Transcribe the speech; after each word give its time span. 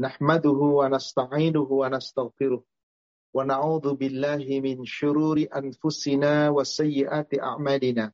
نحمده 0.00 0.50
ونستعينه 0.50 1.68
ونستغفره 1.70 2.64
ونعوذ 3.34 3.94
بالله 3.94 4.60
من 4.60 4.84
شرور 4.84 5.38
أنفسنا 5.56 6.50
وسيئات 6.50 7.38
أعمالنا. 7.38 8.12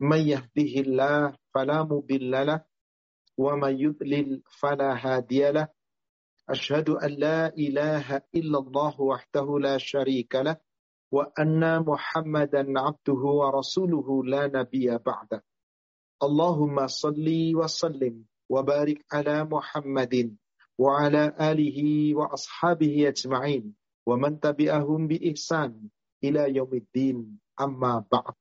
من 0.00 0.18
يهده 0.18 0.74
الله 0.84 1.36
فلا 1.54 1.82
مضل 1.82 2.30
له 2.46 2.64
ومن 3.38 3.78
يضلل 3.78 4.42
فلا 4.60 4.90
هادي 5.06 5.50
له. 5.50 5.68
أشهد 6.50 6.90
أن 6.90 7.10
لا 7.10 7.54
إله 7.54 8.16
إلا 8.34 8.58
الله 8.58 9.00
وحده 9.00 9.58
لا 9.58 9.78
شريك 9.78 10.34
له 10.34 10.56
وأن 11.12 11.86
محمدا 11.86 12.80
عبده 12.80 13.22
ورسوله 13.40 14.24
لا 14.24 14.46
نبي 14.46 14.98
بعده. 14.98 15.44
اللهم 16.22 16.86
صل 16.86 17.26
وسلم 17.54 18.24
وبارك 18.50 19.04
على 19.12 19.44
محمد 19.44 20.36
وعلى 20.82 21.22
آله 21.50 21.78
وأصحابه 22.18 23.08
أجمعين 23.08 23.74
ومن 24.06 24.40
تبعهم 24.40 25.00
بإحسان 25.06 25.70
إلى 26.24 26.56
يوم 26.56 26.72
الدين. 26.74 27.38
أما 27.60 28.04
بعد. 28.12 28.34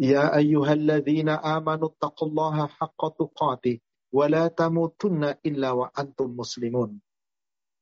يا 0.00 0.36
أيها 0.36 0.72
الذين 0.72 1.28
آمنوا 1.28 1.88
اتقوا 1.88 2.28
الله 2.28 2.66
حق 2.66 3.00
تقاته 3.18 3.76
ولا 4.12 4.48
تموتن 4.48 5.24
إلا 5.46 5.70
وأنتم 5.70 6.28
مسلمون. 6.40 7.00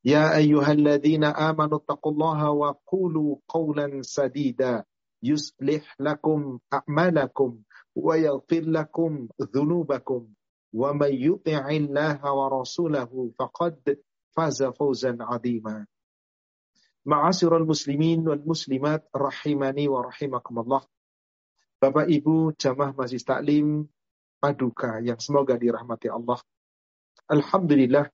يا 0.04 0.36
أيها 0.36 0.72
الذين 0.72 1.24
آمنوا 1.24 1.78
اتقوا 1.78 2.12
الله 2.12 2.50
وقولوا 2.50 3.36
قولا 3.48 4.02
سديدا. 4.02 4.84
يصلح 5.22 5.96
لكم 6.00 6.58
أعمالكم 6.74 7.62
ويغفر 7.96 8.60
لكم 8.60 9.28
ذنوبكم. 9.54 10.22
ومن 10.73 11.13
يطع 11.13 11.69
الله 11.69 12.19
ورسوله 12.33 13.31
فقد 13.39 13.99
فاز 14.31 14.63
فوزا 14.63 15.17
عظيما 15.21 15.85
معاشر 17.05 17.57
المسلمين 17.57 18.27
والمسلمات 18.27 19.09
رحمني 19.15 19.87
ورحمكم 19.87 20.59
الله 20.59 20.81
Bapak 21.83 22.07
Ibu 22.07 22.55
jamaah 22.55 22.95
masjid 22.95 23.19
taklim 23.19 23.91
Paduka 24.39 25.03
yang 25.03 25.19
semoga 25.19 25.59
dirahmati 25.59 26.07
Allah. 26.07 26.39
Alhamdulillah 27.27 28.07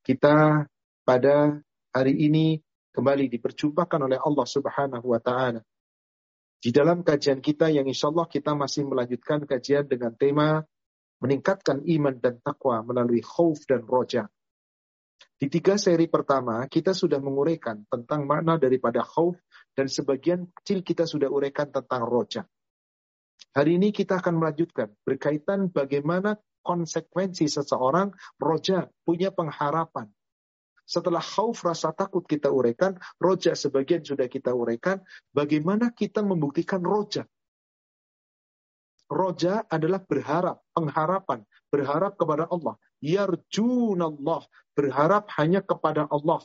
kita 0.00 0.64
pada 1.04 1.60
hari 1.92 2.14
ini 2.24 2.56
kembali 2.92 3.28
diperjumpakan 3.28 4.08
oleh 4.08 4.16
Allah 4.16 4.46
Subhanahu 4.48 5.12
wa 5.12 5.20
taala. 5.20 5.60
Di 6.56 6.72
dalam 6.72 7.04
kajian 7.04 7.44
kita 7.44 7.68
yang 7.68 7.84
insya 7.84 8.08
Allah 8.08 8.24
kita 8.32 8.56
masih 8.56 8.88
melanjutkan 8.88 9.44
kajian 9.44 9.84
dengan 9.84 10.16
tema 10.16 10.64
meningkatkan 11.21 11.81
iman 11.85 12.15
dan 12.21 12.41
takwa 12.41 12.81
melalui 12.85 13.21
khauf 13.21 13.63
dan 13.65 13.85
roja. 13.85 14.29
Di 15.37 15.49
tiga 15.53 15.77
seri 15.77 16.09
pertama, 16.09 16.65
kita 16.65 16.97
sudah 16.97 17.21
menguraikan 17.21 17.85
tentang 17.85 18.25
makna 18.25 18.57
daripada 18.57 19.05
khauf 19.05 19.37
dan 19.77 19.85
sebagian 19.85 20.49
kecil 20.61 20.81
kita 20.81 21.05
sudah 21.05 21.29
uraikan 21.29 21.69
tentang 21.69 22.05
roja. 22.09 22.41
Hari 23.53 23.77
ini 23.77 23.93
kita 23.93 24.17
akan 24.17 24.41
melanjutkan 24.41 24.93
berkaitan 25.05 25.69
bagaimana 25.69 26.41
konsekuensi 26.65 27.45
seseorang 27.45 28.11
roja 28.41 28.89
punya 29.05 29.29
pengharapan. 29.29 30.09
Setelah 30.87 31.19
khauf 31.21 31.61
rasa 31.67 31.91
takut 31.91 32.23
kita 32.23 32.47
uraikan, 32.47 32.95
roja 33.19 33.53
sebagian 33.53 34.07
sudah 34.07 34.25
kita 34.31 34.55
uraikan, 34.55 35.03
bagaimana 35.35 35.91
kita 35.91 36.23
membuktikan 36.23 36.79
roja. 36.79 37.27
Roja 39.07 39.63
adalah 39.71 40.03
berharap, 40.03 40.59
pengharapan, 40.75 41.47
berharap 41.71 42.19
kepada 42.19 42.47
Allah. 42.51 42.75
Yarjunallah, 42.99 44.43
berharap 44.75 45.31
hanya 45.39 45.63
kepada 45.63 46.05
Allah 46.11 46.43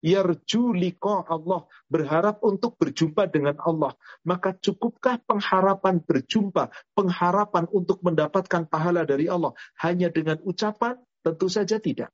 yarju 0.00 0.72
liqa 0.72 1.28
Allah, 1.28 1.68
berharap 1.86 2.40
untuk 2.42 2.76
berjumpa 2.80 3.28
dengan 3.28 3.56
Allah. 3.60 3.94
Maka 4.24 4.56
cukupkah 4.56 5.20
pengharapan 5.24 6.00
berjumpa, 6.00 6.72
pengharapan 6.96 7.68
untuk 7.70 8.00
mendapatkan 8.00 8.66
pahala 8.66 9.04
dari 9.04 9.28
Allah 9.28 9.52
hanya 9.80 10.08
dengan 10.08 10.40
ucapan? 10.42 10.96
Tentu 11.20 11.52
saja 11.52 11.76
tidak. 11.76 12.08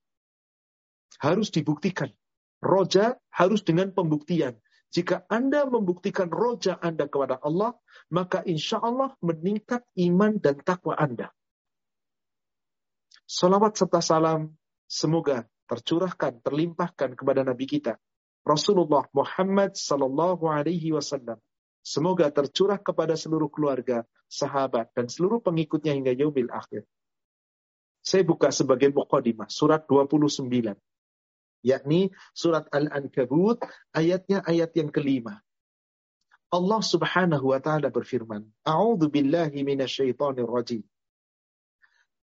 Harus 1.22 1.54
dibuktikan. 1.54 2.10
Roja 2.58 3.14
harus 3.30 3.62
dengan 3.62 3.94
pembuktian. 3.94 4.58
Jika 4.94 5.26
Anda 5.26 5.66
membuktikan 5.66 6.30
roja 6.30 6.78
Anda 6.78 7.10
kepada 7.10 7.42
Allah, 7.42 7.74
maka 8.08 8.40
insya 8.46 8.78
Allah 8.78 9.12
meningkat 9.20 9.82
iman 9.98 10.38
dan 10.38 10.62
takwa 10.62 10.94
Anda. 10.94 11.34
Salawat 13.26 13.74
serta 13.74 13.98
salam 13.98 14.54
semoga 14.86 15.42
tercurahkan, 15.66 16.38
terlimpahkan 16.46 17.18
kepada 17.18 17.42
Nabi 17.42 17.66
kita, 17.66 17.98
Rasulullah 18.46 19.02
Muhammad 19.10 19.74
Sallallahu 19.74 20.46
Alaihi 20.46 20.94
Wasallam. 20.94 21.42
Semoga 21.82 22.30
tercurah 22.30 22.78
kepada 22.78 23.18
seluruh 23.18 23.50
keluarga, 23.50 24.06
sahabat, 24.30 24.90
dan 24.94 25.10
seluruh 25.10 25.42
pengikutnya 25.42 25.94
hingga 25.94 26.14
yaumil 26.14 26.50
akhir. 26.50 26.86
Saya 28.02 28.22
buka 28.22 28.54
sebagai 28.54 28.94
mukadimah 28.94 29.50
surat 29.50 29.82
29 29.90 30.46
yakni 31.66 32.14
surat 32.30 32.70
Al-Ankabut 32.70 33.58
ayatnya 33.90 34.46
ayat 34.46 34.70
yang 34.78 34.94
kelima. 34.94 35.42
Allah 36.54 36.78
Subhanahu 36.78 37.50
wa 37.50 37.58
taala 37.58 37.90
berfirman, 37.90 38.46
A'udzu 38.62 39.10
billahi 39.10 39.66
minasyaitonir 39.66 40.46
rajim. 40.46 40.86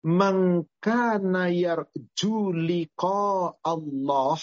Man 0.04 0.64
kana 0.80 1.52
yarju 1.52 2.56
Allah 3.64 4.40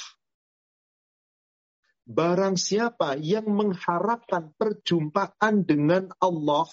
Barang 2.08 2.56
siapa 2.56 3.18
yang 3.18 3.50
mengharapkan 3.50 4.54
perjumpaan 4.54 5.66
dengan 5.66 6.14
Allah 6.22 6.70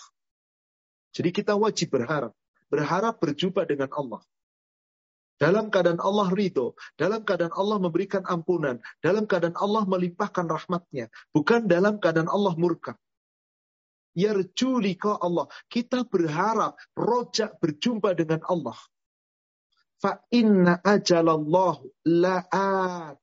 Jadi 1.16 1.32
kita 1.32 1.56
wajib 1.56 1.96
berharap 1.96 2.36
Berharap 2.68 3.24
berjumpa 3.24 3.64
dengan 3.64 3.88
Allah 3.96 4.20
dalam 5.44 5.68
keadaan 5.68 6.00
Allah 6.00 6.32
ridho, 6.32 6.72
dalam 6.96 7.20
keadaan 7.20 7.52
Allah 7.52 7.76
memberikan 7.76 8.24
ampunan, 8.24 8.80
dalam 9.04 9.28
keadaan 9.28 9.52
Allah 9.60 9.84
melimpahkan 9.84 10.48
rahmatnya, 10.48 11.12
bukan 11.36 11.68
dalam 11.68 12.00
keadaan 12.00 12.32
Allah 12.32 12.56
murka 12.56 12.96
yarju 14.14 14.78
liqa 14.78 15.18
Allah. 15.18 15.50
Kita 15.66 16.06
berharap 16.06 16.78
rojak 16.94 17.58
berjumpa 17.58 18.14
dengan 18.14 18.40
Allah. 18.46 18.78
Fa 19.98 20.22
inna 20.30 20.78
ajalallahu 20.80 21.90
la'at. 22.06 23.18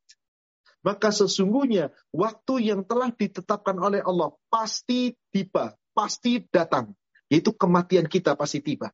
Maka 0.81 1.13
sesungguhnya 1.13 1.93
waktu 2.09 2.73
yang 2.73 2.81
telah 2.83 3.13
ditetapkan 3.13 3.77
oleh 3.77 4.01
Allah 4.01 4.33
pasti 4.51 5.15
tiba, 5.31 5.77
pasti 5.95 6.43
datang. 6.51 6.93
Yaitu 7.31 7.55
kematian 7.55 8.11
kita 8.11 8.35
pasti 8.35 8.59
tiba. 8.59 8.91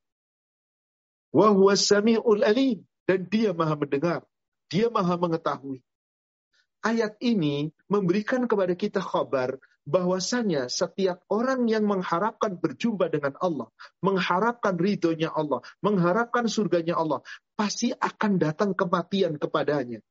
Wa 1.33 1.49
huwa 1.49 1.73
sami'ul 1.73 2.45
alim. 2.45 2.85
Dan 3.07 3.25
dia 3.31 3.56
maha 3.56 3.79
mendengar. 3.79 4.22
Dia 4.68 4.91
maha 4.91 5.16
mengetahui. 5.16 5.79
Ayat 6.84 7.16
ini 7.23 7.72
memberikan 7.90 8.45
kepada 8.45 8.75
kita 8.75 9.00
kabar 9.01 9.57
bahwasanya 9.88 10.68
setiap 10.68 11.23
orang 11.31 11.63
yang 11.72 11.88
mengharapkan 11.88 12.59
berjumpa 12.59 13.07
dengan 13.07 13.40
Allah, 13.40 13.72
mengharapkan 14.03 14.75
ridhonya 14.75 15.31
Allah, 15.31 15.63
mengharapkan 15.79 16.51
surganya 16.51 17.00
Allah, 17.00 17.23
pasti 17.56 17.95
akan 17.95 18.35
datang 18.35 18.75
kematian 18.75 19.39
kepadanya. 19.39 20.03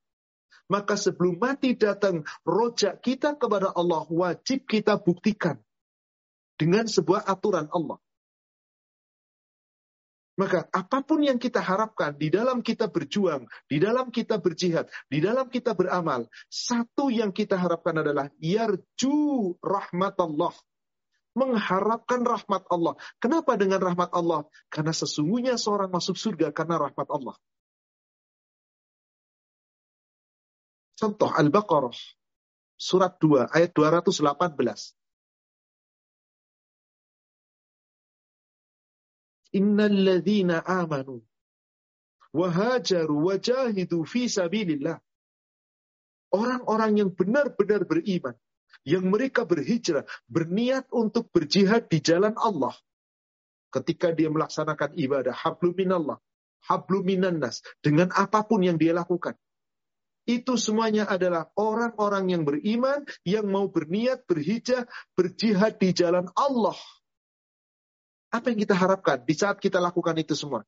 Maka 0.67 0.99
sebelum 0.99 1.39
mati 1.39 1.77
datang, 1.79 2.27
rojak 2.43 3.05
kita 3.05 3.39
kepada 3.39 3.71
Allah 3.71 4.03
wajib 4.11 4.67
kita 4.67 4.99
buktikan 4.99 5.61
dengan 6.59 6.89
sebuah 6.89 7.29
aturan 7.29 7.71
Allah. 7.71 8.01
Maka 10.37 10.69
apa 10.69 11.01
pun 11.01 11.25
yang 11.25 11.41
kita 11.41 11.65
harapkan 11.65 12.13
di 12.13 12.29
dalam 12.29 12.61
kita 12.61 12.93
berjuang, 12.93 13.49
di 13.65 13.81
dalam 13.81 14.13
kita 14.13 14.37
berjihad, 14.37 14.85
di 15.09 15.25
dalam 15.25 15.49
kita 15.49 15.73
beramal, 15.73 16.29
satu 16.53 17.09
yang 17.09 17.33
kita 17.33 17.57
harapkan 17.57 18.05
adalah 18.05 18.29
yarju 18.37 19.57
rahmat 19.65 20.17
Allah. 20.21 20.53
Mengharapkan 21.37 22.25
rahmat 22.25 22.65
Allah. 22.69 22.97
Kenapa 23.21 23.61
dengan 23.61 23.81
rahmat 23.81 24.09
Allah? 24.13 24.49
Karena 24.73 24.93
sesungguhnya 24.93 25.61
seorang 25.61 25.93
masuk 25.93 26.17
surga 26.17 26.53
karena 26.53 26.81
rahmat 26.81 27.09
Allah. 27.13 27.37
Contoh 30.97 31.29
Al-Baqarah 31.29 31.93
surat 32.77 33.21
2 33.21 33.53
ayat 33.53 33.73
218. 33.73 34.97
Innalladzina 39.57 40.61
amanu 40.61 41.25
wahajaru 42.37 43.17
wajahidu 43.33 44.05
fi 44.05 44.29
sabilillah. 44.29 45.01
Orang-orang 46.37 47.01
yang 47.01 47.11
benar-benar 47.17 47.89
beriman, 47.89 48.37
yang 48.85 49.09
mereka 49.09 49.49
berhijrah, 49.49 50.05
berniat 50.29 50.85
untuk 50.93 51.33
berjihad 51.33 51.89
di 51.89 52.05
jalan 52.05 52.37
Allah. 52.37 52.77
Ketika 53.73 54.13
dia 54.13 54.29
melaksanakan 54.29 54.93
ibadah 55.01 55.33
hablu 55.33 55.73
minallah, 55.73 56.21
habluminan 56.67 57.41
nas, 57.41 57.63
dengan 57.81 58.13
apa 58.13 58.45
pun 58.45 58.61
yang 58.61 58.77
dia 58.77 58.93
lakukan. 58.93 59.39
Itu 60.27 60.59
semuanya 60.59 61.07
adalah 61.07 61.55
orang-orang 61.55 62.35
yang 62.35 62.43
beriman, 62.43 63.07
yang 63.23 63.47
mau 63.47 63.71
berniat, 63.71 64.27
berhijrah, 64.27 64.91
berjihad 65.15 65.79
di 65.79 65.95
jalan 65.95 66.27
Allah. 66.35 66.75
Apa 68.37 68.53
yang 68.53 68.61
kita 68.61 68.77
harapkan 68.77 69.25
di 69.25 69.33
saat 69.33 69.57
kita 69.57 69.81
lakukan 69.81 70.13
itu 70.21 70.37
semua? 70.37 70.61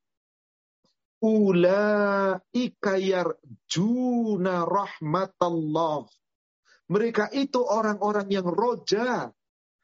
Ulaika 1.20 2.96
yarjuna 2.96 4.64
rahmatallah. 4.64 6.08
Mereka 6.88 7.28
itu 7.36 7.60
orang-orang 7.60 8.32
yang 8.32 8.48
roja. 8.48 9.28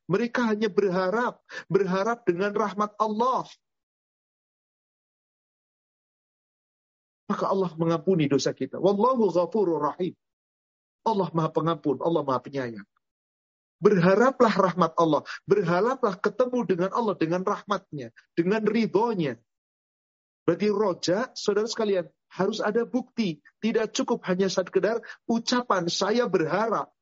Mereka 0.08 0.56
hanya 0.56 0.72
berharap, 0.72 1.44
berharap 1.68 2.24
dengan 2.24 2.56
rahmat 2.56 2.96
Allah. 2.96 3.44
maka 7.34 7.50
Allah 7.50 7.72
mengampuni 7.80 8.28
dosa 8.28 8.52
kita. 8.52 8.78
Wallahu 8.78 9.32
ghafurur 9.32 9.80
rahim. 9.80 10.14
Allah 11.04 11.28
Maha 11.34 11.50
Pengampun, 11.52 12.00
Allah 12.00 12.22
Maha 12.24 12.40
Penyayang. 12.40 12.86
Berharaplah 13.82 14.54
rahmat 14.54 14.92
Allah, 14.96 15.22
berharaplah 15.44 16.16
ketemu 16.16 16.58
dengan 16.64 16.90
Allah 16.94 17.14
dengan 17.18 17.42
rahmatnya, 17.42 18.14
dengan 18.32 18.62
ridhonya. 18.64 19.36
Berarti 20.44 20.68
roja, 20.68 21.18
saudara 21.32 21.68
sekalian, 21.68 22.08
harus 22.32 22.60
ada 22.60 22.84
bukti. 22.84 23.40
Tidak 23.60 23.92
cukup 23.92 24.24
hanya 24.28 24.48
sekedar 24.48 25.00
ucapan 25.24 25.88
saya 25.88 26.28
berharap. 26.28 26.92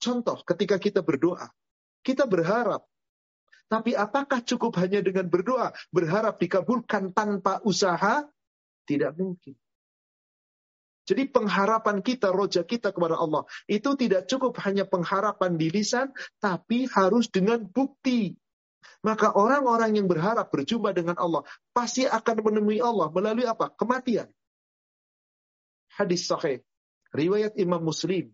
Contoh, 0.00 0.40
ketika 0.48 0.80
kita 0.80 1.04
berdoa, 1.04 1.50
kita 2.02 2.24
berharap 2.24 2.90
tapi 3.70 3.94
apakah 3.94 4.42
cukup 4.42 4.74
hanya 4.82 4.98
dengan 4.98 5.30
berdoa, 5.30 5.70
berharap 5.94 6.42
dikabulkan 6.42 7.14
tanpa 7.14 7.62
usaha? 7.62 8.26
Tidak 8.82 9.14
mungkin. 9.14 9.54
Jadi 11.10 11.26
pengharapan 11.26 12.06
kita, 12.06 12.30
roja 12.30 12.62
kita 12.62 12.94
kepada 12.94 13.18
Allah, 13.18 13.42
itu 13.66 13.98
tidak 13.98 14.30
cukup 14.30 14.54
hanya 14.62 14.86
pengharapan 14.86 15.58
di 15.58 15.66
lisan, 15.66 16.14
tapi 16.38 16.86
harus 16.86 17.26
dengan 17.26 17.66
bukti. 17.66 18.38
Maka 19.02 19.34
orang-orang 19.34 19.98
yang 19.98 20.06
berharap 20.06 20.54
berjumpa 20.54 20.94
dengan 20.94 21.18
Allah, 21.18 21.42
pasti 21.74 22.06
akan 22.06 22.46
menemui 22.46 22.78
Allah 22.78 23.10
melalui 23.10 23.42
apa? 23.42 23.74
Kematian. 23.74 24.30
Hadis 25.98 26.30
sahih. 26.30 26.62
Riwayat 27.10 27.58
Imam 27.58 27.82
Muslim 27.82 28.30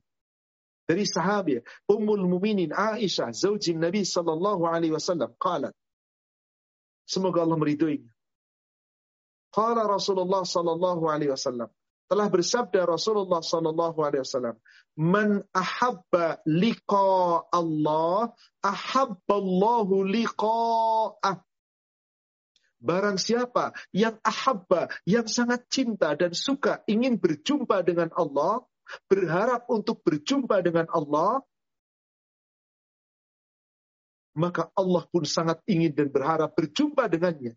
dari 0.85 1.09
sahabat 1.09 1.65
Ummul 1.89 2.29
Muminin 2.29 2.77
Aisyah 2.77 3.33
zaujin 3.33 3.81
Nabi 3.81 4.05
sallallahu 4.05 4.69
alaihi 4.69 4.93
wasallam 4.93 5.33
qalat 5.41 5.73
Semoga 7.09 7.41
Allah 7.41 7.57
meridhoinya. 7.57 8.11
Qala 9.55 9.89
Rasulullah 9.89 10.45
sallallahu 10.45 11.09
alaihi 11.09 11.33
wasallam 11.33 11.73
telah 12.07 12.31
bersabda 12.31 12.87
Rasulullah 12.87 13.43
sallallahu 13.43 13.99
alaihi 14.03 14.23
wasallam 14.23 14.57
Man 14.97 15.45
ahabba 15.53 16.41
liqa 16.49 17.45
Allah 17.53 18.33
ahabba 18.65 19.35
Allahu 19.35 20.07
liqa'ah 20.09 21.45
Barang 22.77 23.17
siapa 23.19 23.75
yang 23.91 24.15
ahabba, 24.23 24.93
yang 25.09 25.27
sangat 25.27 25.67
cinta 25.67 26.13
dan 26.15 26.37
suka 26.37 26.85
ingin 26.87 27.19
berjumpa 27.19 27.83
dengan 27.83 28.13
Allah, 28.15 28.63
berharap 29.11 29.67
untuk 29.73 30.05
berjumpa 30.05 30.61
dengan 30.63 30.87
Allah, 30.93 31.43
maka 34.37 34.69
Allah 34.77 35.03
pun 35.09 35.25
sangat 35.25 35.65
ingin 35.65 35.97
dan 35.97 36.13
berharap 36.13 36.53
berjumpa 36.53 37.09
dengannya. 37.09 37.57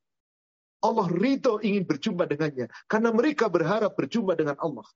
Allah 0.80 1.08
ridho 1.12 1.60
ingin 1.60 1.84
berjumpa 1.84 2.24
dengannya. 2.24 2.72
Karena 2.88 3.12
mereka 3.12 3.52
berharap 3.52 3.96
berjumpa 4.00 4.36
dengan 4.40 4.56
Allah. 4.60 4.88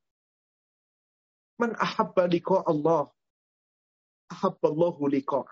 Man 1.59 1.75
ahabba 1.75 2.25
liqa 2.31 2.63
Allah. 2.63 3.11
Ahabballahu 4.31 5.03
liqa. 5.11 5.43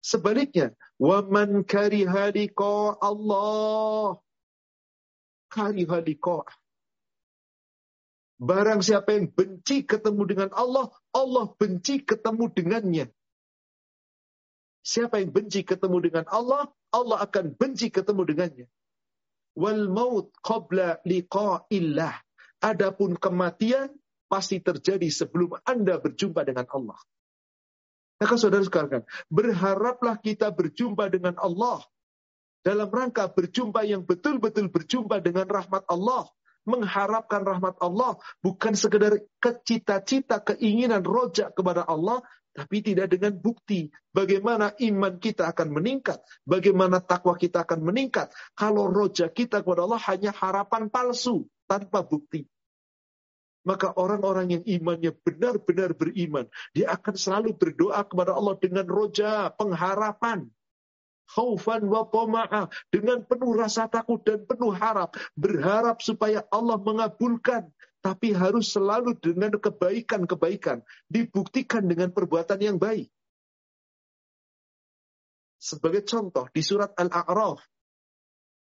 Sebaliknya, 0.00 0.72
wa 0.96 1.20
man 1.22 1.66
kariha 1.66 2.32
liqa 2.32 2.96
Allah. 2.98 4.18
Kariha 5.52 5.98
liqa. 6.00 6.46
Barang 8.36 8.84
siapa 8.84 9.16
yang 9.16 9.32
benci 9.32 9.84
ketemu 9.88 10.22
dengan 10.28 10.50
Allah, 10.52 10.92
Allah 11.16 11.48
benci 11.56 12.04
ketemu 12.04 12.52
dengannya. 12.52 13.06
Siapa 14.84 15.18
yang 15.18 15.32
benci 15.32 15.64
ketemu 15.64 15.98
dengan 16.04 16.24
Allah, 16.28 16.68
Allah 16.92 17.18
akan 17.24 17.56
benci 17.56 17.88
ketemu 17.88 18.22
dengannya. 18.28 18.66
Wal 19.56 19.88
maut 19.88 20.30
qabla 20.44 21.00
liqa'illah. 21.02 22.14
Adapun 22.60 23.16
kematian 23.16 23.92
pasti 24.28 24.60
terjadi 24.60 25.08
sebelum 25.08 25.56
Anda 25.64 25.96
berjumpa 25.96 26.44
dengan 26.44 26.68
Allah. 26.72 26.98
Maka 28.16 28.34
saudara 28.40 28.64
sekalian, 28.64 29.04
berharaplah 29.28 30.16
kita 30.20 30.48
berjumpa 30.48 31.12
dengan 31.12 31.36
Allah 31.36 31.84
dalam 32.64 32.88
rangka 32.88 33.28
berjumpa 33.28 33.84
yang 33.84 34.08
betul-betul 34.08 34.72
berjumpa 34.72 35.20
dengan 35.20 35.44
rahmat 35.46 35.84
Allah 35.86 36.26
mengharapkan 36.66 37.46
rahmat 37.46 37.78
Allah, 37.78 38.18
bukan 38.42 38.74
sekedar 38.74 39.22
kecita-cita, 39.38 40.42
keinginan 40.42 41.06
rojak 41.06 41.54
kepada 41.54 41.86
Allah, 41.86 42.20
tapi 42.56 42.80
tidak 42.80 43.12
dengan 43.12 43.36
bukti 43.36 43.92
bagaimana 44.16 44.72
iman 44.80 45.20
kita 45.20 45.52
akan 45.52 45.76
meningkat, 45.76 46.16
bagaimana 46.48 47.04
takwa 47.04 47.36
kita 47.36 47.68
akan 47.68 47.84
meningkat. 47.84 48.32
Kalau 48.56 48.88
rojak 48.88 49.36
kita 49.36 49.60
kepada 49.60 49.84
Allah 49.84 50.00
hanya 50.08 50.32
harapan 50.32 50.88
palsu 50.88 51.44
tanpa 51.68 52.00
bukti. 52.00 52.48
Maka 53.66 53.92
orang-orang 53.98 54.56
yang 54.56 54.64
imannya 54.64 55.12
benar-benar 55.20 55.92
beriman, 55.92 56.46
dia 56.72 56.96
akan 56.96 57.18
selalu 57.18 57.58
berdoa 57.58 57.98
kepada 58.06 58.32
Allah 58.32 58.54
dengan 58.56 58.86
roja, 58.86 59.50
pengharapan 59.52 60.48
khaufan 61.26 61.82
wa 61.90 62.06
tama'a 62.06 62.70
dengan 62.88 63.26
penuh 63.26 63.58
rasa 63.58 63.90
takut 63.90 64.22
dan 64.22 64.46
penuh 64.46 64.70
harap 64.70 65.18
berharap 65.34 65.98
supaya 65.98 66.46
Allah 66.54 66.78
mengabulkan 66.78 67.66
tapi 68.06 68.30
harus 68.30 68.70
selalu 68.70 69.18
dengan 69.18 69.50
kebaikan-kebaikan 69.58 70.86
dibuktikan 71.10 71.82
dengan 71.90 72.14
perbuatan 72.14 72.62
yang 72.62 72.78
baik 72.78 73.10
sebagai 75.58 76.06
contoh 76.06 76.46
di 76.54 76.62
surat 76.62 76.94
Al-A'raf 76.94 77.58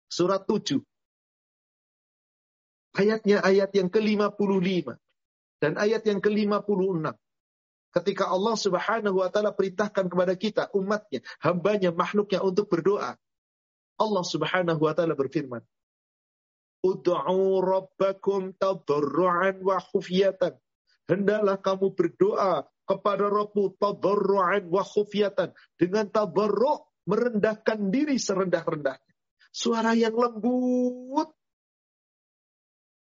surat 0.09 0.49
7 0.49 0.81
ayatnya 2.97 3.45
ayat 3.45 3.69
yang 3.77 3.93
ke-55 3.93 4.97
dan 5.61 5.77
ayat 5.77 6.09
yang 6.09 6.25
ke-56 6.25 7.13
Ketika 7.89 8.29
Allah 8.29 8.53
subhanahu 8.53 9.25
wa 9.25 9.33
ta'ala 9.33 9.57
perintahkan 9.57 10.13
kepada 10.13 10.37
kita, 10.37 10.69
umatnya, 10.77 11.25
hambanya, 11.41 11.89
makhluknya 11.89 12.45
untuk 12.45 12.69
berdoa. 12.69 13.17
Allah 13.97 14.25
subhanahu 14.29 14.77
wa 14.77 14.93
ta'ala 14.93 15.17
berfirman. 15.17 15.65
Udu'u 16.85 17.59
rabbakum 17.59 18.55
tadarru'an 18.55 19.59
wa 19.63 19.83
khufyatan. 19.83 20.55
Hendaklah 21.09 21.59
kamu 21.59 21.97
berdoa 21.97 22.69
kepada 22.87 23.27
Rabbu 23.27 23.75
tadarru'an 23.81 24.69
wa 24.71 24.85
khufyatan. 24.87 25.51
Dengan 25.75 26.07
tadarru' 26.07 26.85
merendahkan 27.09 27.89
diri 27.89 28.21
serendah-rendahnya. 28.21 29.13
Suara 29.49 29.97
yang 29.97 30.13
lembut. 30.15 31.33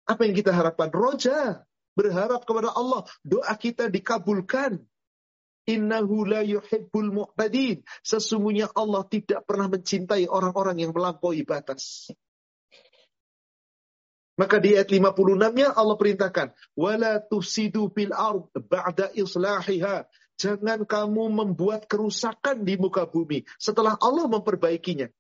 Apa 0.10 0.26
yang 0.26 0.34
kita 0.34 0.56
harapkan? 0.56 0.90
Roja 0.90 1.62
berharap 1.94 2.48
kepada 2.48 2.72
Allah, 2.74 3.04
doa 3.28 3.54
kita 3.60 3.92
dikabulkan. 3.92 4.80
Innahu 5.70 6.26
la 6.26 6.42
yuhibbul 6.42 7.14
mu'tadin. 7.14 7.86
Sesungguhnya 8.02 8.74
Allah 8.74 9.06
tidak 9.06 9.46
pernah 9.46 9.70
mencintai 9.70 10.26
orang-orang 10.26 10.82
yang 10.82 10.96
melampaui 10.96 11.46
batas. 11.46 12.10
Maka 14.39 14.63
di 14.63 14.72
ayat 14.72 14.88
56-nya 14.88 15.75
Allah 15.75 16.00
perintahkan, 16.00 16.55
"Wala 16.79 17.19
tufsidu 17.19 17.91
fil 17.91 18.15
ard 18.15 18.48
ba'da 18.55 19.12
islahiha." 19.12 20.08
Jangan 20.39 20.88
kamu 20.88 21.27
membuat 21.27 21.91
kerusakan 21.91 22.63
di 22.63 22.79
muka 22.79 23.03
bumi 23.03 23.43
setelah 23.60 24.00
Allah 24.00 24.31
memperbaikinya. 24.31 25.12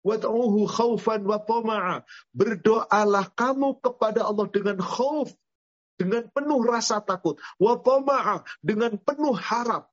Wad'uhu 0.00 0.64
khaufan 0.64 1.28
wa 1.28 1.36
tama'a. 1.44 2.08
Berdoalah 2.32 3.28
kamu 3.36 3.84
kepada 3.84 4.24
Allah 4.24 4.48
dengan 4.48 4.80
khauf 4.80 5.28
dengan 6.00 6.24
penuh 6.32 6.64
rasa 6.64 7.04
takut. 7.04 7.36
Wa 7.60 7.76
dengan 8.64 8.96
penuh 8.96 9.36
harap. 9.36 9.92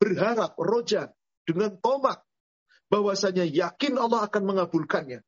Berharap, 0.00 0.56
roja, 0.56 1.12
dengan 1.44 1.76
tomak. 1.76 2.24
Bahwasanya 2.88 3.44
yakin 3.44 4.00
Allah 4.00 4.24
akan 4.24 4.42
mengabulkannya. 4.48 5.20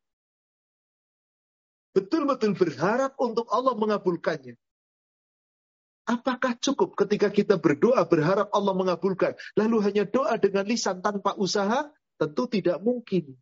Betul-betul 1.97 2.53
berharap 2.53 3.17
untuk 3.17 3.49
Allah 3.49 3.73
mengabulkannya. 3.73 4.61
Apakah 6.07 6.55
cukup 6.61 6.93
ketika 6.93 7.33
kita 7.33 7.57
berdoa 7.57 8.05
berharap 8.05 8.53
Allah 8.53 8.77
mengabulkan, 8.77 9.33
lalu 9.57 9.81
hanya 9.81 10.05
doa 10.05 10.37
dengan 10.37 10.69
lisan 10.69 11.01
tanpa 11.01 11.33
usaha? 11.41 11.89
Tentu 12.21 12.45
tidak 12.53 12.85
mungkin. 12.85 13.35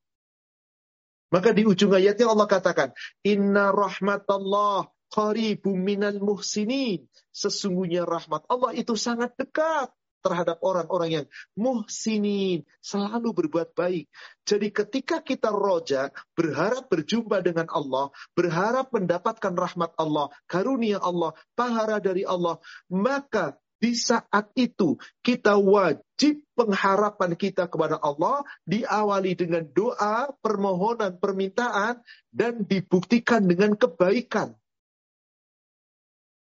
Maka 1.34 1.50
di 1.50 1.66
ujung 1.66 1.90
ayatnya 1.90 2.30
Allah 2.30 2.46
katakan, 2.46 2.94
Inna 3.26 3.74
rahmatallah 3.74 4.86
qaribum 5.10 5.74
minal 5.74 6.22
muhsinin. 6.22 7.10
Sesungguhnya 7.34 8.06
rahmat 8.06 8.46
Allah 8.46 8.70
itu 8.78 8.94
sangat 8.94 9.34
dekat 9.34 9.90
terhadap 10.24 10.56
orang-orang 10.64 11.10
yang 11.20 11.26
muhsinin, 11.52 12.64
selalu 12.80 13.44
berbuat 13.44 13.76
baik. 13.76 14.08
Jadi 14.48 14.72
ketika 14.72 15.20
kita 15.20 15.52
roja, 15.52 16.08
berharap 16.32 16.88
berjumpa 16.88 17.44
dengan 17.44 17.68
Allah, 17.68 18.08
berharap 18.32 18.88
mendapatkan 18.88 19.52
rahmat 19.52 19.92
Allah, 20.00 20.32
karunia 20.48 20.96
Allah, 21.04 21.36
pahala 21.52 22.00
dari 22.00 22.24
Allah, 22.24 22.56
maka 22.88 23.60
di 23.84 23.92
saat 23.92 24.48
itu 24.56 24.96
kita 25.20 25.60
wajib 25.60 26.40
pengharapan 26.56 27.36
kita 27.36 27.68
kepada 27.68 28.00
Allah 28.00 28.40
diawali 28.64 29.36
dengan 29.36 29.68
doa, 29.68 30.32
permohonan, 30.40 31.20
permintaan, 31.20 32.00
dan 32.32 32.64
dibuktikan 32.64 33.44
dengan 33.44 33.76
kebaikan. 33.76 34.56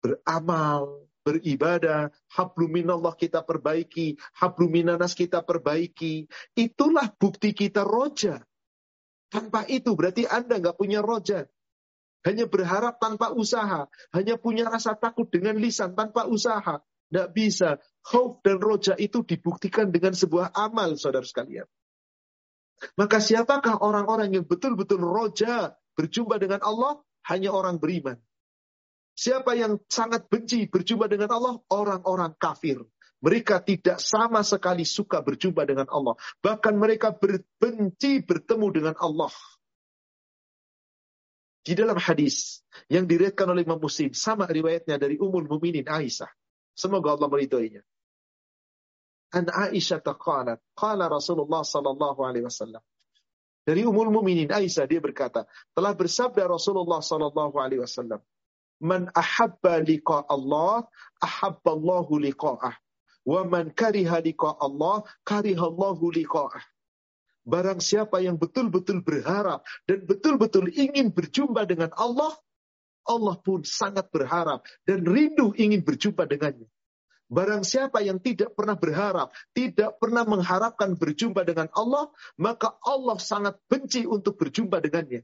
Beramal, 0.03 1.09
beribadah, 1.23 2.11
habluminallah 2.35 3.15
kita 3.15 3.41
perbaiki, 3.41 4.19
habluminanas 4.37 5.15
kita 5.15 5.41
perbaiki. 5.41 6.27
Itulah 6.53 7.09
bukti 7.15 7.55
kita 7.55 7.87
roja. 7.87 8.43
Tanpa 9.31 9.65
itu 9.65 9.97
berarti 9.97 10.29
Anda 10.29 10.61
nggak 10.61 10.77
punya 10.77 11.01
roja. 11.01 11.47
Hanya 12.23 12.47
berharap 12.47 13.01
tanpa 13.01 13.33
usaha. 13.33 13.89
Hanya 14.13 14.37
punya 14.37 14.69
rasa 14.69 14.95
takut 14.95 15.27
dengan 15.27 15.57
lisan 15.59 15.97
tanpa 15.97 16.29
usaha. 16.29 16.79
Tidak 17.09 17.29
bisa. 17.35 17.81
Khauf 18.03 18.39
dan 18.45 18.61
roja 18.61 18.93
itu 18.95 19.25
dibuktikan 19.25 19.91
dengan 19.91 20.15
sebuah 20.15 20.55
amal, 20.55 20.95
saudara 20.95 21.27
sekalian. 21.27 21.67
Maka 22.99 23.19
siapakah 23.19 23.79
orang-orang 23.79 24.33
yang 24.33 24.45
betul-betul 24.47 25.03
roja 25.03 25.75
berjumpa 25.95 26.39
dengan 26.39 26.63
Allah? 26.63 26.99
Hanya 27.27 27.55
orang 27.55 27.79
beriman. 27.79 28.19
Siapa 29.13 29.53
yang 29.53 29.77
sangat 29.85 30.25
benci 30.25 30.65
berjumpa 30.65 31.05
dengan 31.05 31.29
Allah? 31.29 31.61
Orang-orang 31.69 32.33
kafir. 32.37 32.81
Mereka 33.23 33.63
tidak 33.63 34.03
sama 34.03 34.43
sekali 34.43 34.83
suka 34.83 35.23
berjumpa 35.23 35.63
dengan 35.63 35.87
Allah. 35.87 36.19
Bahkan 36.43 36.75
mereka 36.75 37.15
berbenci 37.15 38.19
bertemu 38.19 38.67
dengan 38.73 38.95
Allah. 38.99 39.31
Di 41.63 41.71
dalam 41.79 41.95
hadis 41.95 42.59
yang 42.91 43.07
diriwayatkan 43.07 43.47
oleh 43.47 43.63
Imam 43.63 43.79
Muslim, 43.79 44.11
sama 44.11 44.43
riwayatnya 44.43 44.99
dari 44.99 45.15
Ummul 45.15 45.47
Muminin 45.47 45.87
Aisyah. 45.87 46.27
Semoga 46.75 47.15
Allah 47.15 47.31
meridhoinya. 47.31 47.79
An 49.31 49.47
Aisyah 49.47 50.03
taqalat, 50.03 50.59
qala 50.75 51.07
Rasulullah 51.07 51.63
sallallahu 51.63 52.19
alaihi 52.27 52.43
wasallam. 52.43 52.83
Dari 53.63 53.87
Ummul 53.87 54.11
Muminin 54.11 54.51
Aisyah 54.51 54.83
dia 54.83 54.99
berkata, 54.99 55.47
telah 55.71 55.95
bersabda 55.95 56.43
Rasulullah 56.51 56.99
sallallahu 56.99 57.55
alaihi 57.55 57.79
wasallam, 57.79 58.19
Man 58.83 59.07
ahabba 59.15 59.79
liqa 59.79 60.27
Allah, 60.27 60.83
ahabba 61.23 61.71
Allahu 61.71 62.19
liqa'ah. 62.19 62.75
Wa 63.23 63.47
man 63.47 63.71
kariha 63.71 64.19
liqa 64.19 64.59
Allah, 64.59 65.07
kariha 65.23 65.63
Allahu 65.63 66.11
liqa'ah. 66.11 66.59
Barang 67.47 67.79
siapa 67.79 68.19
yang 68.19 68.39
betul-betul 68.39 69.03
berharap 69.03 69.63
dan 69.87 70.03
betul-betul 70.03 70.67
ingin 70.71 71.11
berjumpa 71.11 71.63
dengan 71.67 71.91
Allah, 71.95 72.31
Allah 73.03 73.35
pun 73.39 73.67
sangat 73.67 74.07
berharap 74.11 74.63
dan 74.87 75.03
rindu 75.03 75.51
ingin 75.55 75.83
berjumpa 75.83 76.23
dengannya. 76.23 76.67
Barang 77.27 77.63
siapa 77.67 77.99
yang 78.03 78.19
tidak 78.19 78.55
pernah 78.55 78.79
berharap, 78.79 79.31
tidak 79.51 79.99
pernah 79.99 80.23
mengharapkan 80.23 80.95
berjumpa 80.95 81.43
dengan 81.43 81.67
Allah, 81.75 82.11
maka 82.39 82.75
Allah 82.83 83.19
sangat 83.19 83.59
benci 83.67 84.07
untuk 84.07 84.39
berjumpa 84.39 84.79
dengannya. 84.79 85.23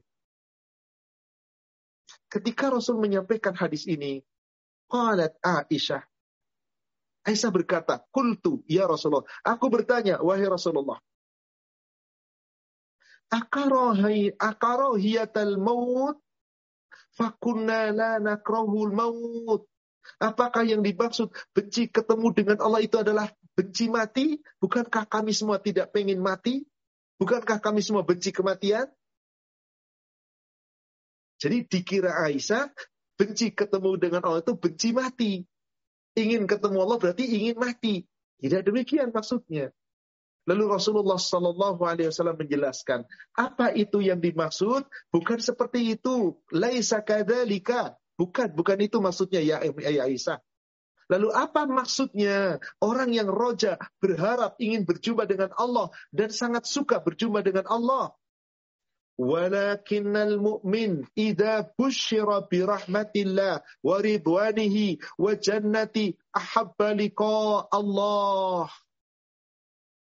Ketika 2.30 2.70
Rasul 2.70 3.02
menyampaikan 3.02 3.58
hadis 3.58 3.90
ini, 3.90 4.22
qalat 4.86 5.34
Aisyah. 5.42 6.06
Aisyah 7.26 7.50
berkata, 7.50 8.06
"Qultu 8.14 8.62
ya 8.70 8.86
Rasulullah." 8.86 9.26
Aku 9.42 9.66
bertanya, 9.66 10.22
wahai 10.22 10.46
Rasulullah. 10.46 11.02
Akarohi 13.30 14.34
akarohiyatal 14.34 15.54
maut 15.58 16.18
fakunna 17.14 17.94
la 17.94 18.18
maut. 18.90 19.62
Apakah 20.18 20.66
yang 20.66 20.82
dimaksud 20.82 21.30
benci 21.54 21.86
ketemu 21.86 22.34
dengan 22.34 22.58
Allah 22.64 22.82
itu 22.82 22.98
adalah 22.98 23.30
benci 23.54 23.86
mati? 23.86 24.40
Bukankah 24.58 25.06
kami 25.06 25.30
semua 25.30 25.62
tidak 25.62 25.94
pengen 25.94 26.18
mati? 26.18 26.66
Bukankah 27.20 27.60
kami 27.62 27.84
semua 27.84 28.02
benci 28.02 28.32
kematian? 28.32 28.88
Jadi 31.40 31.64
dikira 31.64 32.20
Aisyah 32.20 32.68
benci 33.16 33.52
ketemu 33.56 33.96
dengan 33.96 34.20
Allah 34.28 34.44
itu 34.44 34.54
benci 34.54 34.92
mati. 34.92 35.32
Ingin 36.14 36.44
ketemu 36.44 36.84
Allah 36.84 36.98
berarti 37.00 37.24
ingin 37.24 37.56
mati. 37.56 38.04
Tidak 38.40 38.60
demikian 38.64 39.08
maksudnya. 39.08 39.72
Lalu 40.48 40.64
Rasulullah 40.72 41.20
Shallallahu 41.20 41.84
Alaihi 41.84 42.08
Wasallam 42.08 42.40
menjelaskan 42.40 43.04
apa 43.36 43.76
itu 43.76 44.00
yang 44.00 44.20
dimaksud 44.20 44.84
bukan 45.12 45.38
seperti 45.40 45.96
itu. 45.96 46.36
Laisa 46.52 47.00
kadalika. 47.04 47.96
Bukan, 48.20 48.52
bukan 48.52 48.76
itu 48.84 49.00
maksudnya 49.00 49.40
ya, 49.40 49.64
ya 49.64 50.04
Aisyah. 50.04 50.44
Lalu 51.10 51.28
apa 51.34 51.66
maksudnya? 51.66 52.62
Orang 52.78 53.10
yang 53.10 53.26
roja 53.26 53.80
berharap 53.98 54.54
ingin 54.62 54.86
berjumpa 54.86 55.26
dengan 55.26 55.50
Allah 55.56 55.90
dan 56.14 56.30
sangat 56.30 56.68
suka 56.68 57.00
berjumpa 57.02 57.42
dengan 57.42 57.66
Allah. 57.66 58.12
Busyira 61.76 62.40
bi 62.48 62.58
rahmatillah 62.64 63.60
wa 63.84 63.96
ridwanihi 64.00 64.96
wa 65.20 65.36
jannati 65.36 66.16
ahabba 66.32 66.96
liqa 66.96 67.68
Allah. 67.68 68.72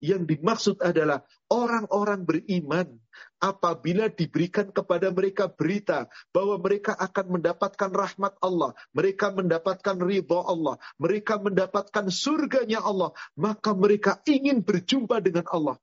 Yang 0.02 0.22
dimaksud 0.34 0.76
adalah 0.82 1.22
orang-orang 1.46 2.26
beriman 2.26 2.98
apabila 3.38 4.08
diberikan 4.10 4.72
kepada 4.72 5.12
mereka 5.14 5.46
berita 5.46 6.10
bahwa 6.34 6.58
mereka 6.58 6.96
akan 6.96 7.38
mendapatkan 7.38 7.90
rahmat 7.92 8.34
Allah, 8.40 8.74
mereka 8.96 9.30
mendapatkan 9.30 10.00
ridha 10.00 10.40
Allah, 10.42 10.80
mereka 10.96 11.38
mendapatkan 11.38 12.08
surganya 12.10 12.80
Allah, 12.82 13.14
maka 13.36 13.76
mereka 13.76 14.18
ingin 14.26 14.64
berjumpa 14.64 15.20
dengan 15.20 15.46
Allah. 15.52 15.76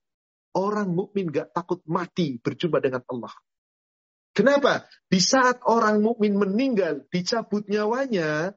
Orang 0.57 0.97
mukmin 0.97 1.29
gak 1.29 1.53
takut 1.53 1.81
mati 1.85 2.41
berjumpa 2.41 2.81
dengan 2.81 3.05
Allah. 3.05 3.33
Kenapa? 4.33 4.87
Di 5.09 5.19
saat 5.19 5.61
orang 5.67 5.99
mukmin 5.99 6.37
meninggal, 6.37 7.05
dicabut 7.11 7.67
nyawanya, 7.67 8.55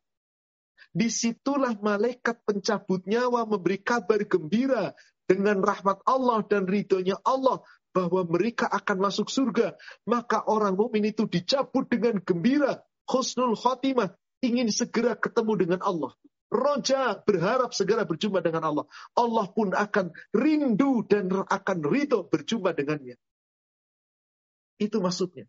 di 0.92 1.08
situlah 1.08 1.74
malaikat 1.80 2.44
pencabut 2.44 3.08
nyawa 3.08 3.48
memberi 3.48 3.80
kabar 3.80 4.20
gembira 4.28 4.92
dengan 5.24 5.64
rahmat 5.64 6.04
Allah 6.04 6.44
dan 6.44 6.68
ridhonya 6.68 7.16
Allah 7.24 7.64
bahwa 7.96 8.24
mereka 8.28 8.68
akan 8.68 9.08
masuk 9.08 9.32
surga. 9.32 9.76
Maka 10.04 10.44
orang 10.48 10.76
mukmin 10.76 11.08
itu 11.08 11.24
dicabut 11.28 11.88
dengan 11.88 12.20
gembira, 12.20 12.84
khusnul 13.08 13.56
khotimah, 13.56 14.12
ingin 14.44 14.68
segera 14.68 15.16
ketemu 15.16 15.52
dengan 15.56 15.80
Allah. 15.80 16.12
Roja 16.52 17.16
berharap 17.16 17.72
segera 17.72 18.04
berjumpa 18.04 18.44
dengan 18.44 18.68
Allah. 18.68 18.86
Allah 19.16 19.48
pun 19.48 19.72
akan 19.72 20.12
rindu 20.36 21.00
dan 21.08 21.32
akan 21.32 21.78
ridho 21.80 22.28
berjumpa 22.28 22.76
dengannya. 22.76 23.16
Itu 24.76 25.00
maksudnya. 25.00 25.48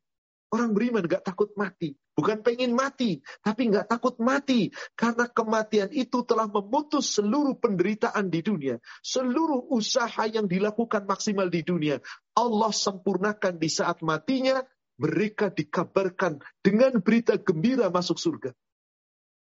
Orang 0.54 0.78
beriman 0.78 1.04
gak 1.04 1.26
takut 1.26 1.50
mati. 1.60 1.98
Bukan 2.14 2.46
pengen 2.46 2.78
mati, 2.78 3.26
tapi 3.42 3.74
gak 3.74 3.90
takut 3.90 4.16
mati. 4.22 4.70
Karena 4.94 5.26
kematian 5.26 5.90
itu 5.90 6.22
telah 6.24 6.46
memutus 6.46 7.18
seluruh 7.18 7.58
penderitaan 7.58 8.30
di 8.30 8.46
dunia. 8.46 8.78
Seluruh 9.02 9.66
usaha 9.74 10.24
yang 10.30 10.46
dilakukan 10.46 11.10
maksimal 11.10 11.50
di 11.50 11.66
dunia. 11.66 11.98
Allah 12.38 12.72
sempurnakan 12.72 13.60
di 13.60 13.68
saat 13.68 14.00
matinya. 14.06 14.62
Mereka 14.94 15.58
dikabarkan 15.58 16.38
dengan 16.62 17.02
berita 17.02 17.34
gembira 17.42 17.90
masuk 17.90 18.22
surga. 18.22 18.54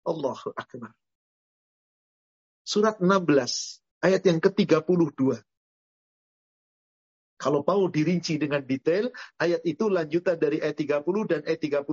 Allahu 0.08 0.56
Akbar. 0.56 0.96
Surat 2.66 2.98
16, 2.98 3.78
ayat 4.02 4.26
yang 4.26 4.42
ke-32. 4.42 5.38
Kalau 7.36 7.60
mau 7.62 7.86
dirinci 7.86 8.42
dengan 8.42 8.64
detail, 8.64 9.12
ayat 9.38 9.62
itu 9.62 9.86
lanjutan 9.86 10.34
dari 10.34 10.58
ayat 10.58 10.74
30 10.74 11.30
dan 11.30 11.40
ayat 11.46 11.62
31, 11.62 11.86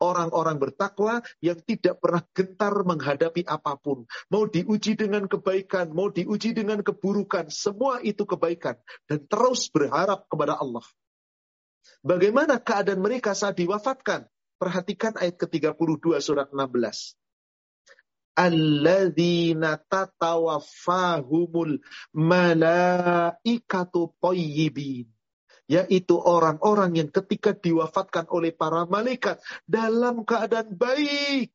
orang-orang 0.00 0.56
bertakwa 0.56 1.20
yang 1.44 1.60
tidak 1.60 2.00
pernah 2.00 2.24
gentar 2.32 2.72
menghadapi 2.72 3.44
apa 3.44 3.76
pun. 3.76 4.08
Mau 4.32 4.48
diuji 4.48 4.96
dengan 4.96 5.28
kebaikan, 5.28 5.92
mau 5.92 6.08
diuji 6.08 6.56
dengan 6.56 6.80
keburukan, 6.80 7.52
semua 7.52 8.00
itu 8.00 8.24
kebaikan. 8.24 8.80
Dan 9.04 9.28
terus 9.28 9.68
berharap 9.68 10.24
kepada 10.24 10.56
Allah. 10.56 10.86
Bagaimana 12.00 12.62
keadaan 12.62 13.04
mereka 13.04 13.36
saat 13.36 13.60
diwafatkan? 13.60 14.24
Perhatikan 14.56 15.20
ayat 15.20 15.36
ke-32 15.36 16.16
surat 16.22 16.48
16. 16.48 17.21
Alladzina 18.36 19.76
tatawaffahumul 19.88 21.80
malaikatu 22.16 24.12
tayyibin 24.20 25.08
yaitu 25.70 26.18
orang-orang 26.20 26.92
yang 27.00 27.08
ketika 27.08 27.56
diwafatkan 27.56 28.28
oleh 28.28 28.52
para 28.52 28.84
malaikat 28.84 29.40
dalam 29.64 30.24
keadaan 30.26 30.76
baik 30.76 31.52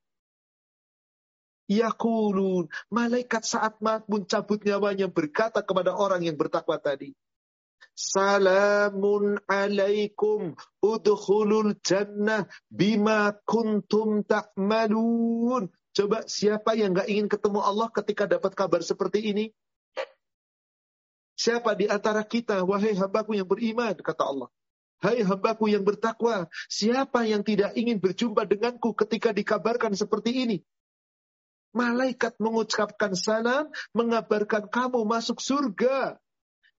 Yakulun, 1.68 2.72
malaikat 2.88 3.44
saat 3.44 3.76
mencabut 3.84 4.64
nyawanya 4.64 5.12
berkata 5.12 5.60
kepada 5.60 6.00
orang 6.00 6.24
yang 6.24 6.40
bertakwa 6.40 6.80
tadi, 6.80 7.12
Salamun 7.98 9.42
alaikum 9.50 10.56
udkhulul 10.80 11.76
jannah 11.82 12.46
bima 12.70 13.36
kuntum 13.44 14.22
ta'malun. 14.24 15.68
Coba 15.98 16.22
siapa 16.30 16.78
yang 16.78 16.94
gak 16.94 17.10
ingin 17.10 17.26
ketemu 17.26 17.58
Allah 17.58 17.90
ketika 17.90 18.30
dapat 18.30 18.54
kabar 18.54 18.86
seperti 18.86 19.34
ini? 19.34 19.50
Siapa 21.34 21.74
di 21.74 21.90
antara 21.90 22.22
kita, 22.22 22.62
wahai 22.62 22.94
hambaku 22.94 23.34
yang 23.34 23.50
beriman, 23.50 23.98
kata 23.98 24.22
Allah. 24.22 24.50
Hai 25.02 25.26
hambaku 25.26 25.74
yang 25.74 25.82
bertakwa, 25.82 26.50
siapa 26.70 27.26
yang 27.26 27.42
tidak 27.42 27.74
ingin 27.74 27.98
berjumpa 27.98 28.46
denganku 28.46 28.94
ketika 28.94 29.34
dikabarkan 29.34 29.98
seperti 29.98 30.46
ini? 30.46 30.58
Malaikat 31.74 32.38
mengucapkan 32.38 33.18
salam, 33.18 33.70
mengabarkan 33.94 34.70
kamu 34.70 35.02
masuk 35.02 35.42
surga. 35.42 36.22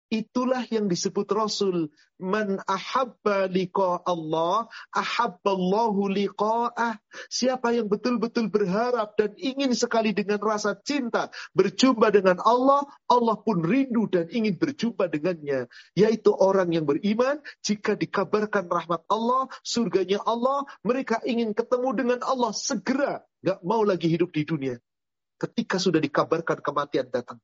Itulah 0.08 0.64
yang 0.72 0.88
disebut 0.88 1.28
Rasul. 1.28 1.92
Man 2.16 2.58
ahabba 2.64 3.44
liqa 3.44 4.00
Allah, 4.08 4.64
ahabballahu 4.90 6.08
liqa'ah. 6.08 6.96
Siapa 7.28 7.76
yang 7.76 7.92
betul-betul 7.92 8.48
berharap 8.48 9.14
dan 9.20 9.36
ingin 9.36 9.76
sekali 9.76 10.16
dengan 10.16 10.40
rasa 10.40 10.80
cinta 10.80 11.28
berjumpa 11.52 12.08
dengan 12.08 12.40
Allah, 12.40 12.88
Allah 13.04 13.36
pun 13.36 13.60
rindu 13.60 14.08
dan 14.08 14.32
ingin 14.32 14.56
berjumpa 14.56 15.12
dengannya. 15.12 15.68
Yaitu 15.92 16.32
orang 16.32 16.72
yang 16.72 16.88
beriman, 16.88 17.44
jika 17.60 17.92
dikabarkan 17.92 18.64
rahmat 18.64 19.04
Allah, 19.12 19.52
surganya 19.60 20.24
Allah, 20.24 20.64
mereka 20.80 21.20
ingin 21.22 21.52
ketemu 21.52 21.88
dengan 21.92 22.20
Allah 22.24 22.56
segera. 22.56 23.20
Gak 23.44 23.60
mau 23.60 23.84
lagi 23.84 24.08
hidup 24.08 24.32
di 24.32 24.48
dunia. 24.48 24.80
Ketika 25.36 25.76
sudah 25.76 26.00
dikabarkan 26.00 26.64
kematian 26.64 27.12
datang. 27.12 27.38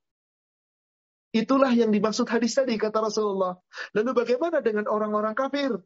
Itulah 1.35 1.75
yang 1.75 1.91
dimaksud 1.91 2.31
hadis 2.31 2.55
tadi 2.55 2.79
kata 2.79 3.03
Rasulullah. 3.03 3.59
Lalu 3.91 4.11
bagaimana 4.15 4.63
dengan 4.63 4.87
orang-orang 4.87 5.35
kafir? 5.35 5.83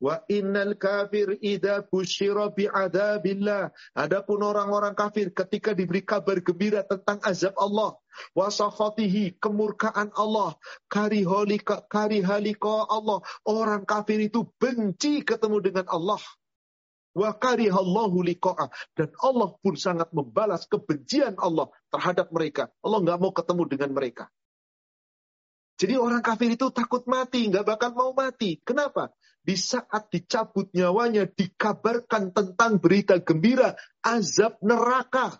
Wa 0.00 0.24
innal 0.32 0.76
kafir 0.80 1.36
idza 1.44 1.84
busyira 1.84 2.48
bi'adabillah. 2.48 3.68
Adapun 3.92 4.40
orang-orang 4.40 4.96
kafir 4.96 5.28
ketika 5.28 5.76
diberi 5.76 6.00
kabar 6.04 6.40
gembira 6.40 6.84
tentang 6.88 7.20
azab 7.20 7.52
Allah, 7.60 8.00
wa 8.32 8.48
sakhatihi, 8.48 9.36
kemurkaan 9.40 10.12
Allah, 10.16 10.56
karihalika 10.88 11.84
karihalika 11.92 12.88
Allah. 12.88 13.20
Orang 13.44 13.84
kafir 13.84 14.24
itu 14.24 14.48
benci 14.56 15.20
ketemu 15.20 15.60
dengan 15.60 15.84
Allah. 15.92 16.20
Wa 17.12 17.36
karihallahu 17.36 18.24
liqa'a. 18.24 18.72
Dan 18.96 19.12
Allah 19.20 19.52
pun 19.60 19.76
sangat 19.76 20.12
membalas 20.16 20.64
kebencian 20.64 21.36
Allah 21.40 21.72
terhadap 21.92 22.32
mereka. 22.32 22.72
Allah 22.80 23.04
nggak 23.04 23.20
mau 23.20 23.32
ketemu 23.36 23.62
dengan 23.68 23.92
mereka. 23.96 24.28
Jadi 25.76 25.94
orang 26.00 26.24
kafir 26.24 26.56
itu 26.56 26.72
takut 26.72 27.04
mati, 27.04 27.52
nggak 27.52 27.68
bakal 27.68 27.92
mau 27.92 28.16
mati. 28.16 28.56
Kenapa? 28.64 29.12
Di 29.44 29.60
saat 29.60 30.08
dicabut 30.08 30.72
nyawanya, 30.72 31.28
dikabarkan 31.28 32.32
tentang 32.32 32.80
berita 32.80 33.20
gembira, 33.20 33.76
azab 34.00 34.56
neraka. 34.64 35.36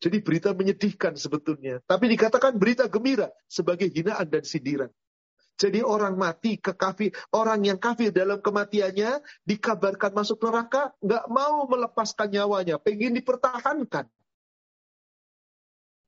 Jadi 0.00 0.20
berita 0.20 0.52
menyedihkan 0.52 1.16
sebetulnya. 1.16 1.80
Tapi 1.88 2.12
dikatakan 2.12 2.60
berita 2.60 2.88
gembira 2.92 3.32
sebagai 3.48 3.88
hinaan 3.88 4.28
dan 4.28 4.44
sindiran. 4.44 4.92
Jadi 5.60 5.84
orang 5.84 6.16
mati 6.16 6.56
ke 6.56 6.72
kafir, 6.72 7.12
orang 7.36 7.60
yang 7.64 7.76
kafir 7.76 8.12
dalam 8.12 8.40
kematiannya 8.40 9.20
dikabarkan 9.44 10.16
masuk 10.16 10.40
neraka, 10.40 10.96
nggak 11.04 11.24
mau 11.28 11.68
melepaskan 11.68 12.32
nyawanya, 12.32 12.80
pengen 12.80 13.12
dipertahankan. 13.16 14.08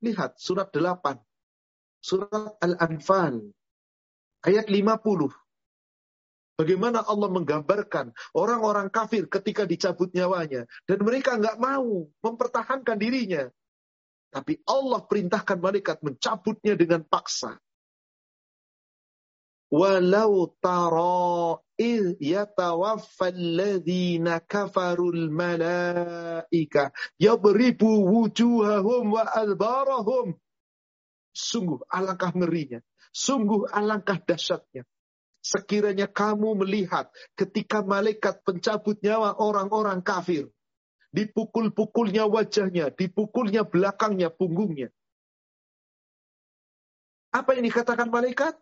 Lihat 0.01 0.41
surat 0.41 0.73
8 0.73 1.32
surat 2.03 2.59
Al-Anfal 2.59 3.39
ayat 4.43 4.67
50. 4.67 5.31
Bagaimana 6.53 7.01
Allah 7.01 7.33
menggambarkan 7.33 8.13
orang-orang 8.37 8.91
kafir 8.93 9.25
ketika 9.25 9.65
dicabut 9.65 10.13
nyawanya. 10.13 10.69
Dan 10.85 11.01
mereka 11.01 11.39
nggak 11.39 11.57
mau 11.57 12.05
mempertahankan 12.21 12.99
dirinya. 12.99 13.49
Tapi 14.29 14.61
Allah 14.69 15.01
perintahkan 15.01 15.57
malaikat 15.57 15.97
mencabutnya 16.05 16.77
dengan 16.77 17.01
paksa. 17.07 17.57
Walau 19.73 20.53
tara 20.61 21.57
yatawaffal 22.21 23.33
ladhina 23.57 24.37
kafarul 24.45 25.33
malaika 25.33 26.93
yabribu 27.17 28.05
wujuhahum 28.05 29.17
wa 29.17 29.25
adbarahum 29.33 30.37
Sungguh 31.33 31.81
alangkah 31.89 32.29
ngerinya. 32.31 32.79
Sungguh 33.09 33.67
alangkah 33.73 34.21
dahsyatnya. 34.21 34.85
Sekiranya 35.43 36.07
kamu 36.07 36.63
melihat 36.63 37.11
ketika 37.35 37.83
malaikat 37.83 38.39
pencabut 38.47 39.01
nyawa 39.03 39.35
orang-orang 39.41 39.99
kafir. 39.99 40.47
Dipukul-pukulnya 41.13 42.25
wajahnya, 42.25 42.89
dipukulnya 42.89 43.61
belakangnya, 43.67 44.33
punggungnya. 44.33 44.89
Apa 47.33 47.53
yang 47.57 47.65
dikatakan 47.69 48.09
malaikat? 48.09 48.57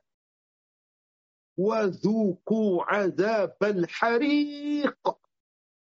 Wadhuku 1.55 2.83
azabal 2.87 3.87
hariq. 3.87 5.03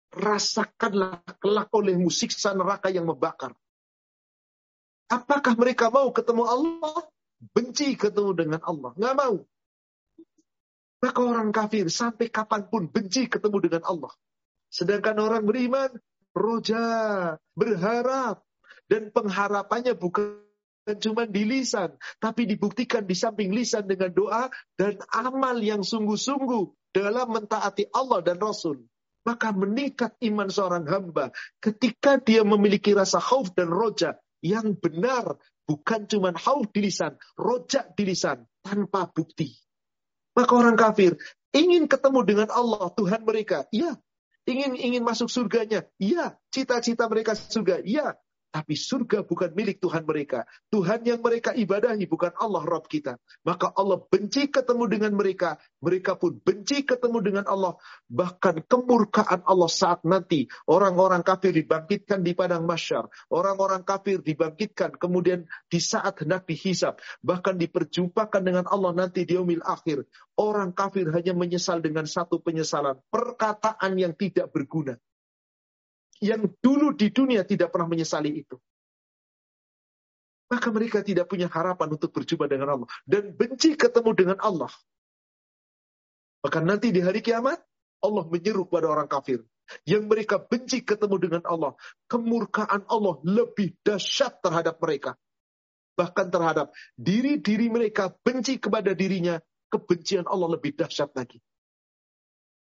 Rasakanlah 0.09 1.21
kelak 1.37 1.69
olehmu 1.69 2.09
siksa 2.09 2.57
neraka 2.57 2.89
yang 2.89 3.05
membakar. 3.05 3.53
Apakah 5.09 5.57
mereka 5.57 5.89
mau 5.89 6.13
ketemu 6.13 6.45
Allah? 6.45 7.09
Benci 7.51 7.97
ketemu 7.97 8.31
dengan 8.37 8.61
Allah. 8.61 8.93
Nggak 8.93 9.15
mau. 9.17 9.35
Maka 10.99 11.19
orang 11.23 11.49
kafir 11.49 11.89
sampai 11.89 12.29
kapan 12.29 12.69
pun 12.69 12.85
benci 12.85 13.25
ketemu 13.25 13.57
dengan 13.57 13.83
Allah. 13.89 14.13
Sedangkan 14.69 15.17
orang 15.17 15.47
beriman, 15.49 15.89
roja, 16.37 16.85
berharap. 17.57 18.45
Dan 18.89 19.09
pengharapannya 19.09 19.97
bukan 19.97 20.41
cuma 20.97 21.29
di 21.29 21.45
lisan, 21.45 21.93
tapi 22.17 22.49
dibuktikan 22.49 23.05
di 23.05 23.13
samping 23.13 23.53
lisan 23.53 23.85
dengan 23.85 24.09
doa 24.09 24.49
dan 24.73 24.97
amal 25.13 25.61
yang 25.61 25.85
sungguh-sungguh 25.85 26.93
dalam 26.93 27.29
mentaati 27.29 27.85
Allah 27.93 28.25
dan 28.25 28.41
Rasul. 28.41 28.81
Maka 29.21 29.53
meningkat 29.53 30.17
iman 30.25 30.49
seorang 30.49 30.89
hamba 30.89 31.29
ketika 31.61 32.17
dia 32.17 32.41
memiliki 32.41 32.97
rasa 32.97 33.21
khauf 33.21 33.53
dan 33.53 33.69
roja 33.69 34.17
yang 34.39 34.75
benar 34.75 35.37
bukan 35.67 36.09
cuma 36.09 36.33
hauf 36.33 36.69
di 36.73 36.89
lisan, 36.89 37.15
rojak 37.37 37.93
di 37.93 38.03
lisan 38.09 38.47
tanpa 38.65 39.07
bukti. 39.11 39.53
Maka 40.33 40.51
orang 40.55 40.77
kafir 40.79 41.19
ingin 41.51 41.89
ketemu 41.89 42.19
dengan 42.25 42.49
Allah 42.49 42.89
Tuhan 42.93 43.25
mereka, 43.25 43.65
iya. 43.73 43.97
Ingin 44.49 44.73
ingin 44.79 45.03
masuk 45.05 45.29
surganya, 45.29 45.85
iya. 46.01 46.33
Cita-cita 46.49 47.05
mereka 47.05 47.37
surga, 47.37 47.83
iya. 47.85 48.17
Tapi 48.49 48.73
surga 48.73 49.21
bukan 49.21 49.53
milik 49.53 49.77
Tuhan 49.77 50.09
mereka. 50.09 50.41
Tuhan 50.73 51.05
yang 51.05 51.21
mereka 51.21 51.53
ibadahi 51.53 52.09
bukan 52.09 52.33
Allah 52.33 52.65
Rabb 52.65 52.89
kita. 52.89 53.21
Maka 53.45 53.69
Allah 53.77 54.01
benci 54.01 54.49
ketemu 54.49 54.89
dengan 54.89 55.13
mereka. 55.13 55.61
Mereka 55.85 56.17
pun 56.17 56.41
benci 56.41 56.81
ketemu 56.81 57.21
dengan 57.21 57.45
Allah. 57.45 57.77
Bahkan 58.09 58.65
kemurkaan 58.65 59.45
Allah 59.45 59.69
saat 59.69 60.01
nanti. 60.01 60.49
Orang-orang 60.65 61.21
kafir 61.21 61.53
dibangkitkan 61.53 62.25
di 62.25 62.33
padang 62.33 62.65
masyar. 62.65 63.05
Orang-orang 63.29 63.85
kafir 63.85 64.25
dibangkitkan. 64.25 64.97
Kemudian 64.97 65.45
di 65.69 65.77
saat 65.77 66.17
hendak 66.17 66.49
dihisap. 66.49 66.97
Bahkan 67.21 67.53
diperjumpakan 67.61 68.41
dengan 68.41 68.65
Allah 68.65 68.97
nanti 68.97 69.29
di 69.29 69.37
umil 69.37 69.61
akhir. 69.61 70.09
Orang 70.33 70.73
kafir 70.73 71.05
hanya 71.13 71.37
menyesal 71.37 71.85
dengan 71.85 72.09
satu 72.09 72.41
penyesalan. 72.41 72.97
Perkataan 73.13 73.93
yang 73.93 74.17
tidak 74.17 74.49
berguna 74.49 74.97
yang 76.19 76.51
dulu 76.59 76.91
di 76.95 77.11
dunia 77.11 77.47
tidak 77.47 77.71
pernah 77.71 77.87
menyesali 77.87 78.43
itu. 78.43 78.59
Maka 80.49 80.73
mereka 80.73 81.05
tidak 81.05 81.29
punya 81.29 81.45
harapan 81.45 81.93
untuk 81.93 82.09
berjumpa 82.09 82.49
dengan 82.49 82.73
Allah. 82.73 82.89
Dan 83.05 83.37
benci 83.37 83.77
ketemu 83.77 84.11
dengan 84.17 84.37
Allah. 84.41 84.73
Maka 86.41 86.59
nanti 86.65 86.89
di 86.89 87.05
hari 87.05 87.21
kiamat, 87.21 87.61
Allah 88.01 88.23
menyeru 88.25 88.65
kepada 88.65 88.89
orang 88.89 89.05
kafir. 89.05 89.45
Yang 89.85 90.03
mereka 90.09 90.41
benci 90.41 90.81
ketemu 90.81 91.15
dengan 91.21 91.43
Allah. 91.45 91.77
Kemurkaan 92.09 92.89
Allah 92.89 93.21
lebih 93.21 93.77
dahsyat 93.85 94.41
terhadap 94.41 94.81
mereka. 94.81 95.13
Bahkan 95.93 96.33
terhadap 96.33 96.73
diri-diri 96.97 97.69
mereka 97.69 98.09
benci 98.25 98.57
kepada 98.57 98.97
dirinya. 98.97 99.37
Kebencian 99.69 100.25
Allah 100.25 100.57
lebih 100.57 100.73
dahsyat 100.73 101.13
lagi. 101.13 101.37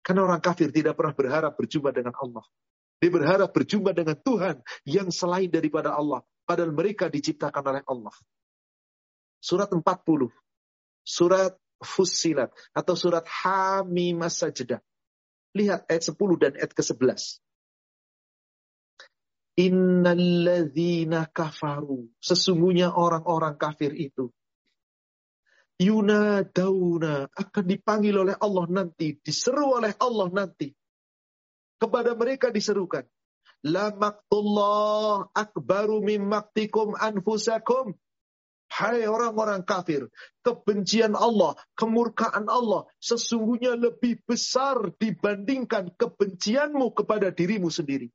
Karena 0.07 0.23
orang 0.23 0.39
kafir 0.39 0.71
tidak 0.71 0.95
pernah 0.95 1.19
berharap 1.19 1.59
berjumpa 1.59 1.91
dengan 1.91 2.15
Allah. 2.15 2.47
Dia 3.03 3.11
berharap 3.11 3.51
berjumpa 3.51 3.91
dengan 3.91 4.15
Tuhan 4.15 4.63
yang 4.87 5.11
selain 5.11 5.51
daripada 5.51 5.91
Allah. 5.91 6.23
Padahal 6.47 6.71
mereka 6.71 7.11
diciptakan 7.11 7.63
oleh 7.67 7.83
Allah. 7.83 8.15
Surat 9.43 9.67
40. 9.75 9.83
Surat 11.03 11.59
Fussilat. 11.83 12.55
Atau 12.71 12.95
surat 12.95 13.27
Hamimah 13.27 14.31
Sajdah. 14.31 14.79
Lihat 15.59 15.91
ayat 15.91 16.15
10 16.15 16.15
dan 16.39 16.55
ayat 16.55 16.71
ke-11. 16.71 17.43
Innalladzina 19.59 21.27
kafaru. 21.27 22.07
Sesungguhnya 22.23 22.95
orang-orang 22.95 23.59
kafir 23.59 23.99
itu. 23.99 24.31
Yuna 25.83 26.47
dauna 26.47 27.27
akan 27.35 27.65
dipanggil 27.67 28.15
oleh 28.15 28.39
Allah 28.39 28.71
nanti, 28.71 29.19
diseru 29.19 29.75
oleh 29.83 29.91
Allah 29.99 30.31
nanti 30.31 30.71
kepada 31.83 32.15
mereka 32.15 32.55
diserukan. 32.55 33.03
La 33.67 33.91
maktullah 33.91 35.27
akbaru 35.35 35.99
mim 35.99 36.31
maktikum 36.31 36.95
anfusakum. 36.95 37.99
Hai 38.73 39.05
orang-orang 39.05 39.69
kafir, 39.69 40.09
kebencian 40.41 41.13
Allah, 41.13 41.53
kemurkaan 41.77 42.49
Allah 42.49 42.89
sesungguhnya 43.05 43.77
lebih 43.77 44.25
besar 44.25 44.97
dibandingkan 44.97 45.93
kebencianmu 45.93 46.97
kepada 46.97 47.29
dirimu 47.29 47.69
sendiri. 47.69 48.09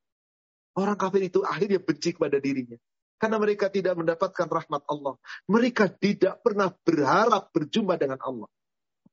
Orang 0.74 0.98
kafir 0.98 1.30
itu 1.30 1.46
akhirnya 1.46 1.78
benci 1.78 2.18
kepada 2.18 2.42
dirinya. 2.42 2.74
Karena 3.22 3.38
mereka 3.38 3.70
tidak 3.70 4.02
mendapatkan 4.02 4.50
rahmat 4.50 4.82
Allah. 4.90 5.22
Mereka 5.46 5.94
tidak 6.02 6.42
pernah 6.42 6.74
berharap 6.74 7.54
berjumpa 7.54 7.94
dengan 8.02 8.18
Allah 8.26 8.50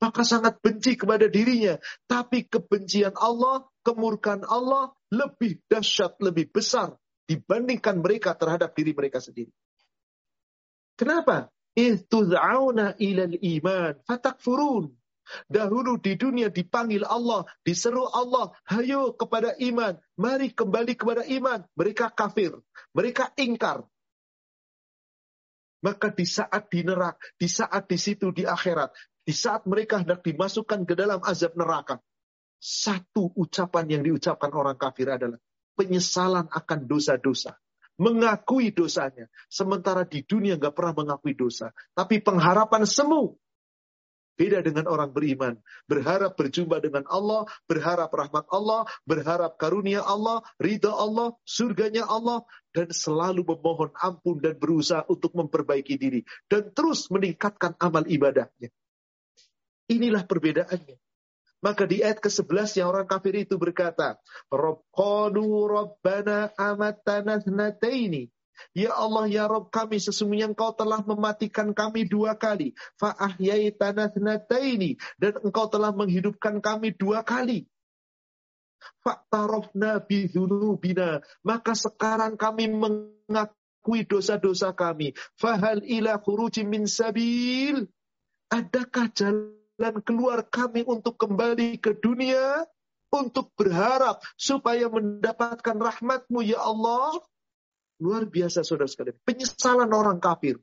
maka 0.05 0.23
sangat 0.27 0.61
benci 0.61 0.99
kepada 0.99 1.31
dirinya. 1.31 1.81
Tapi 2.05 2.45
kebencian 2.45 3.17
Allah, 3.17 3.64
kemurkaan 3.85 4.42
Allah 4.49 4.97
lebih 5.12 5.61
dahsyat, 5.68 6.16
lebih 6.25 6.51
besar 6.51 6.97
dibandingkan 7.29 8.01
mereka 8.01 8.33
terhadap 8.35 8.73
diri 8.73 8.97
mereka 8.97 9.20
sendiri. 9.20 9.53
Kenapa? 10.97 11.53
Ihtud'auna 11.75 12.97
ilal 12.99 13.37
iman 13.37 13.94
fatakfurun. 14.07 14.94
Dahulu 15.49 15.97
di 16.05 16.20
dunia 16.20 16.53
dipanggil 16.53 17.01
Allah, 17.09 17.49
diseru 17.64 18.05
Allah, 18.12 18.53
hayo 18.68 19.16
kepada 19.16 19.57
iman, 19.57 19.97
mari 20.20 20.53
kembali 20.53 20.94
kepada 21.01 21.25
iman. 21.25 21.64
Mereka 21.81 22.12
kafir, 22.12 22.53
mereka 22.92 23.33
ingkar. 23.40 23.88
Maka 25.81 26.12
di 26.12 26.29
saat 26.29 26.68
di 26.68 26.85
neraka, 26.85 27.20
di 27.40 27.49
saat 27.49 27.88
di 27.88 27.97
situ 27.97 28.33
di 28.37 28.44
akhirat, 28.44 28.92
di 29.25 29.33
saat 29.33 29.64
mereka 29.64 30.05
hendak 30.05 30.20
dimasukkan 30.20 30.85
ke 30.85 30.92
dalam 30.97 31.20
azab 31.25 31.57
neraka, 31.57 32.05
satu 32.64 33.29
ucapan 33.37 33.85
yang 33.92 34.03
diucapkan 34.09 34.48
orang 34.57 34.81
kafir 34.81 35.12
adalah 35.12 35.37
penyesalan 35.77 36.48
akan 36.48 36.88
dosa-dosa. 36.88 37.61
Mengakui 38.00 38.72
dosanya. 38.72 39.29
Sementara 39.53 40.09
di 40.09 40.24
dunia 40.24 40.57
nggak 40.57 40.72
pernah 40.72 40.96
mengakui 40.96 41.37
dosa. 41.37 41.77
Tapi 41.92 42.24
pengharapan 42.24 42.88
semu. 42.88 43.37
Beda 44.35 44.64
dengan 44.66 44.90
orang 44.90 45.14
beriman. 45.14 45.55
Berharap 45.87 46.35
berjumpa 46.35 46.83
dengan 46.83 47.07
Allah, 47.07 47.46
berharap 47.70 48.11
rahmat 48.11 48.50
Allah, 48.50 48.83
berharap 49.07 49.55
karunia 49.61 50.03
Allah, 50.03 50.42
ridha 50.59 50.90
Allah, 50.90 51.38
surganya 51.46 52.03
Allah, 52.11 52.42
dan 52.74 52.90
selalu 52.90 53.46
memohon 53.46 53.94
ampun 53.94 54.42
dan 54.42 54.59
berusaha 54.59 55.07
untuk 55.07 55.38
memperbaiki 55.38 55.94
diri. 55.94 56.27
Dan 56.50 56.74
terus 56.74 57.07
meningkatkan 57.14 57.79
amal 57.79 58.11
ibadahnya. 58.11 58.74
Inilah 59.87 60.27
perbedaannya. 60.27 60.98
Maka 61.64 61.88
di 61.88 62.05
ayat 62.05 62.20
ke-11 62.20 62.77
yang 62.77 62.92
orang 62.92 63.09
kafir 63.09 63.33
itu 63.40 63.57
berkata, 63.57 64.20
Rabbana. 64.53 66.53
Ya 68.77 68.92
Allah, 68.94 69.24
ya 69.27 69.44
Rabb 69.48 69.72
kami, 69.72 69.98
sesungguhnya 69.98 70.53
engkau 70.53 70.77
telah 70.77 71.00
mematikan 71.03 71.72
kami 71.72 72.05
dua 72.05 72.37
kali. 72.37 72.77
Fa'ahyaitana 73.00 74.12
ini. 74.61 75.00
Dan 75.16 75.40
engkau 75.40 75.66
telah 75.72 75.90
menghidupkan 75.90 76.61
kami 76.61 76.92
dua 76.94 77.24
kali. 77.24 77.64
Faktarofna 79.00 80.05
bidhunubina. 80.05 81.24
Maka 81.40 81.72
sekarang 81.72 82.37
kami 82.37 82.68
mengakui 82.68 84.05
dosa-dosa 84.05 84.77
kami. 84.77 85.16
Fahal 85.40 85.81
ila 85.81 86.20
khuruji 86.20 86.68
min 86.68 86.85
sabil. 86.85 87.88
Adakah 88.53 89.09
jalan 89.16 89.63
jalan 89.74 89.98
keluar 90.06 90.46
kami 90.46 90.87
untuk 90.87 91.18
kembali 91.18 91.82
ke 91.82 91.98
dunia, 91.98 92.62
untuk 93.10 93.54
berharap 93.54 94.22
supaya 94.34 94.90
mendapatkan 94.90 95.76
rahmatmu 95.78 96.42
ya 96.42 96.62
Allah. 96.62 97.18
Luar 98.02 98.26
biasa 98.26 98.66
saudara 98.66 98.90
sekalian. 98.90 99.18
Penyesalan 99.22 99.90
orang 99.94 100.18
kafir. 100.18 100.58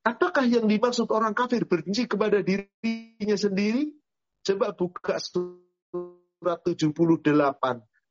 Apakah 0.00 0.46
yang 0.46 0.64
dimaksud 0.64 1.10
orang 1.12 1.36
kafir 1.36 1.66
benci 1.66 2.06
kepada 2.06 2.40
dirinya 2.40 3.36
sendiri? 3.36 3.92
Coba 4.40 4.72
buka 4.72 5.20
surat 5.20 6.64
78 6.64 7.20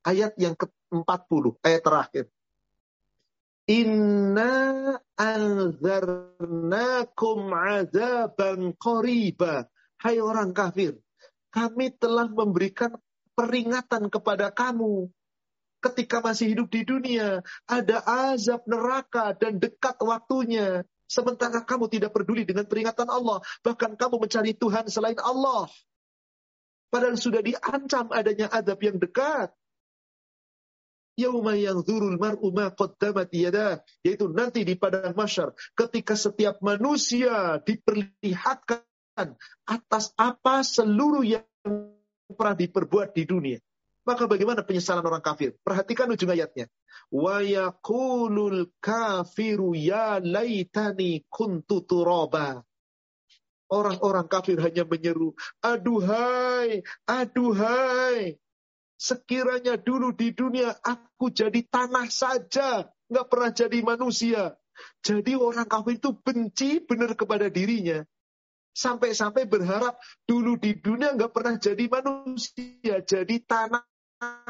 ayat 0.05 0.37
yang 0.37 0.53
ke-40, 0.53 1.43
ayat 1.65 1.81
terakhir. 1.81 2.25
Inna 3.69 4.97
anzarnakum 5.13 6.73
azaban 7.53 8.73
qariba. 8.81 9.69
Hai 10.01 10.17
orang 10.17 10.57
kafir, 10.57 10.97
kami 11.53 11.93
telah 11.93 12.25
memberikan 12.25 12.97
peringatan 13.37 14.09
kepada 14.09 14.49
kamu 14.49 15.13
ketika 15.85 16.17
masih 16.25 16.57
hidup 16.57 16.73
di 16.73 16.81
dunia. 16.81 17.45
Ada 17.69 18.01
azab 18.33 18.65
neraka 18.65 19.37
dan 19.37 19.61
dekat 19.61 20.01
waktunya. 20.01 20.81
Sementara 21.05 21.61
kamu 21.61 21.93
tidak 21.93 22.09
peduli 22.17 22.49
dengan 22.49 22.65
peringatan 22.65 23.05
Allah. 23.05 23.37
Bahkan 23.61 24.01
kamu 24.01 24.15
mencari 24.17 24.57
Tuhan 24.57 24.89
selain 24.89 25.21
Allah. 25.21 25.69
Padahal 26.89 27.21
sudah 27.21 27.45
diancam 27.45 28.09
adanya 28.09 28.49
azab 28.49 28.81
yang 28.81 28.97
dekat. 28.97 29.53
Yauma 31.19 31.59
yang 31.59 31.83
zurul 31.83 32.15
mar'u 32.15 32.47
ma 32.55 32.71
qaddamat. 32.71 33.27
Yaitu 34.07 34.31
nanti 34.31 34.63
di 34.63 34.79
padang 34.79 35.11
masyar. 35.11 35.51
Ketika 35.75 36.15
setiap 36.15 36.63
manusia 36.63 37.59
diperlihatkan 37.59 38.87
atas 39.67 40.15
apa 40.15 40.63
seluruh 40.63 41.27
yang 41.27 41.43
pernah 42.31 42.55
diperbuat 42.55 43.11
di 43.11 43.27
dunia. 43.27 43.59
Maka 44.07 44.25
bagaimana 44.25 44.63
penyesalan 44.65 45.05
orang 45.05 45.21
kafir? 45.21 45.53
Perhatikan 45.61 46.09
ujung 46.09 46.31
ayatnya. 46.33 46.65
Wa 47.13 47.43
yaqulul 47.45 48.71
kafiru 48.81 49.77
ya 49.77 50.17
laitani 50.17 51.27
kuntu 51.29 51.85
turaba. 51.85 52.63
Orang-orang 53.69 54.25
kafir 54.25 54.57
hanya 54.65 54.81
menyeru, 54.81 55.37
aduhai, 55.61 56.81
aduhai, 57.05 58.41
Sekiranya 58.99 59.79
dulu 59.79 60.11
di 60.11 60.35
dunia 60.35 60.75
aku 60.75 61.31
jadi 61.31 61.63
tanah 61.63 62.11
saja, 62.11 62.83
nggak 63.07 63.27
pernah 63.31 63.51
jadi 63.55 63.79
manusia. 63.79 64.59
Jadi 64.99 65.39
orang 65.39 65.71
kafir 65.71 66.03
itu 66.03 66.11
benci 66.19 66.83
benar 66.83 67.15
kepada 67.15 67.47
dirinya. 67.47 68.03
Sampai-sampai 68.75 69.47
berharap 69.47 69.95
dulu 70.27 70.59
di 70.59 70.75
dunia 70.75 71.15
nggak 71.15 71.31
pernah 71.31 71.55
jadi 71.55 71.85
manusia, 71.87 72.99
jadi 72.99 73.35
tanah 73.43 73.87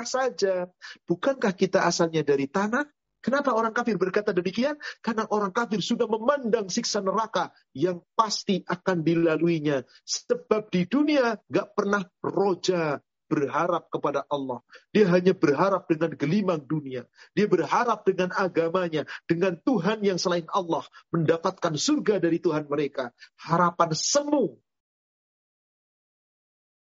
saja. 0.02 0.66
Bukankah 1.06 1.54
kita 1.54 1.86
asalnya 1.86 2.26
dari 2.26 2.50
tanah? 2.50 2.90
Kenapa 3.20 3.52
orang 3.52 3.76
kafir 3.76 4.00
berkata 4.00 4.32
demikian? 4.32 4.80
Karena 5.04 5.28
orang 5.28 5.52
kafir 5.52 5.84
sudah 5.84 6.08
memandang 6.08 6.72
siksa 6.72 7.04
neraka 7.04 7.52
yang 7.76 8.00
pasti 8.16 8.64
akan 8.64 9.04
dilaluinya. 9.04 9.84
Sebab 10.08 10.72
di 10.72 10.88
dunia 10.88 11.36
nggak 11.36 11.68
pernah 11.76 12.02
roja, 12.24 12.96
berharap 13.30 13.88
kepada 13.94 14.26
Allah. 14.28 14.66
Dia 14.90 15.06
hanya 15.14 15.38
berharap 15.38 15.86
dengan 15.86 16.18
gelimang 16.18 16.66
dunia. 16.66 17.06
Dia 17.38 17.46
berharap 17.46 18.02
dengan 18.04 18.34
agamanya, 18.34 19.06
dengan 19.30 19.56
Tuhan 19.62 20.02
yang 20.02 20.18
selain 20.18 20.50
Allah, 20.50 20.84
mendapatkan 21.14 21.78
surga 21.78 22.18
dari 22.18 22.42
Tuhan 22.42 22.66
mereka. 22.66 23.14
Harapan 23.38 23.94
semu. 23.94 24.58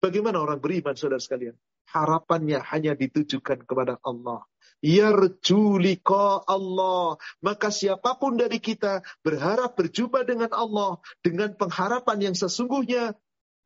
Bagaimana 0.01 0.41
orang 0.41 0.59
beriman, 0.59 0.97
saudara 0.97 1.21
sekalian? 1.21 1.55
Harapannya 1.93 2.65
hanya 2.73 2.97
ditujukan 2.97 3.69
kepada 3.69 4.01
Allah. 4.01 4.49
Yarjulika 4.79 6.47
Allah. 6.47 7.19
Maka 7.43 7.69
siapa 7.75 8.15
pun 8.15 8.39
dari 8.39 8.63
kita 8.63 9.03
berharap 9.27 9.75
berjumpa 9.75 10.23
dengan 10.23 10.55
Allah 10.55 11.03
dengan 11.19 11.51
pengharapan 11.59 12.31
yang 12.31 12.37
sesungguhnya 12.39 13.19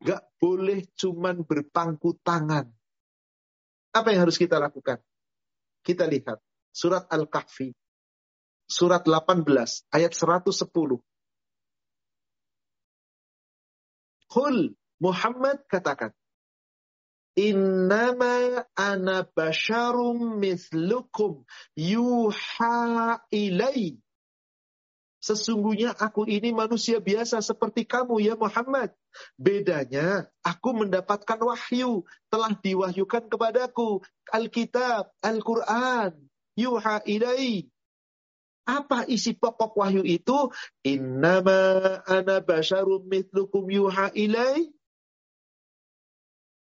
Gak 0.03 0.23
boleh 0.35 0.83
cuman 0.99 1.47
berpangku 1.47 2.19
tangan. 2.19 2.67
Apa 3.95 4.07
yang 4.11 4.27
harus 4.27 4.35
kita 4.35 4.59
lakukan? 4.59 4.99
Kita 5.79 6.03
lihat 6.07 6.43
surat 6.75 7.07
Al-Kahfi. 7.07 7.71
Surat 8.67 9.07
18 9.07 9.47
ayat 9.91 10.11
110. 10.11 10.99
Qul 14.27 14.57
Muhammad 14.97 15.61
katakan. 15.69 16.11
Innama 17.33 18.65
ana 18.77 19.25
basyarum 19.25 20.37
mislukum 20.37 21.45
yuha 21.77 23.19
ilai. 23.29 23.97
Sesungguhnya 25.23 25.95
aku 25.95 26.27
ini 26.27 26.51
manusia 26.51 26.99
biasa 26.99 27.39
seperti 27.39 27.87
kamu 27.87 28.19
ya 28.19 28.35
Muhammad. 28.35 28.91
Bedanya 29.39 30.27
aku 30.43 30.83
mendapatkan 30.83 31.39
wahyu. 31.39 32.03
Telah 32.27 32.51
diwahyukan 32.59 33.31
kepadaku. 33.31 34.03
Alkitab, 34.35 35.15
Al-Quran. 35.23 36.11
Yuha 36.59 37.07
ilai. 37.07 37.71
Apa 38.67 39.07
isi 39.07 39.31
pokok 39.31 39.79
wahyu 39.79 40.03
itu? 40.03 40.51
Innama 40.83 42.03
ana 42.03 42.43
basyarum 42.43 43.07
mithlukum 43.07 43.71
yuha 43.71 44.11
ilai. 44.11 44.75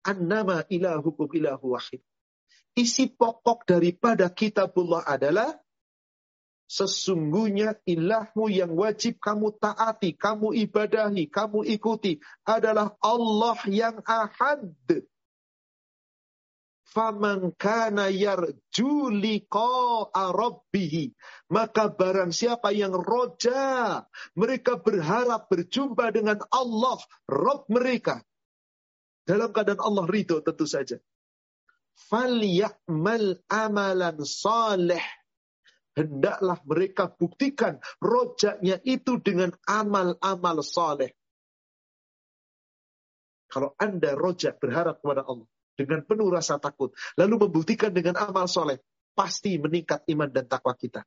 Annama 0.04 0.68
ilahukum 0.68 1.32
ilahu 1.32 1.72
wahid. 1.72 2.04
Isi 2.76 3.08
pokok 3.08 3.64
daripada 3.64 4.28
kitabullah 4.28 5.08
adalah 5.08 5.56
Sesungguhnya 6.72 7.76
ilahmu 7.84 8.48
yang 8.48 8.72
wajib 8.72 9.20
kamu 9.20 9.52
taati, 9.60 10.16
kamu 10.16 10.56
ibadahi, 10.56 11.28
kamu 11.28 11.68
ikuti 11.68 12.16
adalah 12.48 12.96
Allah 13.04 13.60
yang 13.68 14.00
ahad. 14.08 14.72
Faman 16.88 17.52
kana 17.60 18.08
yarju 18.08 19.12
liqa'a 19.12 20.32
rabbih. 20.32 21.12
Maka 21.52 21.92
barang 21.92 22.32
siapa 22.32 22.72
yang 22.72 22.96
roja, 22.96 24.08
mereka 24.32 24.80
berharap 24.80 25.52
berjumpa 25.52 26.08
dengan 26.08 26.40
Allah, 26.48 26.96
Rabb 27.28 27.68
mereka. 27.68 28.24
Dalam 29.28 29.52
keadaan 29.52 29.80
Allah 29.84 30.08
ridho 30.08 30.40
tentu 30.40 30.64
saja. 30.64 30.96
Falyamal 32.08 33.44
amalan 33.52 34.24
salih 34.24 35.04
hendaklah 35.96 36.58
mereka 36.64 37.08
buktikan 37.08 37.78
rojaknya 38.00 38.80
itu 38.84 39.20
dengan 39.20 39.52
amal-amal 39.68 40.64
saleh. 40.64 41.12
Kalau 43.52 43.76
Anda 43.76 44.16
rojak 44.16 44.56
berharap 44.56 45.04
kepada 45.04 45.28
Allah 45.28 45.44
dengan 45.76 46.00
penuh 46.08 46.32
rasa 46.32 46.56
takut, 46.56 46.96
lalu 47.20 47.48
membuktikan 47.48 47.92
dengan 47.92 48.16
amal 48.16 48.48
soleh, 48.48 48.80
pasti 49.12 49.60
meningkat 49.60 50.08
iman 50.08 50.32
dan 50.32 50.48
takwa 50.48 50.72
kita. 50.72 51.04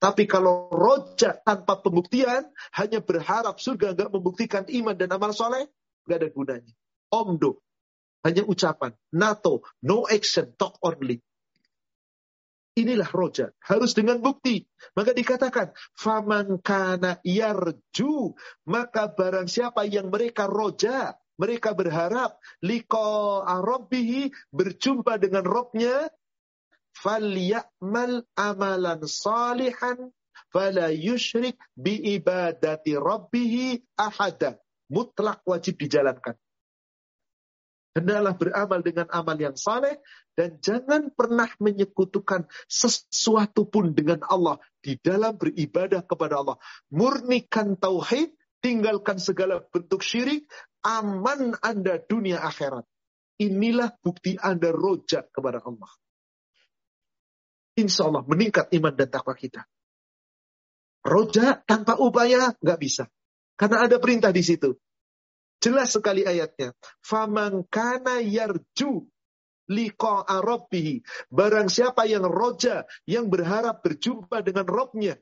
Tapi 0.00 0.24
kalau 0.24 0.70
rojak 0.70 1.42
tanpa 1.42 1.82
pembuktian, 1.82 2.46
hanya 2.78 3.02
berharap 3.02 3.58
surga 3.58 3.92
nggak 3.98 4.10
membuktikan 4.14 4.64
iman 4.70 4.94
dan 4.94 5.10
amal 5.12 5.34
soleh, 5.34 5.66
nggak 6.06 6.18
ada 6.22 6.28
gunanya. 6.30 6.74
Omdo, 7.10 7.58
hanya 8.22 8.46
ucapan. 8.46 8.94
NATO, 9.10 9.66
no 9.82 10.06
action, 10.06 10.54
talk 10.54 10.78
only. 10.80 11.18
Inilah 12.78 13.10
roja. 13.10 13.50
Harus 13.66 13.98
dengan 13.98 14.22
bukti. 14.22 14.62
Maka 14.94 15.10
dikatakan, 15.10 15.74
faman 15.98 16.62
kana 16.62 17.18
yarju. 17.26 18.38
Maka 18.70 19.10
barang 19.10 19.50
siapa 19.50 19.82
yang 19.90 20.08
mereka 20.08 20.46
roja, 20.46 21.18
mereka 21.40 21.74
berharap 21.74 22.38
liko 22.62 23.42
arabihi 23.42 24.30
berjumpa 24.54 25.18
dengan 25.18 25.42
Robnya, 25.42 26.12
falyamal 26.94 28.22
amalan 28.36 29.02
salihan 29.08 30.12
fala 30.52 30.92
yushrik 30.92 31.56
bi 31.74 31.96
ibadati 32.18 32.94
rabbihi 32.94 33.98
ahada. 33.98 34.60
Mutlak 34.90 35.46
wajib 35.46 35.78
dijalankan. 35.78 36.34
Hendaklah 37.90 38.38
beramal 38.38 38.80
dengan 38.86 39.10
amal 39.10 39.34
yang 39.34 39.58
saleh 39.58 39.98
dan 40.38 40.62
jangan 40.62 41.10
pernah 41.10 41.50
menyekutukan 41.58 42.46
sesuatu 42.70 43.66
pun 43.66 43.90
dengan 43.90 44.22
Allah 44.30 44.62
di 44.78 44.94
dalam 45.02 45.34
beribadah 45.34 46.06
kepada 46.06 46.38
Allah. 46.38 46.54
Murnikan 46.94 47.74
tauhid, 47.74 48.30
tinggalkan 48.62 49.18
segala 49.18 49.58
bentuk 49.74 50.06
syirik, 50.06 50.46
aman 50.86 51.58
Anda 51.58 51.98
dunia 51.98 52.38
akhirat. 52.38 52.86
Inilah 53.42 53.98
bukti 53.98 54.38
Anda 54.38 54.70
rojak 54.70 55.34
kepada 55.34 55.58
Allah. 55.58 55.90
Insya 57.74 58.06
Allah 58.06 58.22
meningkat 58.22 58.70
iman 58.76 58.94
dan 58.94 59.08
takwa 59.10 59.34
kita. 59.34 59.66
Rojak 61.02 61.66
tanpa 61.66 61.96
upaya 61.98 62.54
nggak 62.60 62.78
bisa. 62.78 63.08
Karena 63.58 63.88
ada 63.88 63.96
perintah 63.98 64.30
di 64.30 64.44
situ. 64.44 64.76
Jelas 65.60 65.92
sekali 65.92 66.24
ayatnya. 66.24 66.72
Faman 67.04 67.68
kana 67.68 68.24
yarju 68.24 69.04
liqa 69.70 70.26
rabbihi. 70.26 71.04
Barang 71.30 71.70
siapa 71.70 72.08
yang 72.08 72.26
roja, 72.26 72.88
yang 73.06 73.30
berharap 73.30 73.84
berjumpa 73.84 74.42
dengan 74.42 74.66
Robnya. 74.66 75.14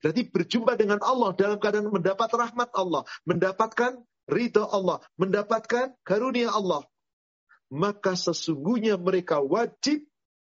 Berarti 0.00 0.32
berjumpa 0.32 0.80
dengan 0.80 0.98
Allah 1.04 1.36
dalam 1.36 1.60
keadaan 1.60 1.92
mendapat 1.92 2.32
rahmat 2.32 2.72
Allah. 2.72 3.04
Mendapatkan 3.28 4.00
ridho 4.26 4.64
Allah. 4.64 5.04
Mendapatkan 5.20 5.92
karunia 6.02 6.50
Allah. 6.50 6.82
Maka 7.70 8.16
sesungguhnya 8.16 8.96
mereka 8.96 9.44
wajib 9.44 10.02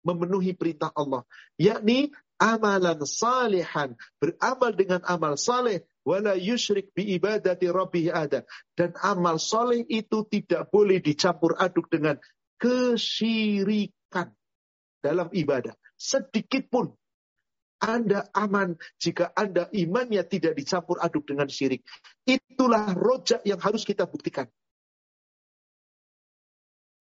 memenuhi 0.05 0.53
perintah 0.53 0.93
Allah. 0.93 1.25
Yakni 1.57 2.13
amalan 2.37 3.03
salihan. 3.09 3.97
Beramal 4.21 4.77
dengan 4.77 5.01
amal 5.09 5.41
saleh 5.41 5.83
wala 6.09 6.33
yusyrik 6.33 6.97
bi 6.97 7.13
ibadati 7.21 7.69
rabbih 7.69 8.09
ada 8.09 8.49
dan 8.73 8.97
amal 9.05 9.37
soleh 9.37 9.85
itu 9.85 10.25
tidak 10.33 10.73
boleh 10.73 11.05
dicampur 11.05 11.53
aduk 11.61 11.93
dengan 11.93 12.17
kesyirikan 12.57 14.33
dalam 15.05 15.29
ibadah 15.37 15.77
sedikit 16.01 16.65
pun 16.73 16.97
anda 17.79 18.27
aman 18.35 18.75
jika 18.99 19.31
Anda 19.39 19.71
imannya 19.71 20.27
tidak 20.27 20.59
dicampur 20.59 20.99
aduk 20.99 21.31
dengan 21.31 21.47
syirik. 21.47 21.87
Itulah 22.27 22.91
rojak 22.91 23.47
yang 23.47 23.63
harus 23.63 23.87
kita 23.87 24.03
buktikan. 24.11 24.51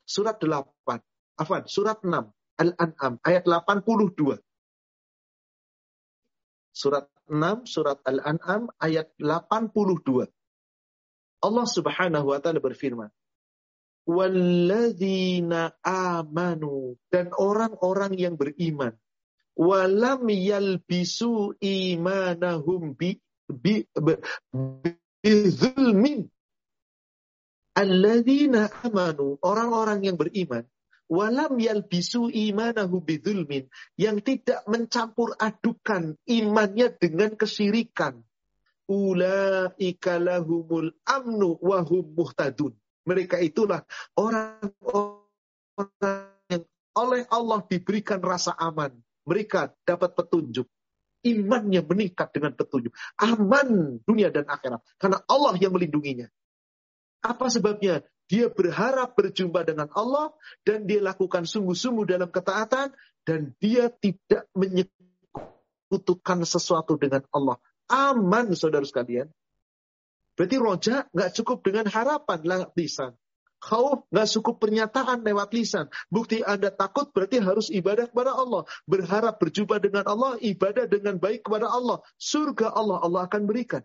Surat 0.06 0.38
8. 0.38 1.02
Afan, 1.42 1.66
surat 1.66 2.06
6. 2.06 2.30
Al-An'am. 2.62 3.14
Ayat 3.26 3.50
82. 3.50 4.38
Surat 6.78 7.10
6 7.28 7.68
surat 7.68 8.00
Al-An'am 8.08 8.72
ayat 8.80 9.12
82. 9.20 10.28
Allah 11.44 11.68
Subhanahu 11.68 12.34
wa 12.34 12.40
taala 12.42 12.64
berfirman, 12.64 13.12
"Walladzina 14.08 15.76
amanu" 15.86 16.98
dan 17.14 17.30
orang-orang 17.36 18.18
yang 18.18 18.36
beriman, 18.40 18.96
walam 19.54 20.26
yalbisu 20.26 21.56
imanahum 21.62 22.96
bi 22.98 23.22
bi, 23.48 23.88
bi 23.96 25.32
zulmin. 25.48 26.28
Alladzina 27.78 28.68
amanu, 28.82 29.38
orang-orang 29.46 30.02
yang 30.02 30.18
beriman, 30.18 30.66
walam 31.12 31.60
yalbisu 31.60 32.32
imanahu 32.32 33.04
bidzulmin. 33.04 33.68
Yang 34.00 34.18
tidak 34.24 34.64
mencampur 34.68 35.36
adukan 35.40 36.16
imannya 36.28 36.94
dengan 36.96 37.36
kesyirikan 37.36 38.28
ulaika 38.88 40.16
lahumul 40.18 40.92
amnu 41.04 41.60
wahum 41.60 42.16
muhtadun. 42.16 42.74
Mereka 43.08 43.40
itulah 43.44 43.84
orang-orang 44.20 45.24
yang 46.52 46.64
oleh 46.96 47.24
Allah 47.32 47.64
diberikan 47.68 48.20
rasa 48.24 48.56
aman. 48.56 48.92
Mereka 49.28 49.76
dapat 49.84 50.16
petunjuk. 50.16 50.68
Imannya 51.24 51.84
meningkat 51.84 52.32
dengan 52.32 52.56
petunjuk. 52.56 52.96
Aman 53.20 54.00
dunia 54.08 54.32
dan 54.32 54.48
akhirat. 54.48 54.80
Karena 54.96 55.20
Allah 55.28 55.56
yang 55.60 55.76
melindunginya. 55.76 56.32
Apa 57.24 57.52
sebabnya 57.52 58.04
dia 58.28 58.52
berharap 58.52 59.16
berjumpa 59.16 59.64
dengan 59.64 59.88
Allah 59.96 60.36
dan 60.68 60.84
dia 60.84 61.00
lakukan 61.00 61.48
sungguh-sungguh 61.48 62.04
dalam 62.04 62.28
ketaatan 62.28 62.92
dan 63.24 63.56
dia 63.64 63.88
tidak 63.88 64.52
menyekutukan 64.52 66.44
sesuatu 66.44 67.00
dengan 67.00 67.24
Allah. 67.32 67.56
Aman 67.88 68.52
saudara 68.52 68.84
sekalian. 68.84 69.32
Berarti 70.36 70.58
roja 70.60 71.08
nggak 71.16 71.32
cukup 71.40 71.64
dengan 71.64 71.88
harapan 71.88 72.40
lewat 72.44 72.76
lisan. 72.76 73.16
Khauf 73.58 74.06
nggak 74.14 74.30
cukup 74.38 74.62
pernyataan 74.62 75.26
lewat 75.26 75.50
lisan. 75.56 75.90
Bukti 76.14 76.46
Anda 76.46 76.70
takut 76.70 77.10
berarti 77.10 77.42
harus 77.42 77.74
ibadah 77.74 78.06
kepada 78.06 78.38
Allah. 78.38 78.70
Berharap 78.86 79.42
berjumpa 79.42 79.82
dengan 79.82 80.06
Allah, 80.06 80.38
ibadah 80.38 80.86
dengan 80.86 81.18
baik 81.18 81.42
kepada 81.42 81.72
Allah. 81.74 82.06
Surga 82.22 82.70
Allah, 82.70 83.02
Allah 83.02 83.26
akan 83.26 83.50
berikan. 83.50 83.82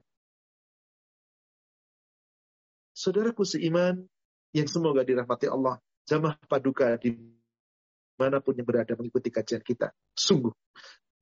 Saudaraku 2.93 3.49
seiman, 3.49 4.05
yang 4.53 4.69
semoga 4.69 5.05
dirahmati 5.05 5.49
Allah. 5.49 5.81
Jamaah 6.09 6.38
paduka 6.47 6.99
di 6.99 7.15
mana 8.19 8.38
pun 8.38 8.55
yang 8.55 8.67
berada 8.69 8.93
mengikuti 8.95 9.33
kajian 9.33 9.62
kita. 9.65 9.95
Sungguh, 10.12 10.53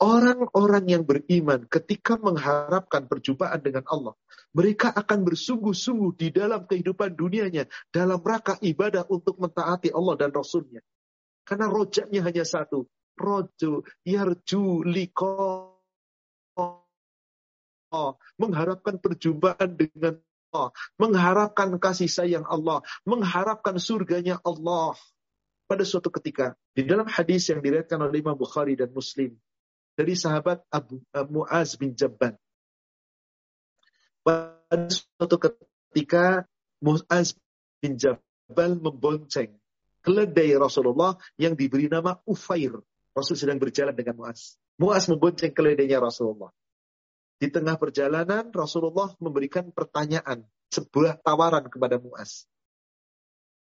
Orang-orang 0.01 0.89
yang 0.89 1.05
beriman 1.05 1.69
ketika 1.69 2.17
mengharapkan 2.17 3.05
perjumpaan 3.05 3.61
dengan 3.61 3.85
Allah, 3.85 4.17
mereka 4.57 4.89
akan 4.97 5.29
bersungguh-sungguh 5.29 6.17
di 6.17 6.33
dalam 6.33 6.65
kehidupan 6.65 7.13
dunianya, 7.13 7.69
dalam 7.93 8.17
rangka 8.25 8.57
ibadah 8.65 9.05
untuk 9.13 9.37
mentaati 9.37 9.93
Allah 9.93 10.17
dan 10.17 10.33
Rasulnya. 10.33 10.81
Karena 11.45 11.69
rojaknya 11.69 12.25
hanya 12.25 12.49
satu, 12.49 12.89
rojo 13.13 13.85
yarju 14.09 14.89
liko 14.89 15.77
mengharapkan 18.41 18.97
perjumpaan 19.05 19.77
dengan 19.77 20.17
mengharapkan 20.99 21.71
kasih 21.79 22.11
sayang 22.11 22.47
Allah, 22.47 22.83
mengharapkan 23.07 23.79
surganya 23.79 24.39
Allah. 24.43 24.95
Pada 25.71 25.87
suatu 25.87 26.11
ketika, 26.11 26.59
di 26.75 26.83
dalam 26.83 27.07
hadis 27.07 27.47
yang 27.47 27.63
diriwayatkan 27.63 28.03
oleh 28.03 28.19
Imam 28.19 28.35
Bukhari 28.35 28.75
dan 28.75 28.91
Muslim, 28.91 29.39
dari 29.95 30.19
sahabat 30.19 30.67
Abu 30.73 30.99
uh, 31.15 31.27
Muaz 31.31 31.79
bin 31.79 31.95
Jabban. 31.95 32.35
Pada 34.27 34.91
suatu 34.91 35.37
ketika 35.39 36.45
Muaz 36.83 37.39
bin 37.79 38.01
Jabal 38.01 38.81
membonceng 38.81 39.61
keledai 40.01 40.57
Rasulullah 40.57 41.17
yang 41.37 41.55
diberi 41.55 41.87
nama 41.87 42.17
Ufair. 42.25 42.81
Rasul 43.11 43.37
sedang 43.37 43.59
berjalan 43.59 43.93
dengan 43.93 44.17
Muaz. 44.17 44.57
Muaz 44.81 45.11
membonceng 45.11 45.53
keledainya 45.53 46.01
Rasulullah. 46.01 46.49
Di 47.41 47.49
tengah 47.49 47.81
perjalanan 47.81 48.53
Rasulullah 48.53 49.17
memberikan 49.17 49.73
pertanyaan, 49.73 50.45
sebuah 50.69 51.25
tawaran 51.25 51.67
kepada 51.73 51.97
Muaz. 51.97 52.45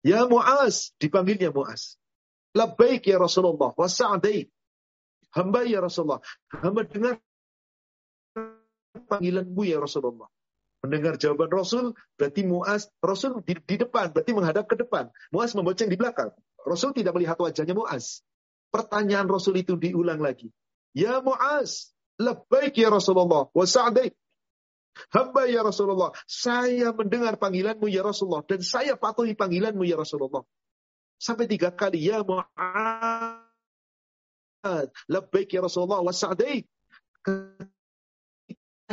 Ya 0.04 0.28
Muaz, 0.28 0.92
dipanggilnya 1.00 1.48
Muaz. 1.48 1.96
Labbaik 2.52 3.08
ya 3.08 3.16
Rasulullah, 3.16 3.72
wa. 3.72 3.88
Hamba 5.32 5.64
ya 5.64 5.80
Rasulullah. 5.80 6.20
Hamba 6.52 6.85
dengar 6.85 7.16
panggilanmu 9.08 9.62
ya 9.64 9.80
Rasulullah. 9.80 10.28
Mendengar 10.82 11.14
jawaban 11.14 11.48
Rasul, 11.48 11.94
berarti 12.18 12.42
Muaz, 12.42 12.90
Rasul 12.98 13.38
di, 13.46 13.54
di 13.54 13.76
depan, 13.78 14.11
berarti 14.11 14.35
menghadap 14.35 14.66
ke 14.66 14.74
depan. 14.74 15.08
Muaz 15.30 15.54
membonceng 15.54 15.87
di 15.87 15.94
belakang. 15.94 16.35
Rasul 16.66 16.90
tidak 16.90 17.14
melihat 17.14 17.38
wajahnya 17.38 17.72
Muaz. 17.72 18.26
Pertanyaan 18.68 19.30
Rasul 19.30 19.62
itu 19.62 19.78
diulang 19.78 20.18
lagi. 20.18 20.50
Ya 20.90 21.22
Muaz, 21.22 21.91
lebih 22.22 22.70
ya 22.72 22.88
Rasulullah, 22.88 23.50
wa. 23.50 23.66
Hamba 25.08 25.48
ya 25.48 25.64
Rasulullah, 25.64 26.12
saya 26.28 26.92
mendengar 26.92 27.40
panggilanmu 27.40 27.88
ya 27.88 28.04
Rasulullah, 28.04 28.44
dan 28.44 28.61
saya 28.61 28.92
patuhi 28.94 29.32
panggilanmu 29.32 29.88
ya 29.88 29.96
Rasulullah. 29.96 30.44
Sampai 31.16 31.48
tiga 31.48 31.72
kali, 31.72 32.12
ya 32.12 32.20
Muaz, 32.20 33.40
Labbaik 35.08 35.48
ya 35.50 35.64
Rasulullah 35.64 36.04
wa. 36.04 36.12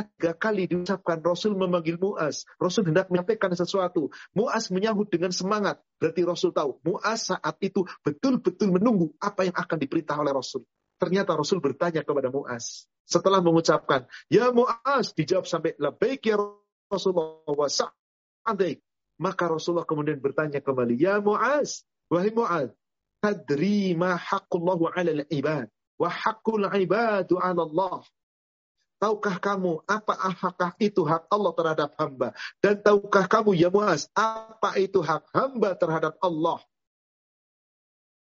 Tiga 0.00 0.32
kali 0.32 0.64
diucapkan 0.64 1.20
Rasul 1.20 1.52
memanggil 1.52 2.00
Mu'az. 2.00 2.48
Rasul 2.56 2.88
hendak 2.88 3.12
menyampaikan 3.12 3.52
sesuatu. 3.52 4.08
Mu'az 4.32 4.72
menyambut 4.72 5.12
dengan 5.12 5.28
semangat. 5.28 5.84
Berarti 6.00 6.24
Rasul 6.24 6.56
tahu. 6.56 6.80
Mu'az 6.80 7.34
saat 7.34 7.56
itu 7.60 7.84
betul-betul 8.00 8.72
menunggu 8.72 9.12
apa 9.20 9.44
yang 9.44 9.56
akan 9.56 9.76
diperintah 9.76 10.16
oleh 10.16 10.32
Rasul. 10.32 10.64
Ternyata 10.96 11.36
Rasul 11.36 11.60
bertanya 11.60 12.00
kepada 12.00 12.32
Mu'az. 12.32 12.88
Setelah 13.10 13.42
mengucapkan, 13.42 14.06
Ya 14.30 14.54
Mu'az, 14.54 15.10
dijawab 15.18 15.50
sampai, 15.50 15.74
Labbaik 15.82 16.30
ya 16.30 16.38
Rasulullah 16.86 17.42
wa. 17.50 17.66
Maka 19.20 19.44
Rasulullah 19.50 19.84
kemudian 19.84 20.22
bertanya 20.22 20.62
kembali, 20.62 20.94
Ya 20.94 21.18
Mu'az, 21.18 21.82
wahai 22.06 22.30
Mu'az, 22.30 22.70
tadri 23.18 23.92
ma 23.98 24.16
haqqullahu 24.16 24.88
'ala 24.94 25.10
al-ibad 25.12 25.68
wa 26.00 26.08
haqqul 26.08 26.64
ibadu 26.80 27.36
'ala 27.36 27.66
Allah. 27.68 28.00
Tahukah 29.00 29.40
kamu 29.40 29.80
apa 29.88 30.12
apakah 30.12 30.76
itu 30.76 31.00
hak 31.08 31.24
Allah 31.32 31.52
terhadap 31.56 31.90
hamba? 31.96 32.36
Dan 32.60 32.84
tahukah 32.84 33.24
kamu 33.24 33.56
ya 33.56 33.72
Muaz, 33.72 34.12
apa 34.12 34.76
itu 34.76 35.00
hak 35.00 35.24
hamba 35.32 35.72
terhadap 35.72 36.20
Allah? 36.20 36.60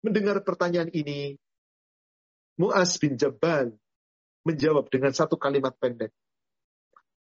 Mendengar 0.05 0.37
pertanyaan 0.45 0.93
ini, 0.93 1.41
Muaz 2.61 3.01
bin 3.01 3.17
Jabal 3.17 3.73
menjawab 4.45 4.89
dengan 4.89 5.13
satu 5.13 5.37
kalimat 5.37 5.75
pendek. 5.77 6.13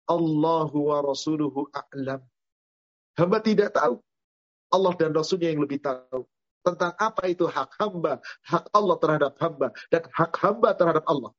Allahu 0.09 0.89
wa 0.89 1.05
rasuluhu 1.05 1.69
a'lam. 1.69 2.25
Hamba 3.17 3.37
tidak 3.45 3.77
tahu. 3.77 4.01
Allah 4.69 4.93
dan 4.97 5.13
Rasulnya 5.13 5.49
yang 5.49 5.65
lebih 5.65 5.81
tahu 5.81 6.29
tentang 6.61 6.93
apa 6.93 7.25
itu 7.25 7.49
hak 7.49 7.73
hamba, 7.81 8.21
hak 8.45 8.69
Allah 8.69 8.95
terhadap 9.01 9.33
hamba, 9.41 9.67
dan 9.89 10.05
hak 10.13 10.33
hamba 10.37 10.69
terhadap 10.77 11.05
Allah. 11.09 11.33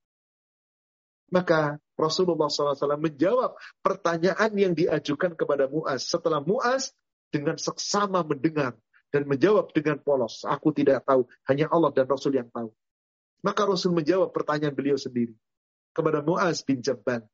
Maka 1.31 1.79
Rasulullah 1.95 2.51
SAW 2.51 2.99
menjawab 2.99 3.55
pertanyaan 3.87 4.51
yang 4.59 4.75
diajukan 4.75 5.39
kepada 5.39 5.71
Muaz. 5.71 6.11
Setelah 6.11 6.43
Muaz 6.43 6.91
dengan 7.31 7.55
seksama 7.55 8.27
mendengar 8.27 8.75
dan 9.15 9.31
menjawab 9.31 9.71
dengan 9.71 10.03
polos. 10.03 10.43
Aku 10.43 10.75
tidak 10.75 11.07
tahu, 11.07 11.31
hanya 11.47 11.71
Allah 11.71 11.95
dan 11.95 12.11
Rasul 12.11 12.35
yang 12.35 12.51
tahu. 12.51 12.75
Maka 13.47 13.63
Rasul 13.63 13.95
menjawab 13.95 14.35
pertanyaan 14.35 14.75
beliau 14.75 14.99
sendiri 14.99 15.39
kepada 15.93 16.23
Muaz 16.23 16.63
bin 16.63 16.81
Jabban. 16.83 17.25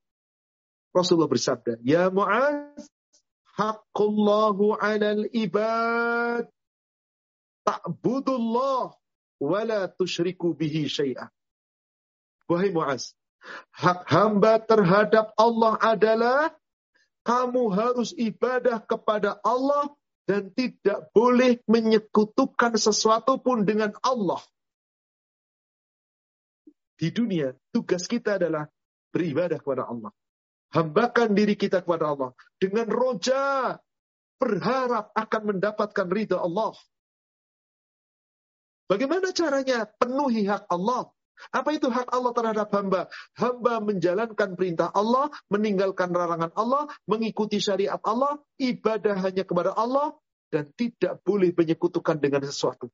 Rasulullah 0.96 1.28
bersabda, 1.28 1.76
Ya 1.84 2.08
Muaz, 2.08 2.88
haqqullahu 3.56 4.76
alal 4.80 5.28
ibad 5.32 6.48
ta'budullah 7.66 8.96
wala 9.42 9.80
tusyriku 9.92 10.56
bihi 10.56 10.88
syai'ah. 10.88 11.28
Wahai 12.46 12.70
Muaz, 12.72 13.12
hak 13.74 14.06
hamba 14.08 14.62
terhadap 14.62 15.34
Allah 15.36 15.74
adalah 15.82 16.54
kamu 17.26 17.74
harus 17.74 18.14
ibadah 18.14 18.78
kepada 18.86 19.36
Allah 19.42 19.90
dan 20.30 20.54
tidak 20.54 21.10
boleh 21.10 21.58
menyekutukan 21.66 22.78
sesuatu 22.78 23.42
pun 23.42 23.66
dengan 23.66 23.94
Allah. 24.02 24.38
Di 26.96 27.12
dunia, 27.12 27.52
tugas 27.72 28.08
kita 28.08 28.40
adalah 28.40 28.64
beribadah 29.12 29.60
kepada 29.60 29.84
Allah. 29.84 30.12
Hambakan 30.72 31.36
diri 31.36 31.54
kita 31.54 31.84
kepada 31.84 32.12
Allah. 32.12 32.30
Dengan 32.56 32.88
roja, 32.88 33.76
berharap 34.40 35.12
akan 35.12 35.42
mendapatkan 35.56 36.06
ridha 36.08 36.40
Allah. 36.40 36.72
Bagaimana 38.86 39.34
caranya 39.34 39.88
penuhi 39.98 40.46
hak 40.46 40.70
Allah? 40.70 41.10
Apa 41.52 41.76
itu 41.76 41.92
hak 41.92 42.08
Allah 42.16 42.32
terhadap 42.32 42.68
hamba? 42.72 43.12
Hamba 43.36 43.82
menjalankan 43.84 44.56
perintah 44.56 44.88
Allah, 44.94 45.28
meninggalkan 45.52 46.08
larangan 46.14 46.52
Allah, 46.56 46.88
mengikuti 47.04 47.60
syariat 47.60 48.00
Allah, 48.00 48.40
ibadah 48.56 49.20
hanya 49.20 49.44
kepada 49.44 49.76
Allah, 49.76 50.16
dan 50.48 50.70
tidak 50.78 51.20
boleh 51.26 51.52
menyekutukan 51.52 52.16
dengan 52.16 52.40
sesuatu. 52.46 52.88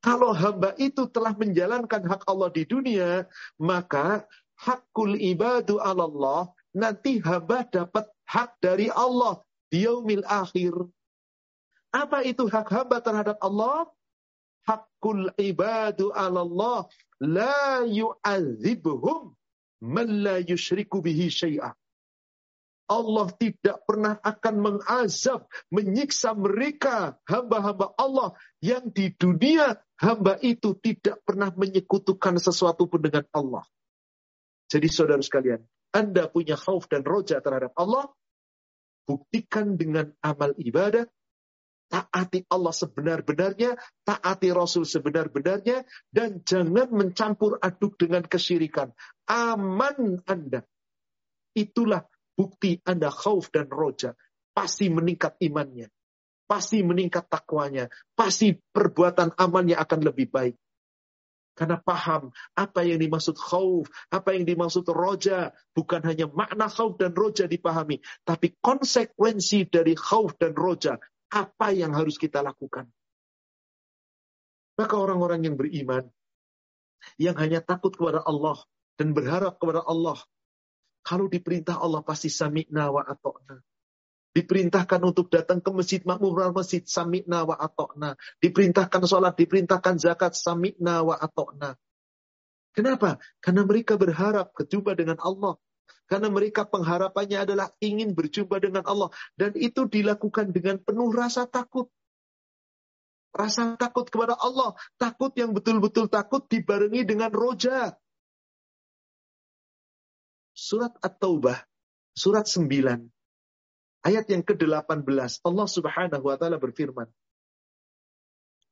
Kalau 0.00 0.32
hamba 0.32 0.72
itu 0.80 1.04
telah 1.12 1.36
menjalankan 1.36 2.08
hak 2.08 2.24
Allah 2.24 2.48
di 2.48 2.64
dunia, 2.64 3.28
maka 3.60 4.24
hakul 4.56 5.16
ibadu 5.16 5.76
Allah, 5.76 6.48
nanti 6.72 7.20
hamba 7.20 7.68
dapat 7.68 8.08
hak 8.24 8.56
dari 8.64 8.88
Allah 8.88 9.44
di 9.68 9.84
yaumil 9.84 10.24
akhir. 10.24 10.72
Apa 11.92 12.24
itu 12.24 12.48
hak 12.48 12.68
hamba 12.72 13.04
terhadap 13.04 13.36
Allah? 13.44 13.92
hakul 14.70 15.32
ibadu 15.40 16.12
Allah 16.12 16.86
la 17.20 17.82
yu'adzibhum 17.84 19.34
man 19.80 20.08
la 20.22 20.38
yushriku 20.44 21.00
bihi 21.00 21.32
syai'ah. 21.32 21.72
Allah 22.90 23.30
tidak 23.38 23.86
pernah 23.86 24.18
akan 24.18 24.54
mengazab, 24.58 25.46
menyiksa 25.70 26.34
mereka, 26.34 27.14
hamba-hamba 27.22 27.94
Allah 27.94 28.34
yang 28.58 28.90
di 28.90 29.14
dunia 29.14 29.78
hamba 30.00 30.40
itu 30.40 30.74
tidak 30.80 31.20
pernah 31.22 31.52
menyekutukan 31.52 32.40
sesuatu 32.40 32.88
pun 32.88 33.04
dengan 33.04 33.24
Allah. 33.30 33.64
Jadi 34.72 34.88
saudara 34.88 35.20
sekalian, 35.20 35.60
Anda 35.92 36.30
punya 36.30 36.56
khauf 36.56 36.88
dan 36.88 37.04
roja 37.04 37.42
terhadap 37.44 37.76
Allah, 37.76 38.08
buktikan 39.04 39.76
dengan 39.76 40.14
amal 40.22 40.56
ibadah, 40.56 41.04
Taati 41.90 42.46
Allah 42.46 42.70
sebenar-benarnya, 42.70 43.74
taati 44.06 44.54
Rasul 44.54 44.86
sebenar-benarnya, 44.86 45.82
dan 46.06 46.38
jangan 46.46 46.86
mencampur 46.94 47.58
aduk 47.58 47.98
dengan 47.98 48.22
kesyirikan. 48.22 48.94
Aman 49.26 50.22
Anda. 50.22 50.62
Itulah 51.50 52.06
bukti 52.38 52.78
Anda 52.86 53.10
khauf 53.10 53.50
dan 53.50 53.66
roja. 53.66 54.14
Pasti 54.54 54.86
meningkat 54.86 55.42
imannya. 55.42 55.90
Pasti 56.50 56.82
meningkat 56.82 57.30
takwanya. 57.30 57.86
Pasti 58.18 58.58
perbuatan 58.58 59.38
amalnya 59.38 59.78
akan 59.78 60.00
lebih 60.02 60.26
baik. 60.34 60.58
Karena 61.54 61.78
paham 61.78 62.34
apa 62.58 62.82
yang 62.82 62.98
dimaksud 62.98 63.38
khauf, 63.38 63.86
apa 64.10 64.34
yang 64.34 64.42
dimaksud 64.42 64.82
roja. 64.90 65.54
Bukan 65.70 66.02
hanya 66.02 66.26
makna 66.26 66.66
khauf 66.66 66.98
dan 66.98 67.14
roja 67.14 67.46
dipahami. 67.46 68.02
Tapi 68.26 68.58
konsekuensi 68.58 69.70
dari 69.70 69.94
khauf 69.94 70.34
dan 70.42 70.58
roja 70.58 70.98
apa 71.30 71.70
yang 71.70 71.94
harus 71.94 72.18
kita 72.18 72.42
lakukan. 72.42 72.90
Maka 74.74 74.94
orang-orang 74.96 75.46
yang 75.46 75.54
beriman, 75.54 76.08
yang 77.20 77.36
hanya 77.38 77.62
takut 77.62 77.94
kepada 77.94 78.26
Allah 78.26 78.58
dan 78.98 79.14
berharap 79.14 79.60
kepada 79.60 79.86
Allah. 79.86 80.18
Kalau 81.06 81.30
diperintah 81.30 81.78
Allah 81.78 82.02
pasti 82.02 82.32
sami'na 82.32 82.90
wa 82.90 83.06
ato'na. 83.06 83.69
Diperintahkan 84.30 85.02
untuk 85.02 85.26
datang 85.26 85.58
ke 85.58 85.70
masjid 85.74 85.98
makmur 86.06 86.54
masjid 86.54 86.86
sami'na 86.86 87.42
wa 87.42 87.58
ato'na. 87.58 88.14
Diperintahkan 88.38 89.02
sholat, 89.02 89.34
diperintahkan 89.34 89.98
zakat 89.98 90.38
sami'na 90.38 91.02
wa 91.02 91.18
ato'na. 91.18 91.74
Kenapa? 92.70 93.18
Karena 93.42 93.66
mereka 93.66 93.98
berharap 93.98 94.54
berjumpa 94.54 94.94
dengan 94.94 95.18
Allah. 95.18 95.58
Karena 96.06 96.30
mereka 96.30 96.66
pengharapannya 96.66 97.42
adalah 97.42 97.74
ingin 97.82 98.14
berjumpa 98.14 98.62
dengan 98.62 98.86
Allah. 98.86 99.10
Dan 99.34 99.54
itu 99.58 99.86
dilakukan 99.90 100.54
dengan 100.54 100.78
penuh 100.78 101.10
rasa 101.10 101.50
takut. 101.50 101.90
Rasa 103.30 103.78
takut 103.78 104.06
kepada 104.10 104.38
Allah. 104.38 104.74
Takut 104.98 105.30
yang 105.38 105.54
betul-betul 105.54 106.10
takut 106.10 106.46
dibarengi 106.46 107.06
dengan 107.06 107.30
roja. 107.30 107.94
Surat 110.50 110.94
At-Taubah, 110.98 111.62
surat 112.14 112.46
9, 112.46 113.10
ayat 114.04 114.26
yang 114.32 114.42
ke-18. 114.44 115.44
Allah 115.44 115.68
subhanahu 115.68 116.24
wa 116.24 116.36
ta'ala 116.36 116.56
berfirman. 116.56 117.08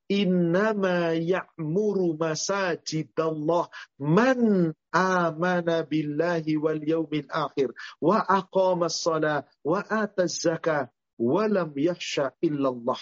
Innama 0.09 1.13
ya'muru 1.13 2.17
masajidallah 2.17 3.69
man 4.01 4.73
amana 4.89 5.85
billahi 5.85 6.57
wal 6.57 6.81
yaumil 6.81 7.29
akhir 7.29 7.77
wa 8.01 8.25
aqama 8.25 8.89
salat 8.89 9.45
wa 9.61 9.85
ataz 9.85 10.41
zakah 10.41 10.89
wa 11.21 11.45
lam 11.45 11.77
yakhsha 11.77 12.33
illallah. 12.41 12.97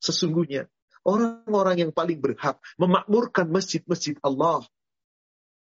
Sesungguhnya 0.00 0.64
orang-orang 1.04 1.88
yang 1.88 1.92
paling 1.92 2.16
berhak 2.16 2.56
memakmurkan 2.80 3.52
masjid-masjid 3.52 4.16
Allah. 4.24 4.64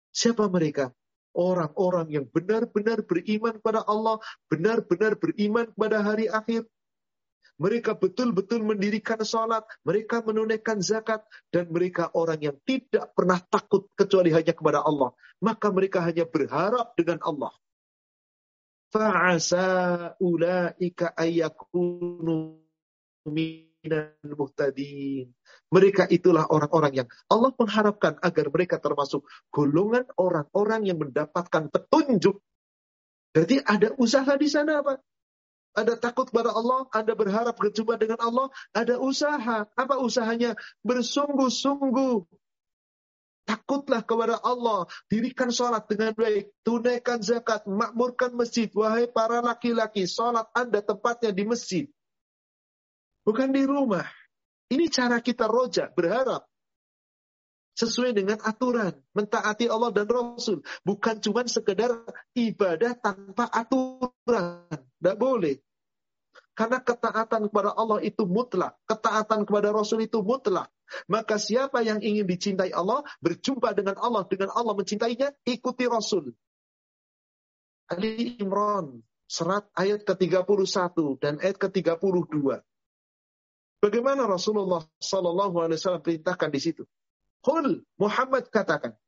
Siapa 0.08 0.48
mereka? 0.48 0.96
Orang-orang 1.38 2.10
yang 2.10 2.26
benar-benar 2.26 3.06
beriman 3.06 3.62
kepada 3.62 3.86
Allah, 3.86 4.18
benar-benar 4.50 5.14
beriman 5.14 5.70
kepada 5.70 6.02
hari 6.02 6.26
akhir, 6.26 6.66
mereka 7.58 7.94
betul-betul 7.98 8.62
mendirikan 8.62 9.18
sholat, 9.22 9.66
mereka 9.82 10.22
menunaikan 10.22 10.78
zakat, 10.78 11.26
dan 11.50 11.66
mereka 11.70 12.10
orang 12.14 12.38
yang 12.38 12.56
tidak 12.62 13.10
pernah 13.14 13.38
takut 13.50 13.90
kecuali 13.98 14.30
hanya 14.30 14.54
kepada 14.54 14.82
Allah. 14.82 15.10
Maka 15.42 15.70
mereka 15.74 16.02
hanya 16.06 16.26
berharap 16.26 16.94
dengan 16.94 17.18
Allah. 17.22 17.50
Fa'asa 18.94 20.14
ulaika 20.22 21.14
minal 23.88 24.36
muhtadin. 24.36 25.32
Mereka 25.72 26.12
itulah 26.12 26.44
orang-orang 26.52 27.02
yang 27.04 27.08
Allah 27.32 27.56
mengharapkan 27.56 28.20
agar 28.20 28.46
mereka 28.52 28.76
termasuk 28.76 29.24
golongan 29.48 30.04
orang-orang 30.20 30.84
yang 30.84 31.00
mendapatkan 31.00 31.72
petunjuk. 31.72 32.36
Jadi 33.32 33.64
ada 33.64 33.96
usaha 33.96 34.28
di 34.36 34.48
sana 34.48 34.84
apa? 34.84 35.00
Ada 35.76 35.94
takut 35.96 36.28
kepada 36.28 36.52
Allah, 36.52 36.88
Anda 36.90 37.12
berharap 37.14 37.54
berjumpa 37.54 38.00
dengan 38.00 38.18
Allah, 38.18 38.48
ada 38.74 38.98
usaha. 38.98 39.68
Apa 39.68 39.94
usahanya? 40.00 40.56
Bersungguh-sungguh. 40.82 42.24
Takutlah 43.48 44.04
kepada 44.04 44.36
Allah, 44.44 44.84
dirikan 45.08 45.48
sholat 45.48 45.88
dengan 45.88 46.12
baik, 46.12 46.52
tunaikan 46.68 47.24
zakat, 47.24 47.64
makmurkan 47.64 48.36
masjid. 48.36 48.68
Wahai 48.76 49.08
para 49.08 49.40
laki-laki, 49.40 50.04
sholat 50.04 50.44
Anda 50.52 50.84
tempatnya 50.84 51.32
di 51.32 51.44
masjid. 51.48 51.86
Bukan 53.28 53.52
di 53.52 53.68
rumah. 53.68 54.08
Ini 54.72 54.88
cara 54.88 55.20
kita 55.20 55.44
roja, 55.52 55.92
berharap. 55.92 56.48
Sesuai 57.76 58.16
dengan 58.16 58.40
aturan, 58.40 58.96
mentaati 59.12 59.68
Allah 59.68 59.92
dan 59.92 60.08
Rasul. 60.08 60.64
Bukan 60.80 61.20
cuma 61.20 61.44
sekedar 61.44 61.92
ibadah 62.32 62.96
tanpa 62.96 63.52
aturan. 63.52 64.64
Tidak 64.72 65.16
boleh. 65.20 65.60
Karena 66.56 66.80
ketaatan 66.80 67.52
kepada 67.52 67.76
Allah 67.76 68.00
itu 68.00 68.24
mutlak. 68.24 68.80
Ketaatan 68.88 69.44
kepada 69.44 69.76
Rasul 69.76 70.08
itu 70.08 70.24
mutlak. 70.24 70.72
Maka 71.04 71.36
siapa 71.36 71.84
yang 71.84 72.00
ingin 72.00 72.24
dicintai 72.24 72.72
Allah, 72.72 73.04
berjumpa 73.20 73.76
dengan 73.76 74.00
Allah, 74.00 74.24
dengan 74.24 74.56
Allah 74.56 74.72
mencintainya, 74.72 75.36
ikuti 75.44 75.84
Rasul. 75.84 76.32
Ali 77.92 78.40
Imran, 78.40 79.04
serat 79.28 79.68
ayat 79.76 80.08
ke-31 80.08 80.96
dan 81.20 81.36
ayat 81.44 81.60
ke-32. 81.60 82.64
Bagaimana 83.78 84.26
Rasulullah 84.26 84.82
Sallallahu 84.98 85.62
Alaihi 85.62 85.78
Wasallam 85.78 86.02
perintahkan 86.02 86.50
di 86.50 86.60
situ? 86.60 86.82
Qul 87.38 87.86
Muhammad 87.94 88.50
katakan, 88.50 88.98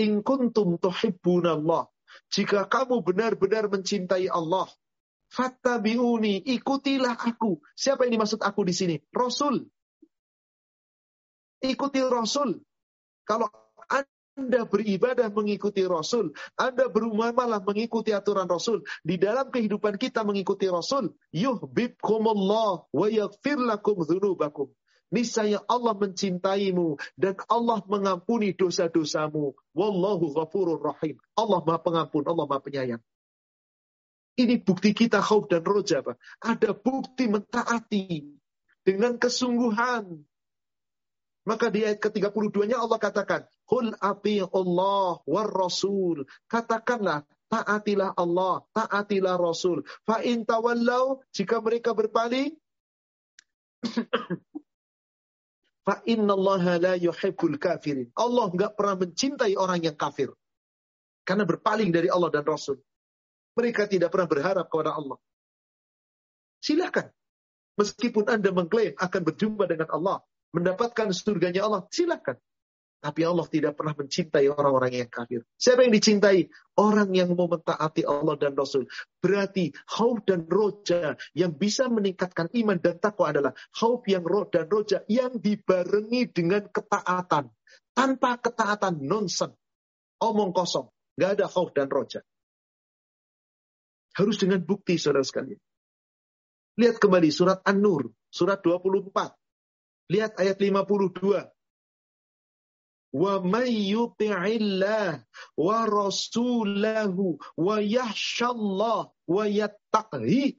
In 0.00 0.24
kuntum 0.24 0.80
tuhibbunallah. 0.80 1.88
Jika 2.32 2.66
kamu 2.66 3.04
benar-benar 3.04 3.68
mencintai 3.70 4.26
Allah, 4.32 4.66
Fattabi'uni, 5.30 6.42
ikutilah 6.42 7.14
aku. 7.14 7.62
Siapa 7.78 8.08
yang 8.08 8.18
dimaksud 8.18 8.42
aku 8.42 8.66
di 8.66 8.74
sini? 8.74 8.96
Rasul. 9.14 9.62
Ikuti 11.62 12.00
Rasul. 12.02 12.58
Kalau 13.22 13.46
anda 14.40 14.64
beribadah 14.64 15.28
mengikuti 15.28 15.84
Rasul, 15.84 16.32
Anda 16.56 16.88
berumumalah 16.88 17.60
mengikuti 17.60 18.16
aturan 18.16 18.48
Rasul, 18.48 18.80
di 19.04 19.20
dalam 19.20 19.52
kehidupan 19.52 20.00
kita 20.00 20.24
mengikuti 20.24 20.64
Rasul, 20.64 21.12
yuhibbukumullah 21.36 22.88
wa 22.88 23.06
yaghfir 23.12 23.60
lakum 23.60 24.00
dzunubakum. 24.00 24.72
Niscaya 25.12 25.60
Allah 25.68 25.92
mencintaimu 25.92 26.96
dan 27.20 27.36
Allah 27.50 27.84
mengampuni 27.84 28.56
dosa-dosamu. 28.56 29.52
Wallahu 29.76 30.32
ghafurur 30.32 30.80
rahim. 30.80 31.18
Allah 31.34 31.60
Maha 31.66 31.82
Pengampun, 31.82 32.24
Allah 32.30 32.46
Maha 32.46 32.62
Penyayang. 32.62 33.02
Ini 34.38 34.62
bukti 34.62 34.94
kita 34.94 35.18
khauf 35.20 35.50
dan 35.50 35.66
roja. 35.66 36.00
Pak. 36.00 36.16
Ada 36.40 36.72
bukti 36.72 37.26
mentaati 37.26 38.38
dengan 38.86 39.18
kesungguhan. 39.18 40.22
Maka 41.42 41.74
di 41.74 41.82
ayat 41.82 41.98
ke-32-nya 41.98 42.78
Allah 42.78 43.02
katakan, 43.02 43.42
Qul 43.70 43.94
Allah 44.02 45.22
war 45.30 45.46
rasul. 45.46 46.26
Katakanlah, 46.50 47.22
taatilah 47.46 48.18
Allah, 48.18 48.66
taatilah 48.74 49.38
Rasul. 49.38 49.86
Fa 50.02 50.18
in 50.26 50.42
tawallau, 50.42 51.22
jika 51.30 51.62
mereka 51.62 51.94
berpaling, 51.94 52.50
fa 55.86 56.02
innallaha 56.02 56.82
la 56.82 56.94
yuhibbul 56.98 57.62
kafirin. 57.62 58.10
Allah 58.18 58.50
enggak 58.50 58.74
pernah 58.74 59.06
mencintai 59.06 59.54
orang 59.54 59.86
yang 59.86 59.94
kafir. 59.94 60.34
Karena 61.22 61.46
berpaling 61.46 61.94
dari 61.94 62.10
Allah 62.10 62.34
dan 62.34 62.42
Rasul. 62.42 62.82
Mereka 63.54 63.86
tidak 63.86 64.10
pernah 64.10 64.26
berharap 64.26 64.66
kepada 64.66 64.98
Allah. 64.98 65.18
Silakan. 66.58 67.06
Meskipun 67.78 68.26
Anda 68.26 68.50
mengklaim 68.50 68.98
akan 68.98 69.20
berjumpa 69.30 69.70
dengan 69.70 69.94
Allah, 69.94 70.26
mendapatkan 70.50 71.14
surganya 71.14 71.70
Allah, 71.70 71.86
silakan. 71.94 72.34
Tapi 73.00 73.24
Allah 73.24 73.48
tidak 73.48 73.80
pernah 73.80 73.96
mencintai 73.96 74.44
orang-orang 74.52 74.92
yang 74.92 75.08
kafir. 75.08 75.40
Siapa 75.56 75.88
yang 75.88 75.96
dicintai? 75.96 76.52
Orang 76.76 77.16
yang 77.16 77.32
mau 77.32 77.48
mentaati 77.48 78.04
Allah 78.04 78.36
dan 78.36 78.52
Rasul. 78.52 78.84
Berarti 79.24 79.72
khauf 79.88 80.20
dan 80.28 80.44
roja 80.44 81.16
yang 81.32 81.56
bisa 81.56 81.88
meningkatkan 81.88 82.52
iman 82.52 82.76
dan 82.76 83.00
takwa 83.00 83.32
adalah 83.32 83.56
khauf 83.72 84.04
yang 84.04 84.20
roh 84.20 84.44
dan 84.52 84.68
roja 84.68 85.00
yang 85.08 85.40
dibarengi 85.40 86.28
dengan 86.28 86.68
ketaatan. 86.68 87.48
Tanpa 87.96 88.36
ketaatan 88.36 89.00
nonsen. 89.00 89.56
Omong 90.20 90.52
kosong. 90.52 90.92
Gak 91.16 91.40
ada 91.40 91.48
khauf 91.48 91.72
dan 91.72 91.88
roja. 91.88 92.20
Harus 94.12 94.36
dengan 94.36 94.60
bukti 94.60 95.00
saudara 95.00 95.24
sekalian. 95.24 95.56
Lihat 96.76 97.00
kembali 97.00 97.32
surat 97.32 97.64
An-Nur, 97.64 98.12
surat 98.28 98.60
24. 98.60 99.08
Lihat 100.12 100.36
ayat 100.36 100.56
52. 100.60 101.48
Yuti'illah 103.12 105.08
wa 105.58 105.78
rasulahu 105.86 107.38
wa 107.58 107.76
yahshallah 107.82 109.10
wa 109.10 109.44
yattaqhi 109.46 110.58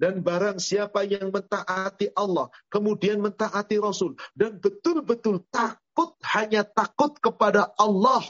dan 0.00 0.24
barang 0.24 0.56
siapa 0.56 1.04
yang 1.04 1.28
mentaati 1.28 2.08
Allah, 2.16 2.48
kemudian 2.72 3.20
mentaati 3.20 3.76
Rasul, 3.76 4.16
dan 4.32 4.56
betul-betul 4.56 5.44
takut, 5.52 6.16
hanya 6.24 6.64
takut 6.64 7.20
kepada 7.20 7.68
Allah 7.76 8.24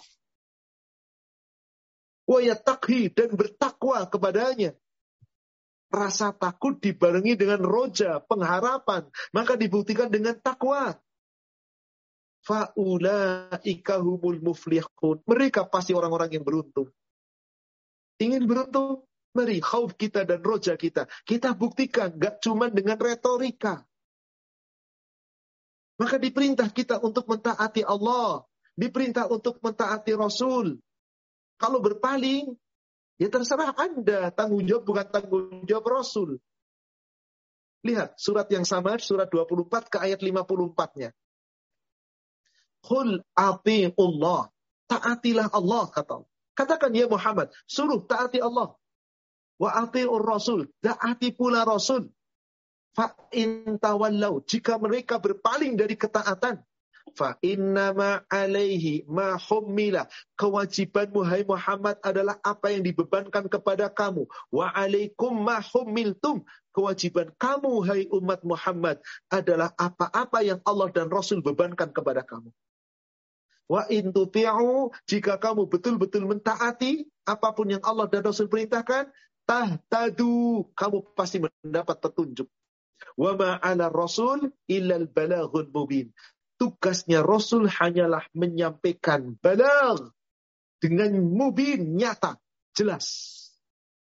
wayatakhi 2.31 3.11
dan 3.11 3.35
bertakwa 3.35 4.07
kepadanya. 4.07 4.79
Rasa 5.91 6.31
takut 6.31 6.79
dibarengi 6.79 7.35
dengan 7.35 7.67
roja, 7.67 8.23
pengharapan. 8.23 9.11
Maka 9.35 9.59
dibuktikan 9.59 10.07
dengan 10.07 10.39
takwa. 10.39 10.95
Fa'ulaika 12.41 14.01
humul 14.01 14.41
muflihun. 14.41 15.21
Mereka 15.29 15.69
pasti 15.69 15.93
orang-orang 15.93 16.41
yang 16.41 16.45
beruntung. 16.45 16.89
Ingin 18.21 18.49
beruntung? 18.49 19.05
Mari 19.31 19.63
khauf 19.63 19.95
kita 19.95 20.27
dan 20.27 20.43
roja 20.43 20.75
kita. 20.75 21.07
Kita 21.23 21.55
buktikan. 21.55 22.17
Gak 22.17 22.43
cuma 22.43 22.67
dengan 22.73 22.99
retorika. 22.99 23.85
Maka 26.01 26.17
diperintah 26.17 26.73
kita 26.73 26.99
untuk 27.05 27.29
mentaati 27.29 27.85
Allah. 27.85 28.43
Diperintah 28.75 29.29
untuk 29.29 29.61
mentaati 29.61 30.17
Rasul. 30.17 30.81
Kalau 31.61 31.79
berpaling, 31.85 32.57
ya 33.21 33.29
terserah 33.29 33.77
Anda. 33.77 34.33
Tanggung 34.33 34.65
jawab 34.65 34.89
bukan 34.89 35.07
tanggung 35.13 35.63
jawab 35.69 36.01
Rasul. 36.01 36.41
Lihat 37.85 38.17
surat 38.17 38.49
yang 38.49 38.65
sama, 38.65 38.97
surat 38.97 39.29
24 39.29 39.93
ke 39.93 39.97
ayat 40.01 40.21
54-nya. 40.25 41.13
Qul 42.85 43.21
Allah. 43.37 44.41
Taatilah 44.91 45.49
Allah, 45.55 45.85
kata 45.95 46.27
Katakan 46.61 46.93
ya 46.93 47.09
Muhammad, 47.09 47.49
suruh 47.65 48.05
taati 48.05 48.43
Allah. 48.43 48.77
Wa 49.57 49.89
ati'ur 49.89 50.21
Rasul. 50.21 50.69
Taati 50.85 51.33
pula 51.33 51.65
Rasul. 51.65 52.13
Fa'in 52.93 53.81
tawallau. 53.81 54.45
Jika 54.45 54.77
mereka 54.77 55.17
berpaling 55.17 55.77
dari 55.81 55.97
ketaatan. 55.97 56.61
Fa'innama 57.17 58.23
alaihi 58.29 59.09
ma 59.09 59.41
hummila. 59.41 60.05
Kewajibanmu 60.37 61.25
hai 61.25 61.49
Muhammad 61.49 61.97
adalah 62.05 62.37
apa 62.45 62.77
yang 62.77 62.85
dibebankan 62.85 63.49
kepada 63.49 63.89
kamu. 63.89 64.29
Wa 64.53 64.69
alaikum 64.77 65.33
ma 65.33 65.65
hummiltum. 65.65 66.45
Kewajiban 66.77 67.33
kamu 67.41 67.73
hai 67.89 68.05
umat 68.15 68.45
Muhammad 68.45 69.01
adalah 69.33 69.73
apa-apa 69.81 70.45
yang 70.45 70.61
Allah 70.63 70.93
dan 70.93 71.09
Rasul 71.09 71.41
bebankan 71.41 71.89
kepada 71.91 72.21
kamu. 72.21 72.53
Wa 73.71 73.87
in 73.87 74.11
tuti'u 74.11 74.91
jika 75.07 75.39
kamu 75.39 75.71
betul-betul 75.71 76.27
mentaati 76.27 77.07
apa 77.23 77.55
pun 77.55 77.71
yang 77.71 77.83
Allah 77.87 78.11
dan 78.11 78.27
Rasul 78.27 78.51
perintahkan, 78.51 79.15
tahtadu, 79.47 80.67
kamu 80.75 81.15
pasti 81.15 81.39
mendapat 81.39 82.03
petunjuk. 82.03 82.51
Wa 83.15 83.39
ma'ala 83.39 83.87
rasul 83.95 84.51
illal 84.67 85.07
balaghul 85.07 85.71
mubin. 85.71 86.11
Tugasnya 86.59 87.25
Rasul 87.25 87.71
hanyalah 87.71 88.27
menyampaikan 88.37 89.39
balag 89.41 90.13
dengan 90.77 91.17
mubin, 91.17 91.97
nyata, 91.97 92.37
jelas. 92.77 93.07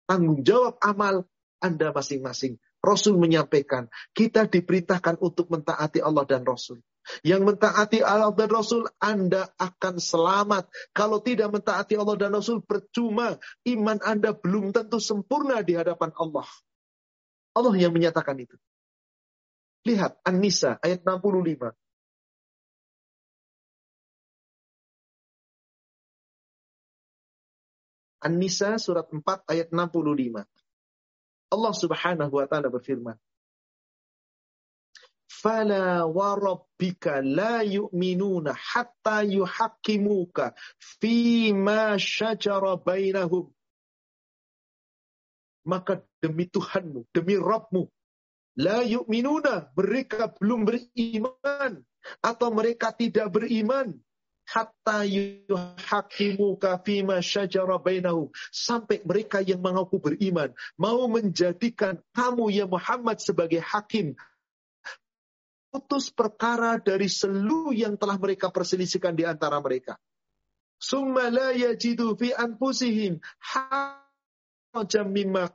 Tanggung 0.09 0.41
jawab 0.41 0.81
amal 0.81 1.29
Anda 1.61 1.93
masing-masing. 1.93 2.57
Rasul 2.81 3.21
menyampaikan, 3.21 3.91
kita 4.17 4.49
diperintahkan 4.49 5.21
untuk 5.21 5.53
mentaati 5.53 6.01
Allah 6.01 6.25
dan 6.25 6.47
Rasul. 6.47 6.81
Yang 7.25 7.43
mentaati 7.55 7.99
Allah 8.05 8.33
dan 8.35 8.51
Rasul, 8.51 8.85
Anda 9.01 9.49
akan 9.57 9.99
selamat. 9.99 10.69
Kalau 10.93 11.19
tidak 11.25 11.53
mentaati 11.55 11.95
Allah 11.97 12.17
dan 12.17 12.35
Rasul, 12.35 12.63
percuma. 12.63 13.37
Iman 13.65 13.99
Anda 14.05 14.35
belum 14.37 14.73
tentu 14.73 14.99
sempurna 15.03 15.61
di 15.65 15.77
hadapan 15.77 16.13
Allah. 16.17 16.47
Allah 17.57 17.75
yang 17.75 17.91
menyatakan 17.91 18.39
itu. 18.39 18.55
Lihat 19.87 20.21
An-Nisa 20.27 20.77
ayat 20.85 21.03
65. 21.03 21.73
An-Nisa 28.19 28.77
surat 28.83 29.07
4 29.07 29.47
ayat 29.47 29.71
65. 29.71 30.43
Allah 31.49 31.73
Subhanahu 31.73 32.33
wa 32.35 32.47
taala 32.51 32.69
berfirman, 32.69 33.17
"Fala 35.39 36.07
wa 36.07 36.35
rabbika 36.35 37.23
la 37.23 37.63
yu'minuna 37.63 38.55
hatta 38.55 39.23
yuhaqqimuka 39.23 40.55
fi 41.01 41.53
ma 41.55 41.95
syajara 41.95 42.75
bainahum." 42.77 43.55
Maka 45.69 46.03
demi 46.23 46.49
Tuhanmu, 46.49 47.07
demi 47.13 47.37
Rabbmu, 47.37 47.87
La 48.59 48.83
yu'minuna. 48.83 49.71
Mereka 49.79 50.35
belum 50.35 50.67
beriman. 50.67 51.87
Atau 52.19 52.51
mereka 52.51 52.91
tidak 52.91 53.31
beriman. 53.31 53.95
Hatta 54.49 55.07
yuhakimu 55.07 56.59
kafima 56.59 57.23
syajara 57.23 57.79
bainahu. 57.79 58.35
Sampai 58.51 58.99
mereka 59.07 59.45
yang 59.47 59.63
mengaku 59.63 60.03
beriman. 60.03 60.51
Mau 60.75 61.07
menjadikan 61.07 62.03
kamu 62.11 62.51
ya 62.51 62.67
Muhammad 62.67 63.23
sebagai 63.23 63.63
hakim. 63.63 64.19
Putus 65.69 66.09
perkara 66.09 66.81
dari 66.81 67.13
seluruh 67.13 67.77
yang 67.77 68.01
telah 68.01 68.17
mereka 68.17 68.49
perselisihkan 68.49 69.13
di 69.13 69.29
antara 69.29 69.61
mereka. 69.61 70.01
Summa 70.79 71.29
la 71.29 71.53
anfusihim 71.53 73.19
mimma 75.09 75.51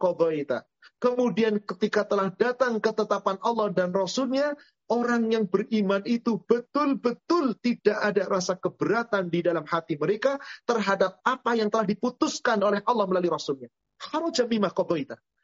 Kemudian 0.99 1.59
ketika 1.63 2.07
telah 2.07 2.31
datang 2.35 2.79
ketetapan 2.79 3.39
Allah 3.43 3.71
dan 3.71 3.91
Rasulnya, 3.91 4.55
orang 4.91 5.31
yang 5.31 5.45
beriman 5.47 6.03
itu 6.07 6.39
betul-betul 6.43 7.55
tidak 7.59 7.97
ada 8.03 8.23
rasa 8.27 8.55
keberatan 8.55 9.27
di 9.27 9.43
dalam 9.43 9.63
hati 9.67 9.95
mereka 9.99 10.39
terhadap 10.67 11.19
apa 11.23 11.55
yang 11.55 11.67
telah 11.71 11.87
diputuskan 11.87 12.59
oleh 12.63 12.79
Allah 12.83 13.05
melalui 13.07 13.31
Rasulnya. 13.31 13.67
Haraja 13.99 14.43
bima 14.47 14.71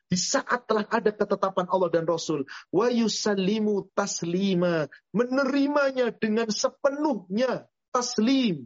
Di 0.09 0.17
saat 0.17 0.65
telah 0.65 0.89
ada 0.89 1.13
ketetapan 1.13 1.69
Allah 1.69 1.93
dan 1.93 2.09
Rasul, 2.09 2.41
wa 2.73 2.89
yusallimu 2.89 3.93
taslima, 3.93 4.89
menerimanya 5.13 6.09
dengan 6.09 6.49
sepenuhnya, 6.49 7.69
taslim, 7.93 8.65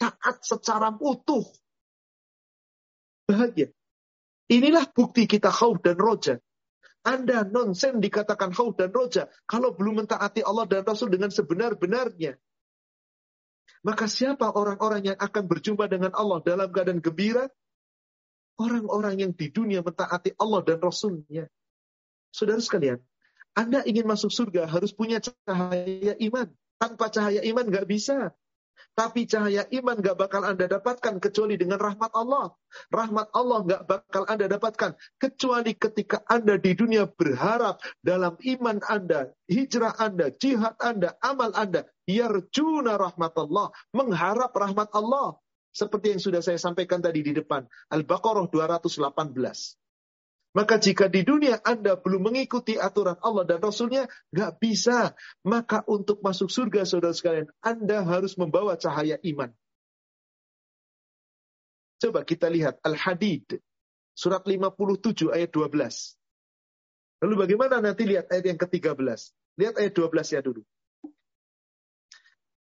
taat 0.00 0.40
secara 0.40 0.88
utuh. 0.96 1.44
Bahagia. 3.28 3.76
Inilah 4.48 4.88
bukti 4.88 5.28
kita 5.28 5.52
khauf 5.52 5.84
dan 5.84 6.00
roja. 6.00 6.40
Anda 7.04 7.44
nonsen 7.44 8.00
dikatakan 8.00 8.56
khauf 8.56 8.80
dan 8.80 8.88
roja 8.88 9.28
kalau 9.44 9.76
belum 9.76 10.04
mentaati 10.04 10.40
Allah 10.40 10.64
dan 10.64 10.82
Rasul 10.86 11.12
dengan 11.12 11.28
sebenar-benarnya. 11.28 12.40
Maka 13.82 14.06
siapa 14.06 14.48
orang-orang 14.54 15.12
yang 15.12 15.18
akan 15.18 15.44
berjumpa 15.50 15.90
dengan 15.90 16.14
Allah 16.14 16.38
dalam 16.40 16.70
keadaan 16.70 17.02
gembira? 17.02 17.50
Orang-orang 18.62 19.18
yang 19.18 19.32
di 19.34 19.50
dunia 19.50 19.82
mentaati 19.82 20.38
Allah 20.38 20.62
dan 20.62 20.78
Rasulnya. 20.78 21.50
Saudara 22.30 22.62
sekalian, 22.62 23.02
Anda 23.58 23.82
ingin 23.82 24.06
masuk 24.06 24.30
surga 24.30 24.70
harus 24.70 24.94
punya 24.94 25.18
cahaya 25.18 26.14
iman. 26.22 26.46
Tanpa 26.78 27.10
cahaya 27.10 27.42
iman 27.42 27.66
nggak 27.66 27.90
bisa. 27.90 28.30
Tapi 28.92 29.24
cahaya 29.24 29.64
iman 29.72 29.96
gak 30.04 30.20
bakal 30.20 30.44
Anda 30.44 30.68
dapatkan 30.68 31.16
kecuali 31.16 31.56
dengan 31.56 31.80
rahmat 31.80 32.12
Allah. 32.12 32.52
Rahmat 32.92 33.32
Allah 33.32 33.58
gak 33.64 33.82
bakal 33.88 34.22
Anda 34.28 34.52
dapatkan 34.52 34.92
kecuali 35.16 35.72
ketika 35.72 36.20
Anda 36.28 36.60
di 36.60 36.76
dunia 36.76 37.08
berharap 37.08 37.80
dalam 38.04 38.36
iman 38.36 38.84
Anda, 38.84 39.32
hijrah 39.48 39.96
Anda, 39.96 40.28
jihad 40.36 40.76
Anda, 40.76 41.16
amal 41.24 41.56
Anda. 41.56 41.88
Yarjuna 42.04 43.00
rahmat 43.00 43.32
Allah. 43.40 43.72
Mengharap 43.96 44.52
rahmat 44.52 44.92
Allah. 44.92 45.40
Seperti 45.72 46.12
yang 46.12 46.20
sudah 46.20 46.44
saya 46.44 46.60
sampaikan 46.60 47.00
tadi 47.00 47.24
di 47.24 47.32
depan. 47.32 47.64
Al-Baqarah 47.88 48.46
218. 48.52 49.08
Maka 50.52 50.76
jika 50.76 51.08
di 51.08 51.24
dunia 51.24 51.56
Anda 51.64 51.96
belum 51.96 52.28
mengikuti 52.28 52.76
aturan 52.76 53.16
Allah 53.24 53.48
dan 53.48 53.64
Rasulnya, 53.64 54.04
nggak 54.36 54.60
bisa. 54.60 55.16
Maka 55.48 55.80
untuk 55.88 56.20
masuk 56.20 56.52
surga, 56.52 56.84
saudara 56.84 57.16
sekalian, 57.16 57.48
Anda 57.64 58.04
harus 58.04 58.36
membawa 58.36 58.76
cahaya 58.76 59.16
iman. 59.24 59.48
Coba 61.96 62.20
kita 62.28 62.52
lihat 62.52 62.84
Al-Hadid, 62.84 63.64
surat 64.12 64.44
57 64.44 65.32
ayat 65.32 65.48
12. 65.48 66.20
Lalu 67.24 67.34
bagaimana 67.38 67.80
nanti 67.80 68.04
lihat 68.04 68.28
ayat 68.28 68.44
yang 68.52 68.60
ke-13? 68.60 68.98
Lihat 69.56 69.74
ayat 69.80 69.92
12 69.96 70.36
ya 70.36 70.40
dulu. 70.44 70.60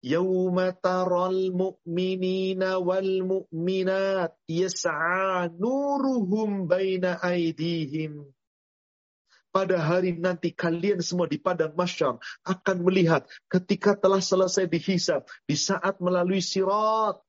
Yawma 0.00 0.72
taral 0.80 1.52
mu'minina 1.52 2.80
wal 2.80 3.20
mu'minat 3.20 4.32
yas'a 4.48 5.52
nuruhum 5.60 6.64
baina 6.64 7.20
aidihim. 7.20 8.24
Pada 9.52 9.76
hari 9.76 10.16
nanti 10.16 10.56
kalian 10.56 11.04
semua 11.04 11.28
di 11.28 11.36
padang 11.36 11.76
masyar 11.76 12.16
akan 12.48 12.76
melihat 12.80 13.28
ketika 13.50 13.92
telah 13.92 14.24
selesai 14.24 14.70
dihisab 14.70 15.26
di 15.44 15.58
saat 15.58 16.00
melalui 16.00 16.40
sirat 16.40 17.20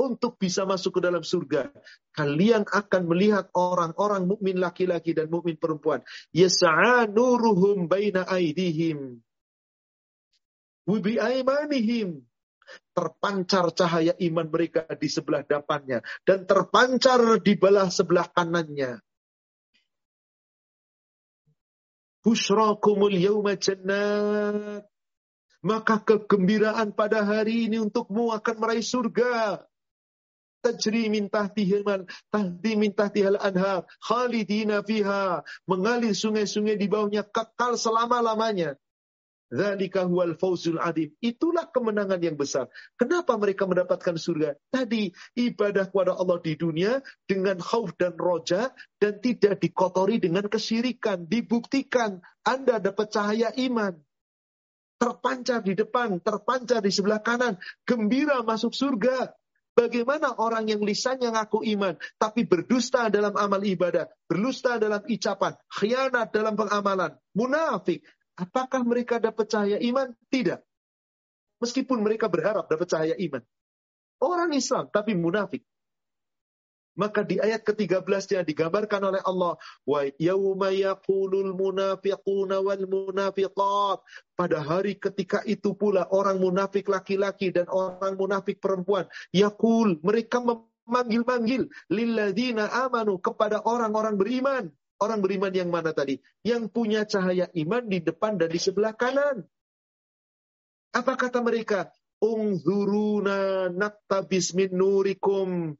untuk 0.00 0.40
bisa 0.40 0.64
masuk 0.64 0.96
ke 0.96 1.00
dalam 1.04 1.20
surga. 1.20 1.76
Kalian 2.16 2.64
akan 2.64 3.02
melihat 3.04 3.52
orang-orang 3.52 4.24
mukmin 4.24 4.56
laki-laki 4.56 5.12
dan 5.12 5.28
mukmin 5.28 5.60
perempuan. 5.60 6.00
Yas'a 6.32 7.04
nuruhum 7.04 7.84
baina 7.84 8.24
aidihim 8.32 9.20
Wibi'aimanihim. 10.84 12.20
Terpancar 12.96 13.76
cahaya 13.76 14.16
iman 14.24 14.48
mereka 14.48 14.88
di 14.96 15.08
sebelah 15.08 15.44
depannya. 15.44 16.00
Dan 16.24 16.48
terpancar 16.48 17.20
di 17.44 17.54
belah 17.60 17.92
sebelah 17.92 18.24
kanannya. 18.32 19.04
Bushrakumul 22.24 23.20
yawma 23.20 23.60
jannat. 23.60 24.88
Maka 25.64 26.00
kegembiraan 26.00 26.92
pada 26.92 27.24
hari 27.24 27.68
ini 27.68 27.80
untukmu 27.80 28.32
akan 28.32 28.56
meraih 28.60 28.84
surga. 28.84 29.64
Tajri 30.64 31.12
min 31.12 31.28
tahtihiman, 31.28 32.08
tahti 32.32 32.72
min 32.80 32.92
tahtihal 32.96 33.36
anhar, 33.36 33.84
khalidina 34.00 34.80
fiha. 34.80 35.44
Mengalir 35.68 36.16
sungai-sungai 36.16 36.80
di 36.80 36.88
bawahnya 36.88 37.24
kekal 37.28 37.76
selama-lamanya. 37.76 38.76
Dzalika 39.52 40.08
huwal 40.08 40.34
fawzul 40.40 40.80
adim. 40.80 41.12
Itulah 41.20 41.68
kemenangan 41.68 42.18
yang 42.18 42.34
besar. 42.34 42.66
Kenapa 42.96 43.36
mereka 43.36 43.68
mendapatkan 43.68 44.16
surga? 44.16 44.56
Tadi 44.72 45.12
ibadah 45.36 45.88
kepada 45.92 46.16
Allah 46.16 46.40
di 46.40 46.56
dunia 46.56 47.04
dengan 47.28 47.60
khauf 47.60 47.92
dan 48.00 48.16
roja 48.16 48.72
dan 48.98 49.20
tidak 49.20 49.60
dikotori 49.60 50.18
dengan 50.18 50.48
kesyirikan. 50.48 51.28
Dibuktikan 51.28 52.24
Anda 52.42 52.80
dapat 52.80 53.12
cahaya 53.12 53.52
iman. 53.68 53.94
Terpancar 54.96 55.60
di 55.60 55.76
depan, 55.76 56.22
terpancar 56.24 56.80
di 56.80 56.90
sebelah 56.90 57.20
kanan. 57.20 57.60
Gembira 57.84 58.40
masuk 58.40 58.72
surga. 58.72 59.36
Bagaimana 59.74 60.38
orang 60.38 60.70
yang 60.70 60.86
lisannya 60.86 61.34
ngaku 61.34 61.66
iman, 61.74 61.98
tapi 62.14 62.46
berdusta 62.46 63.10
dalam 63.10 63.34
amal 63.34 63.58
ibadah, 63.58 64.06
berdusta 64.30 64.78
dalam 64.78 65.02
ucapan, 65.02 65.58
khianat 65.66 66.30
dalam 66.30 66.54
pengamalan, 66.54 67.18
munafik, 67.34 68.06
Apakah 68.34 68.82
mereka 68.82 69.22
dapat 69.22 69.46
cahaya 69.46 69.78
iman? 69.78 70.10
Tidak. 70.30 70.58
Meskipun 71.62 72.02
mereka 72.02 72.26
berharap 72.26 72.66
dapat 72.66 72.86
cahaya 72.90 73.14
iman. 73.16 73.42
Orang 74.18 74.50
Islam 74.54 74.90
tapi 74.90 75.14
munafik. 75.14 75.62
Maka 76.94 77.26
di 77.26 77.42
ayat 77.42 77.66
ke-13 77.66 78.46
digambarkan 78.46 79.02
oleh 79.02 79.18
Allah, 79.26 79.58
wa 79.82 80.00
munafiquna. 81.58 82.62
Pada 84.38 84.58
hari 84.62 84.94
ketika 84.94 85.42
itu 85.42 85.74
pula 85.74 86.06
orang 86.14 86.38
munafik 86.38 86.86
laki-laki 86.86 87.50
dan 87.50 87.66
orang 87.66 88.14
munafik 88.14 88.62
perempuan, 88.62 89.10
yaqul, 89.34 89.98
mereka 90.06 90.38
memanggil-manggil 90.38 91.66
lilladzina 91.90 92.70
amanu 92.70 93.18
kepada 93.18 93.66
orang-orang 93.66 94.14
beriman. 94.14 94.70
Orang 95.02 95.20
beriman 95.20 95.50
yang 95.50 95.70
mana 95.74 95.90
tadi? 95.90 96.22
Yang 96.46 96.70
punya 96.70 97.02
cahaya 97.02 97.50
iman 97.50 97.82
di 97.90 97.98
depan 97.98 98.38
dan 98.38 98.48
di 98.50 98.60
sebelah 98.62 98.94
kanan. 98.94 99.42
Apa 100.94 101.18
kata 101.18 101.42
mereka? 101.42 101.90
Ungzuruna 102.22 103.68
naktabis 103.74 104.54
min 104.54 104.70
nurikum. 104.70 105.74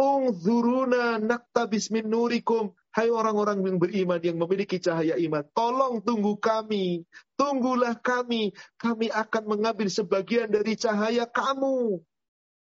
Ungzuruna 0.00 1.20
naktabis 1.20 1.92
min 1.92 2.08
nurikum. 2.08 2.72
Hai 2.96 3.12
orang-orang 3.12 3.60
yang 3.60 3.76
beriman 3.76 4.20
yang 4.24 4.40
memiliki 4.40 4.80
cahaya 4.80 5.20
iman. 5.20 5.44
Tolong 5.52 6.00
tunggu 6.00 6.40
kami. 6.40 7.04
Tunggulah 7.36 8.00
kami. 8.00 8.56
Kami 8.80 9.12
akan 9.12 9.44
mengambil 9.44 9.92
sebagian 9.92 10.48
dari 10.48 10.80
cahaya 10.80 11.28
kamu. 11.28 12.00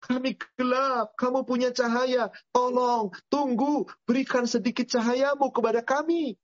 Kami 0.06 0.38
gelap, 0.54 1.18
kamu 1.18 1.42
punya 1.50 1.74
cahaya. 1.74 2.30
Tolong, 2.54 3.10
tunggu, 3.34 3.90
berikan 4.06 4.46
sedikit 4.46 4.86
cahayamu 4.86 5.50
kepada 5.50 5.82
kami. 5.82 6.38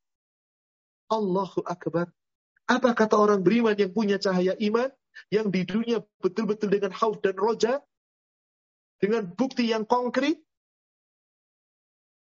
Allahu 1.13 1.61
Akbar. 1.67 2.09
Apa 2.65 2.97
kata 2.97 3.19
orang 3.19 3.45
beriman 3.45 3.77
yang 3.77 3.93
punya 3.93 4.17
cahaya 4.17 4.57
iman? 4.57 4.89
Yang 5.27 5.47
di 5.51 5.61
dunia 5.67 5.97
betul-betul 6.23 6.71
dengan 6.71 6.95
hauf 6.95 7.19
dan 7.21 7.35
roja? 7.37 7.83
Dengan 8.97 9.29
bukti 9.29 9.69
yang 9.69 9.85
konkret? 9.85 10.39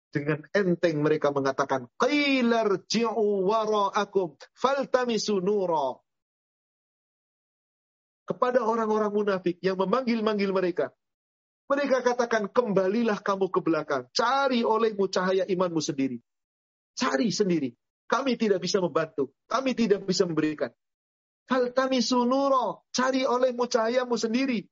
Dengan 0.09 0.41
enteng 0.57 1.05
mereka 1.05 1.30
mengatakan, 1.30 1.86
Qilar 2.01 2.82
ji'u 2.89 3.45
wara'akum 3.45 4.34
faltamisu 4.57 5.38
nura. 5.38 6.01
Kepada 8.25 8.65
orang-orang 8.65 9.13
munafik 9.13 9.61
yang 9.61 9.77
memanggil-manggil 9.77 10.49
mereka, 10.49 10.93
mereka 11.70 12.01
katakan, 12.01 12.49
kembalilah 12.49 13.22
kamu 13.22 13.53
ke 13.53 13.61
belakang. 13.61 14.09
Cari 14.09 14.65
olehmu 14.65 15.05
cahaya 15.05 15.45
imanmu 15.45 15.78
sendiri. 15.78 16.17
Cari 16.97 17.30
sendiri. 17.30 17.78
Kami 18.09 18.41
tidak 18.41 18.65
bisa 18.65 18.82
membantu. 18.82 19.30
Kami 19.45 19.78
tidak 19.78 20.01
bisa 20.01 20.26
memberikan. 20.26 20.74
Faltami 21.45 22.01
sunuro. 22.01 22.89
Cari 22.89 23.22
olehmu 23.22 23.70
cahayamu 23.70 24.17
sendiri. 24.17 24.65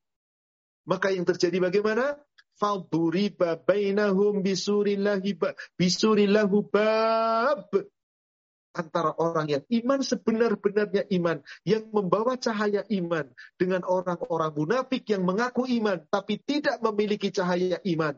Maka 0.89 1.13
yang 1.13 1.29
terjadi 1.29 1.61
bagaimana? 1.61 2.17
Bainahum 2.57 4.41
bisurillahu 4.41 6.57
bab 6.73 7.69
antara 8.77 9.17
orang 9.17 9.49
yang 9.49 9.63
iman 9.81 10.05
sebenar-benarnya 10.05 11.09
iman, 11.17 11.41
yang 11.65 11.89
membawa 11.89 12.37
cahaya 12.37 12.85
iman, 12.93 13.25
dengan 13.57 13.81
orang-orang 13.81 14.53
munafik 14.53 15.09
yang 15.09 15.25
mengaku 15.25 15.65
iman, 15.81 16.05
tapi 16.13 16.37
tidak 16.37 16.77
memiliki 16.85 17.33
cahaya 17.33 17.81
iman. 17.81 18.13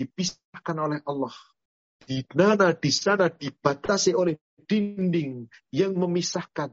Dipisahkan 0.00 0.76
oleh 0.80 1.04
Allah. 1.04 1.36
Di 2.04 2.24
mana 2.32 2.72
di 2.72 2.90
sana 2.90 3.28
dibatasi 3.28 4.16
oleh 4.16 4.40
dinding 4.64 5.46
yang 5.70 5.94
memisahkan. 5.94 6.72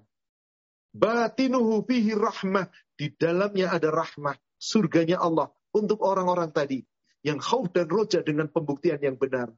Batinuhu 0.91 1.85
fihi 1.85 2.15
rahmah. 2.15 2.67
Di 2.97 3.13
dalamnya 3.15 3.71
ada 3.71 3.93
rahmah. 3.93 4.35
Surganya 4.57 5.21
Allah. 5.21 5.53
Untuk 5.71 6.03
orang-orang 6.03 6.51
tadi. 6.51 6.83
Yang 7.21 7.39
khauf 7.45 7.65
dan 7.71 7.87
roja 7.87 8.25
dengan 8.25 8.49
pembuktian 8.49 8.99
yang 8.99 9.15
benar. 9.15 9.53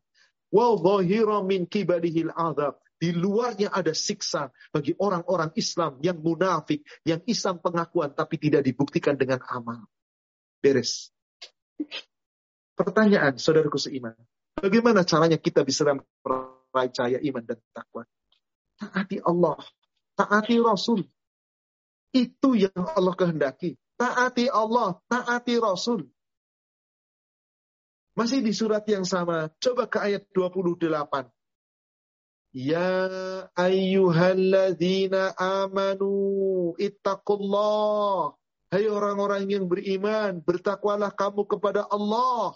Wa 0.53 0.78
min 1.41 1.66
kibalihil 1.66 2.30
adab 2.36 2.83
di 2.98 3.12
luarnya 3.12 3.74
ada 3.74 3.91
siksa 3.91 4.54
bagi 4.72 4.96
orang-orang 4.96 5.52
Islam 5.60 6.00
yang 6.00 6.20
munafik, 6.24 6.86
yang 7.04 7.20
Islam 7.28 7.60
pengakuan 7.60 8.16
tapi 8.16 8.39
tidak 8.39 8.64
dibuktikan 8.64 9.20
dengan 9.20 9.44
amal. 9.50 9.86
Beres. 10.64 11.12
Pertanyaan, 12.74 13.38
saudaraku 13.38 13.78
seiman. 13.78 14.16
Bagaimana 14.56 15.04
caranya 15.04 15.36
kita 15.36 15.68
bisa 15.68 15.84
meraih 15.84 17.20
iman 17.28 17.44
dan 17.44 17.60
takwa? 17.76 18.08
Taati 18.80 19.20
Allah, 19.20 19.60
taati 20.16 20.56
Rasul. 20.64 21.04
Itu 22.14 22.56
yang 22.56 22.78
Allah 22.78 23.14
kehendaki. 23.18 23.76
Taati 24.00 24.48
Allah, 24.48 25.02
taati 25.12 25.60
Rasul. 25.60 26.08
Masih 28.14 28.46
di 28.46 28.54
surat 28.54 28.86
yang 28.86 29.04
sama, 29.10 29.50
coba 29.58 29.89
ke 29.89 29.98
ayat 29.98 30.30
28. 30.32 31.34
Ya 32.54 33.49
ayyuhalladzina 33.58 35.34
amanu 35.34 36.78
ittaqullah. 36.78 38.38
Hai 38.70 38.86
orang-orang 38.86 39.49
yang 39.49 39.66
beriman, 39.66 40.38
bertakwalah 40.41 41.10
kamu 41.14 41.49
kepada 41.49 41.86
Allah. 41.89 42.54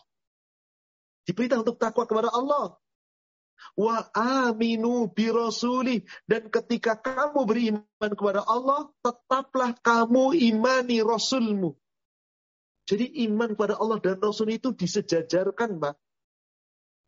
Diperintah 1.25 1.65
untuk 1.65 1.81
takwa 1.81 2.05
kepada 2.05 2.29
Allah. 2.29 2.77
Wa 3.73 4.05
aminu 4.13 5.09
bi 5.09 5.33
rasuli 5.33 6.05
dan 6.29 6.53
ketika 6.53 6.93
kamu 6.93 7.49
beriman 7.49 8.11
kepada 8.13 8.45
Allah, 8.45 8.93
tetaplah 9.01 9.73
kamu 9.81 10.37
imani 10.37 11.01
rasulmu. 11.01 11.73
Jadi 12.87 13.27
iman 13.27 13.51
kepada 13.51 13.75
Allah 13.81 13.99
dan 13.99 14.21
Rasul 14.23 14.55
itu 14.55 14.71
disejajarkan, 14.71 15.75
Mbak. 15.75 15.95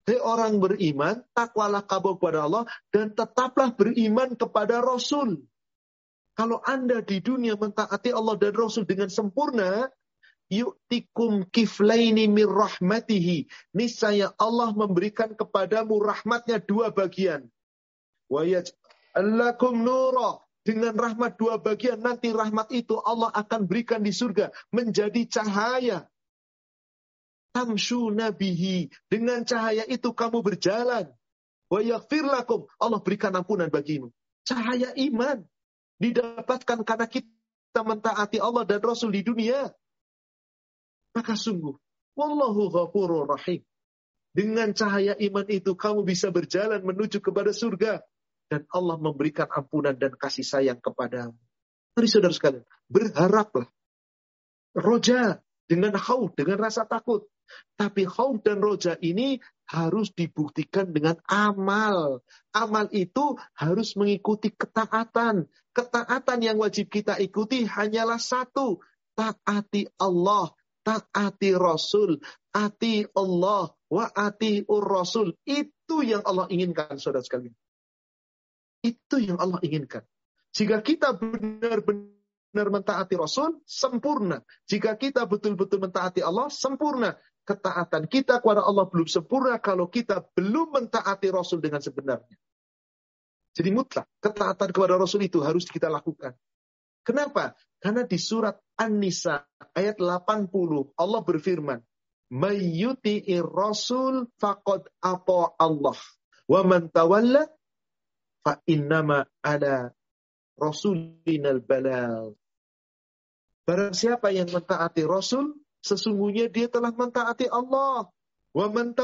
Hei 0.08 0.18
orang 0.18 0.58
beriman, 0.58 1.22
takwalah 1.36 1.86
kamu 1.86 2.18
kepada 2.18 2.48
Allah 2.48 2.66
dan 2.90 3.14
tetaplah 3.14 3.74
beriman 3.76 4.34
kepada 4.34 4.82
Rasul. 4.82 5.44
Kalau 6.34 6.64
Anda 6.64 7.04
di 7.04 7.20
dunia 7.20 7.60
mentaati 7.60 8.16
Allah 8.16 8.40
dan 8.40 8.56
Rasul 8.56 8.88
dengan 8.88 9.12
sempurna, 9.12 9.92
yu'tikum 10.50 11.46
kiflaini 11.52 12.26
mir 12.26 12.50
rahmatihi. 12.50 13.46
Niscaya 13.76 14.34
Allah 14.40 14.74
memberikan 14.74 15.38
kepadamu 15.38 16.02
rahmatnya 16.02 16.58
dua 16.64 16.90
bagian. 16.90 17.46
Wa 18.32 18.44
yaj'alakum 18.44 19.84
nura. 19.84 20.42
Dengan 20.60 20.94
rahmat 20.94 21.40
dua 21.40 21.58
bagian, 21.58 21.98
nanti 22.04 22.30
rahmat 22.30 22.70
itu 22.76 23.00
Allah 23.02 23.32
akan 23.34 23.66
berikan 23.66 24.04
di 24.04 24.12
surga 24.14 24.52
menjadi 24.70 25.26
cahaya 25.26 26.06
tamshu 27.52 28.14
nabihi. 28.14 28.90
Dengan 29.10 29.44
cahaya 29.46 29.86
itu 29.88 30.14
kamu 30.14 30.42
berjalan. 30.42 31.10
Wa 31.70 31.80
lakum. 31.84 32.66
Allah 32.82 33.00
berikan 33.02 33.34
ampunan 33.36 33.70
bagimu. 33.70 34.10
Cahaya 34.46 34.94
iman. 34.98 35.46
Didapatkan 36.00 36.80
karena 36.88 37.08
kita 37.12 37.82
mentaati 37.84 38.40
Allah 38.42 38.66
dan 38.66 38.82
Rasul 38.82 39.14
di 39.14 39.22
dunia. 39.22 39.70
Maka 41.14 41.36
sungguh. 41.36 41.76
Wallahu 42.18 42.74
ghafurur 42.74 43.30
rahim. 43.30 43.64
Dengan 44.30 44.72
cahaya 44.78 45.18
iman 45.18 45.46
itu 45.50 45.74
kamu 45.74 46.06
bisa 46.06 46.30
berjalan 46.30 46.82
menuju 46.86 47.20
kepada 47.20 47.50
surga. 47.50 48.02
Dan 48.50 48.66
Allah 48.74 48.98
memberikan 48.98 49.46
ampunan 49.46 49.94
dan 49.94 50.18
kasih 50.18 50.42
sayang 50.42 50.82
kepadamu. 50.82 51.38
Mari 51.94 52.08
saudara 52.10 52.34
sekalian, 52.34 52.66
berharaplah. 52.90 53.70
Roja 54.74 55.38
dengan 55.70 55.94
haud, 55.98 56.34
dengan 56.34 56.58
rasa 56.58 56.86
takut. 56.86 57.30
Tapi 57.78 58.04
khauf 58.06 58.44
dan 58.44 58.60
roja 58.60 59.00
ini 59.00 59.40
harus 59.70 60.10
dibuktikan 60.12 60.90
dengan 60.90 61.16
amal. 61.30 62.26
Amal 62.52 62.90
itu 62.90 63.38
harus 63.54 63.94
mengikuti 63.94 64.50
ketaatan. 64.50 65.46
Ketaatan 65.72 66.40
yang 66.42 66.58
wajib 66.58 66.90
kita 66.90 67.22
ikuti 67.22 67.70
hanyalah 67.70 68.18
satu. 68.18 68.82
Taati 69.14 69.84
Allah, 70.00 70.48
taati 70.82 71.52
Rasul, 71.52 72.24
ati 72.56 73.04
Allah, 73.14 73.68
wa 73.92 74.06
ati 74.08 74.64
ur 74.64 74.84
Rasul. 74.88 75.36
Itu 75.44 76.02
yang 76.02 76.24
Allah 76.24 76.48
inginkan, 76.48 76.96
saudara 76.96 77.22
sekalian. 77.22 77.54
Itu 78.80 79.20
yang 79.20 79.38
Allah 79.44 79.60
inginkan. 79.60 80.08
Jika 80.56 80.82
kita 80.82 81.14
benar-benar 81.20 82.68
mentaati 82.72 83.14
Rasul, 83.20 83.60
sempurna. 83.68 84.42
Jika 84.66 84.96
kita 84.96 85.28
betul-betul 85.28 85.84
mentaati 85.84 86.24
Allah, 86.24 86.48
sempurna. 86.50 87.14
Ketaatan 87.50 88.06
kita 88.06 88.46
kepada 88.46 88.62
Allah 88.62 88.86
belum 88.86 89.10
sempurna 89.10 89.58
kalau 89.58 89.90
kita 89.90 90.22
belum 90.38 90.70
mentaati 90.70 91.34
Rasul 91.34 91.58
dengan 91.58 91.82
sebenarnya. 91.82 92.38
Jadi 93.58 93.70
mutlak, 93.74 94.06
ketaatan 94.22 94.70
kepada 94.70 94.94
Rasul 95.02 95.26
itu 95.26 95.42
harus 95.42 95.66
kita 95.66 95.90
lakukan. 95.90 96.38
Kenapa? 97.02 97.58
Karena 97.82 98.06
di 98.06 98.22
surat 98.22 98.54
An-Nisa 98.78 99.42
ayat 99.74 99.98
80 99.98 100.94
Allah 100.94 101.22
berfirman, 101.26 101.82
"Mayyuti'ir 102.30 103.50
rasul 103.50 104.30
faqad 104.38 104.86
apa 105.02 105.58
Allah 105.58 105.98
wa 106.46 106.62
man 106.62 106.94
tawalla 106.94 107.50
fa 108.46 108.62
innama 108.70 109.26
ada 109.42 109.90
rasulinal 110.54 111.66
balal." 111.66 112.38
Barang 113.66 113.98
siapa 113.98 114.30
yang 114.34 114.50
mentaati 114.50 115.06
Rasul, 115.06 115.54
sesungguhnya 115.84 116.52
dia 116.52 116.68
telah 116.68 116.92
mentaati 116.94 117.48
Allah. 117.50 118.08
Wa 118.50 118.66
man. 118.66 118.98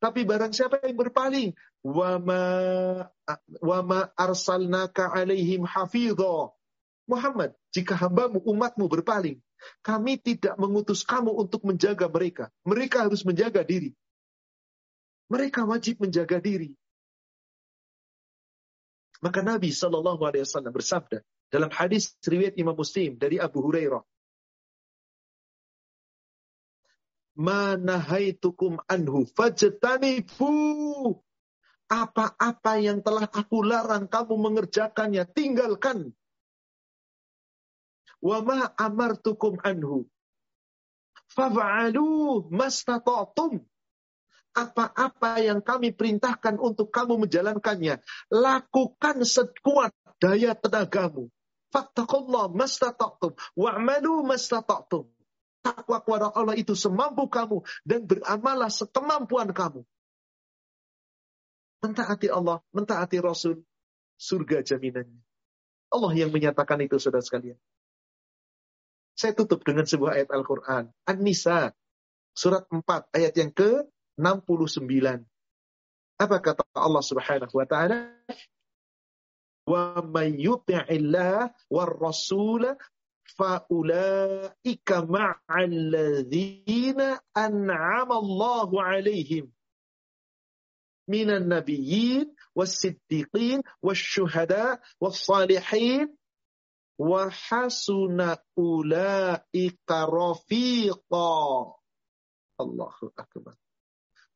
Tapi 0.00 0.20
barang 0.24 0.56
siapa 0.56 0.80
yang 0.80 0.96
berpaling, 0.96 1.52
wa 1.84 2.16
ma 2.16 2.42
wa 3.60 3.78
ma 3.84 4.00
arsalnaka 4.16 5.12
alaihim 5.12 5.68
hafidha. 5.68 6.48
Muhammad, 7.04 7.52
jika 7.74 7.98
hambamu, 7.98 8.40
umatmu 8.40 8.86
berpaling, 8.88 9.42
kami 9.84 10.16
tidak 10.16 10.56
mengutus 10.56 11.04
kamu 11.04 11.34
untuk 11.34 11.66
menjaga 11.66 12.08
mereka. 12.08 12.48
Mereka 12.64 13.10
harus 13.10 13.26
menjaga 13.26 13.60
diri. 13.66 13.92
Mereka 15.28 15.66
wajib 15.68 16.00
menjaga 16.00 16.40
diri. 16.40 16.72
Maka 19.20 19.44
Nabi 19.44 19.68
Shallallahu 19.68 20.24
Alaihi 20.24 20.48
Wasallam 20.48 20.72
bersabda 20.72 21.20
dalam 21.52 21.68
hadis 21.68 22.16
riwayat 22.24 22.56
Imam 22.56 22.72
Muslim 22.72 23.20
dari 23.20 23.36
Abu 23.36 23.60
Hurairah, 23.60 24.00
manahaitukum 27.40 28.84
anhu 28.84 29.24
fajtanibu. 29.32 30.52
Apa-apa 31.90 32.78
yang 32.78 33.02
telah 33.02 33.26
aku 33.26 33.66
larang 33.66 34.06
kamu 34.06 34.38
mengerjakannya 34.38 35.26
tinggalkan. 35.26 36.14
Wa 38.22 38.44
ma 38.44 38.70
amartukum 38.78 39.58
anhu. 39.64 40.06
Faf'alu 41.34 42.46
mastata'tum. 42.52 43.58
Apa-apa 44.54 45.42
yang 45.42 45.62
kami 45.62 45.90
perintahkan 45.94 46.58
untuk 46.62 46.94
kamu 46.94 47.26
menjalankannya 47.26 47.98
lakukan 48.30 49.26
sekuat 49.26 49.90
daya 50.22 50.54
tenagamu. 50.54 51.26
Fattaqullah 51.74 52.54
mastata'tum. 52.54 53.34
Wa'malu 53.58 54.26
mastata'tum 54.30 55.10
takwa 55.60 56.00
kepada 56.00 56.32
Allah 56.32 56.56
itu 56.56 56.72
semampu 56.72 57.28
kamu 57.28 57.64
dan 57.84 58.04
beramalah 58.04 58.72
sekemampuan 58.72 59.52
kamu. 59.52 59.84
Mentaati 61.80 62.28
Allah, 62.28 62.60
mentaati 62.76 63.16
Rasul, 63.24 63.64
surga 64.20 64.60
jaminannya. 64.60 65.20
Allah 65.90 66.12
yang 66.12 66.28
menyatakan 66.28 66.80
itu 66.84 67.00
saudara 67.00 67.24
sekalian. 67.24 67.56
Saya 69.16 69.32
tutup 69.36 69.64
dengan 69.64 69.84
sebuah 69.84 70.16
ayat 70.16 70.28
Al-Quran. 70.32 70.92
An-Nisa, 71.08 71.72
surat 72.32 72.64
4, 72.68 72.84
ayat 73.16 73.34
yang 73.36 73.52
ke-69. 73.52 75.24
Apa 76.20 76.36
kata 76.40 76.64
Allah 76.76 77.04
subhanahu 77.04 77.52
wa 77.52 77.66
ta'ala? 77.68 78.12
May 80.08 80.36
yuti'illah 80.36 81.52
war 81.72 81.90
rasul 81.96 82.76
فَأُولَٰئِكَ 83.38 84.92
مَعَ 84.92 85.40
الَّذِينَ 85.64 87.00
أَنْعَمَ 87.36 88.12
اللَّهُ 88.12 88.82
عَلَيْهِمْ 88.82 89.52
مِنَ 91.08 91.30
النَّبِيِّينَ 91.30 92.34
وَالصِّدِّيقِينَ 92.54 93.60
وَالشُّهَدَاءِ 93.82 94.80
وَالصَّالِحِينَ 95.00 96.16
وَحَسُنَ 96.98 98.36
أُولَٰئِكَ 98.58 99.90
رَفِيقًا. 99.90 101.74
الله 102.60 102.94
أكبر. 103.18 103.54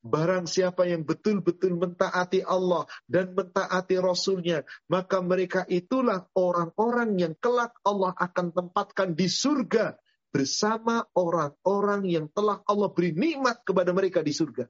Barang 0.04 0.44
siapa 0.44 0.84
yang 0.84 1.00
betul-betul 1.00 1.80
mentaati 1.80 2.44
Allah 2.44 2.84
dan 3.08 3.32
mentaati 3.32 3.96
Rasulnya, 3.96 4.60
maka 4.84 5.24
mereka 5.24 5.64
itulah 5.64 6.28
orang-orang 6.36 7.16
yang 7.16 7.32
kelak 7.40 7.72
Allah 7.80 8.12
akan 8.20 8.52
tempatkan 8.52 9.16
di 9.16 9.32
surga 9.32 9.96
bersama 10.28 11.08
orang-orang 11.16 12.04
yang 12.04 12.28
telah 12.36 12.60
Allah 12.68 12.92
beri 12.92 13.16
nikmat 13.16 13.64
kepada 13.64 13.96
mereka 13.96 14.20
di 14.20 14.36
surga. 14.36 14.68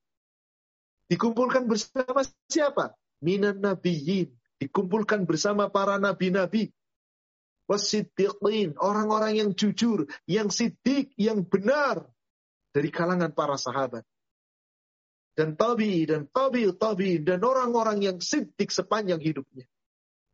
Dikumpulkan 1.11 1.66
bersama 1.66 2.22
siapa? 2.47 2.95
Minan 3.18 3.59
nabiyyin. 3.59 4.30
Dikumpulkan 4.62 5.26
bersama 5.26 5.66
para 5.66 5.99
nabi-nabi. 5.99 6.70
Wasiddiqin. 7.66 8.78
Orang-orang 8.78 9.35
yang 9.35 9.51
jujur, 9.51 10.07
yang 10.30 10.47
sidik, 10.55 11.11
yang 11.18 11.43
benar. 11.43 12.07
Dari 12.70 12.95
kalangan 12.95 13.35
para 13.35 13.59
sahabat 13.59 14.07
dan 15.35 15.59
tabi 15.59 16.07
dan 16.07 16.30
tabi 16.30 16.70
tabi 16.74 17.18
dan 17.20 17.43
orang-orang 17.43 18.03
yang 18.03 18.16
siddiq 18.22 18.70
sepanjang 18.70 19.18
hidupnya. 19.18 19.66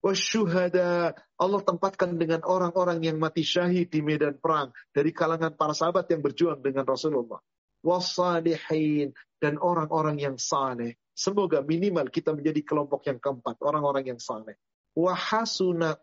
Wasyuhada 0.00 1.12
Allah 1.36 1.60
tempatkan 1.60 2.16
dengan 2.16 2.40
orang-orang 2.48 3.04
yang 3.04 3.20
mati 3.20 3.44
syahid 3.44 3.92
di 3.92 4.00
medan 4.00 4.40
perang 4.40 4.72
dari 4.96 5.12
kalangan 5.12 5.52
para 5.52 5.76
sahabat 5.76 6.08
yang 6.08 6.24
berjuang 6.24 6.64
dengan 6.64 6.88
Rasulullah. 6.88 7.40
Wasalihin 7.84 9.12
dan 9.40 9.60
orang-orang 9.60 10.16
yang 10.20 10.36
saleh. 10.40 10.96
Semoga 11.12 11.60
minimal 11.60 12.08
kita 12.08 12.32
menjadi 12.32 12.64
kelompok 12.64 13.04
yang 13.08 13.20
keempat, 13.20 13.60
orang-orang 13.60 14.16
yang 14.16 14.20
saleh. 14.20 14.56
Wahasuna 14.96 16.00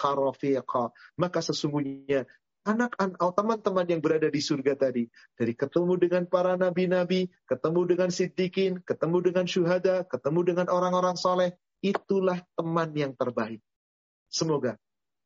rafiqa. 0.00 0.84
Maka 1.20 1.38
sesungguhnya 1.44 2.24
anak-anak 2.62 3.18
atau 3.18 3.30
teman-teman 3.34 3.86
yang 3.86 4.00
berada 4.02 4.28
di 4.30 4.40
surga 4.42 4.78
tadi. 4.78 5.06
Dari 5.34 5.52
ketemu 5.54 5.94
dengan 5.98 6.22
para 6.30 6.54
nabi-nabi, 6.54 7.30
ketemu 7.46 7.80
dengan 7.86 8.10
siddiqin, 8.10 8.82
ketemu 8.86 9.18
dengan 9.32 9.46
syuhada, 9.46 10.06
ketemu 10.06 10.40
dengan 10.54 10.66
orang-orang 10.70 11.18
soleh. 11.18 11.54
Itulah 11.82 12.38
teman 12.54 12.94
yang 12.94 13.12
terbaik. 13.18 13.58
Semoga 14.30 14.78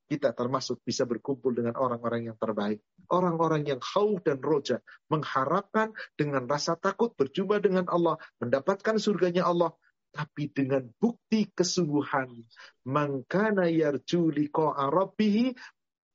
kita 0.06 0.30
termasuk 0.30 0.86
bisa 0.86 1.02
berkumpul 1.02 1.50
dengan 1.50 1.74
orang-orang 1.74 2.30
yang 2.30 2.38
terbaik. 2.38 2.78
Orang-orang 3.10 3.66
yang 3.66 3.82
khauf 3.82 4.22
dan 4.22 4.38
roja. 4.38 4.78
Mengharapkan 5.10 5.90
dengan 6.14 6.46
rasa 6.46 6.78
takut 6.78 7.10
berjumpa 7.18 7.58
dengan 7.58 7.90
Allah. 7.90 8.14
Mendapatkan 8.38 9.02
surganya 9.02 9.50
Allah. 9.50 9.74
Tapi 10.14 10.48
dengan 10.54 10.86
bukti 11.02 11.50
kesungguhan. 11.50 12.30
Mangkana 12.86 13.66
yarju 13.66 14.30
liqa'a 14.30 14.88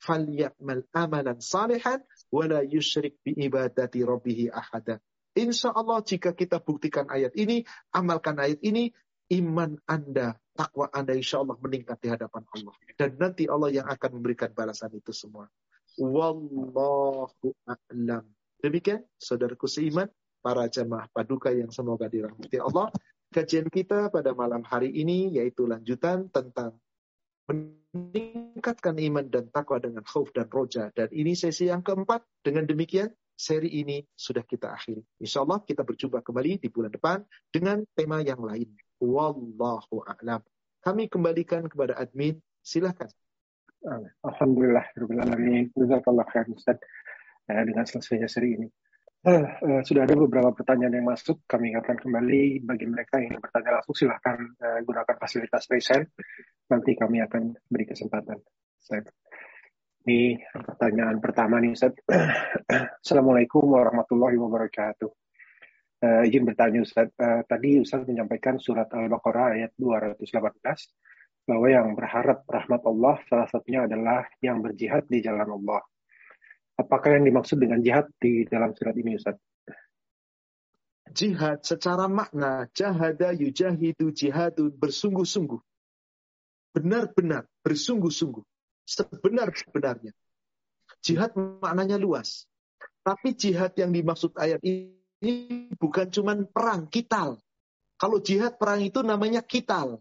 falyamal 0.01 0.83
amalan 0.91 1.37
salihan 1.37 2.01
wala 2.33 2.65
yusyrik 2.65 3.21
bi 3.21 3.37
ibadati 3.37 4.01
rabbih 4.01 4.49
ahada. 4.49 4.97
Insya 5.37 5.71
Allah 5.71 6.03
jika 6.03 6.35
kita 6.35 6.59
buktikan 6.59 7.07
ayat 7.07 7.31
ini, 7.39 7.63
amalkan 7.95 8.35
ayat 8.35 8.59
ini, 8.65 8.91
iman 9.31 9.79
Anda, 9.87 10.35
takwa 10.51 10.91
Anda 10.91 11.15
insya 11.15 11.39
Allah 11.39 11.55
meningkat 11.61 12.03
di 12.03 12.11
hadapan 12.11 12.43
Allah. 12.51 12.75
Dan 12.99 13.15
nanti 13.15 13.47
Allah 13.47 13.71
yang 13.71 13.87
akan 13.87 14.19
memberikan 14.19 14.51
balasan 14.51 14.91
itu 14.91 15.15
semua. 15.15 15.47
Wallahu 15.95 17.55
a'lam. 17.63 18.27
Demikian, 18.59 19.07
saudaraku 19.15 19.71
seiman, 19.71 20.11
para 20.43 20.67
jamaah 20.67 21.07
paduka 21.15 21.53
yang 21.53 21.71
semoga 21.71 22.11
dirahmati 22.11 22.59
Allah. 22.59 22.91
Kajian 23.31 23.71
kita 23.71 24.11
pada 24.11 24.35
malam 24.35 24.67
hari 24.67 24.91
ini 24.91 25.31
yaitu 25.39 25.63
lanjutan 25.63 26.27
tentang 26.27 26.75
meningkatkan 27.51 28.95
iman 28.97 29.25
dan 29.27 29.51
takwa 29.51 29.77
dengan 29.77 30.03
khauf 30.07 30.31
dan 30.31 30.47
roja. 30.47 30.89
Dan 30.95 31.11
ini 31.11 31.35
sesi 31.35 31.67
yang 31.67 31.83
keempat. 31.83 32.23
Dengan 32.41 32.65
demikian, 32.65 33.11
seri 33.35 33.69
ini 33.81 34.05
sudah 34.13 34.45
kita 34.45 34.73
akhiri. 34.73 35.01
Insya 35.21 35.41
Allah 35.41 35.61
kita 35.65 35.81
berjumpa 35.81 36.21
kembali 36.21 36.61
di 36.61 36.69
bulan 36.69 36.93
depan 36.93 37.25
dengan 37.49 37.81
tema 37.97 38.21
yang 38.21 38.41
lain. 38.41 38.69
Wallahu 39.01 40.05
a'lam. 40.05 40.41
Kami 40.81 41.09
kembalikan 41.09 41.65
kepada 41.65 41.97
admin. 41.97 42.37
Silakan. 42.61 43.09
Alhamdulillah. 44.21 44.85
Jazakallah 45.73 46.25
khair 46.29 46.45
Ustaz. 46.53 46.77
Eh, 47.49 47.63
dengan 47.65 47.85
selesainya 47.85 48.29
seri 48.29 48.61
ini. 48.61 48.67
Uh, 49.21 49.45
uh, 49.61 49.81
sudah 49.85 50.09
ada 50.09 50.17
beberapa 50.17 50.49
pertanyaan 50.49 50.97
yang 50.97 51.05
masuk. 51.05 51.45
Kami 51.45 51.69
ingatkan 51.69 51.93
kembali 52.01 52.65
bagi 52.65 52.89
mereka 52.89 53.21
yang 53.21 53.37
bertanya 53.37 53.77
langsung 53.77 53.93
silahkan 53.93 54.33
uh, 54.57 54.81
gunakan 54.81 55.13
fasilitas 55.13 55.69
raise 55.69 56.09
Nanti 56.65 56.97
kami 56.97 57.21
akan 57.21 57.53
beri 57.69 57.85
kesempatan. 57.85 58.41
Saya. 58.81 59.05
Ini 60.09 60.41
pertanyaan 60.49 61.21
pertama 61.21 61.61
nih 61.61 61.77
Ustaz. 61.77 61.93
Assalamualaikum 63.05 63.61
warahmatullahi 63.61 64.41
wabarakatuh. 64.41 65.11
Uh, 66.01 66.25
izin 66.25 66.41
bertanya 66.41 66.81
Ustaz. 66.81 67.13
Uh, 67.13 67.45
tadi 67.45 67.77
Ustaz 67.77 68.01
menyampaikan 68.09 68.57
surat 68.57 68.89
Al-Baqarah 68.89 69.53
ayat 69.53 69.77
218 69.77 70.25
bahwa 71.45 71.67
yang 71.69 71.93
berharap 71.93 72.41
rahmat 72.49 72.81
Allah 72.89 73.21
salah 73.29 73.45
satunya 73.45 73.85
adalah 73.85 74.25
yang 74.41 74.65
berjihad 74.65 75.05
di 75.05 75.21
jalan 75.21 75.61
Allah. 75.61 75.90
Apakah 76.79 77.19
yang 77.19 77.25
dimaksud 77.27 77.57
dengan 77.59 77.83
jihad 77.83 78.09
di 78.17 78.47
dalam 78.47 78.71
surat 78.73 78.95
ini 78.97 79.19
Ustaz? 79.19 79.37
Jihad 81.11 81.67
secara 81.67 82.07
makna 82.07 82.71
jahada 82.71 83.35
yujahidu 83.35 84.15
jihadun 84.15 84.71
bersungguh-sungguh. 84.71 85.59
Benar-benar 86.71 87.51
bersungguh-sungguh. 87.67 88.43
Sebenar-benarnya. 88.87 90.15
Jihad 91.03 91.35
maknanya 91.35 91.99
luas. 91.99 92.47
Tapi 93.01 93.35
jihad 93.35 93.75
yang 93.75 93.91
dimaksud 93.91 94.37
ayat 94.39 94.63
ini 94.63 95.67
bukan 95.75 96.07
cuma 96.13 96.37
perang, 96.47 96.87
kital. 96.87 97.41
Kalau 97.99 98.17
jihad 98.23 98.55
perang 98.55 98.81
itu 98.81 99.03
namanya 99.03 99.43
kital. 99.43 99.99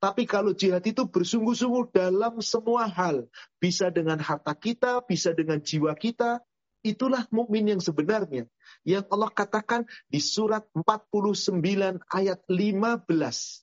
Tapi 0.00 0.24
kalau 0.24 0.56
jihad 0.56 0.80
itu 0.88 1.04
bersungguh-sungguh 1.04 1.92
dalam 1.92 2.40
semua 2.40 2.88
hal, 2.88 3.28
bisa 3.60 3.92
dengan 3.92 4.16
harta 4.16 4.56
kita, 4.56 5.04
bisa 5.04 5.36
dengan 5.36 5.60
jiwa 5.60 5.92
kita, 5.92 6.40
itulah 6.80 7.28
mukmin 7.28 7.76
yang 7.76 7.84
sebenarnya. 7.84 8.48
Yang 8.80 9.04
Allah 9.12 9.28
katakan 9.28 9.84
di 10.08 10.24
surat 10.24 10.64
49 10.72 12.00
ayat 12.08 12.40
15. 12.48 13.60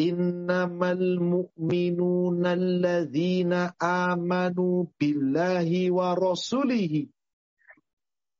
Innamal 0.00 1.20
mu'minuna 1.20 2.56
alladzina 2.56 3.76
amanu 3.76 4.88
billahi 4.96 5.92
wa 5.92 6.16
rasulihi 6.16 7.12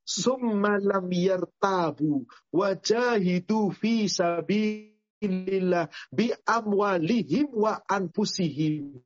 summa 0.00 0.80
lam 0.80 1.12
yartabu 1.12 2.24
wajahidu 2.56 3.68
fi 3.76 4.08
sabil 4.08 4.91
lillah 5.22 5.86
bi 6.10 6.34
amwalihim 6.46 7.52
wa 7.54 7.78
anfusihim. 7.86 8.98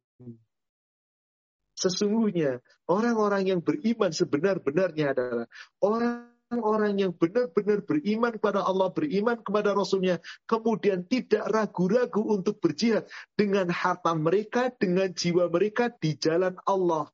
Sesungguhnya 1.77 2.65
orang-orang 2.89 3.53
yang 3.53 3.61
beriman 3.61 4.09
sebenar-benarnya 4.09 5.13
adalah 5.13 5.45
orang-orang 5.85 6.97
yang 6.97 7.13
benar-benar 7.13 7.85
beriman 7.85 8.33
kepada 8.33 8.65
Allah, 8.65 8.89
beriman 8.89 9.37
kepada 9.45 9.77
Rasulnya, 9.77 10.17
kemudian 10.49 11.05
tidak 11.05 11.45
ragu-ragu 11.53 12.25
untuk 12.33 12.65
berjihad 12.65 13.05
dengan 13.37 13.69
harta 13.69 14.17
mereka, 14.17 14.73
dengan 14.73 15.13
jiwa 15.13 15.53
mereka 15.53 15.93
di 15.93 16.17
jalan 16.17 16.57
Allah. 16.65 17.13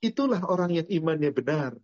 Itulah 0.00 0.40
orang 0.48 0.80
yang 0.80 0.88
imannya 0.88 1.28
benar. 1.36 1.76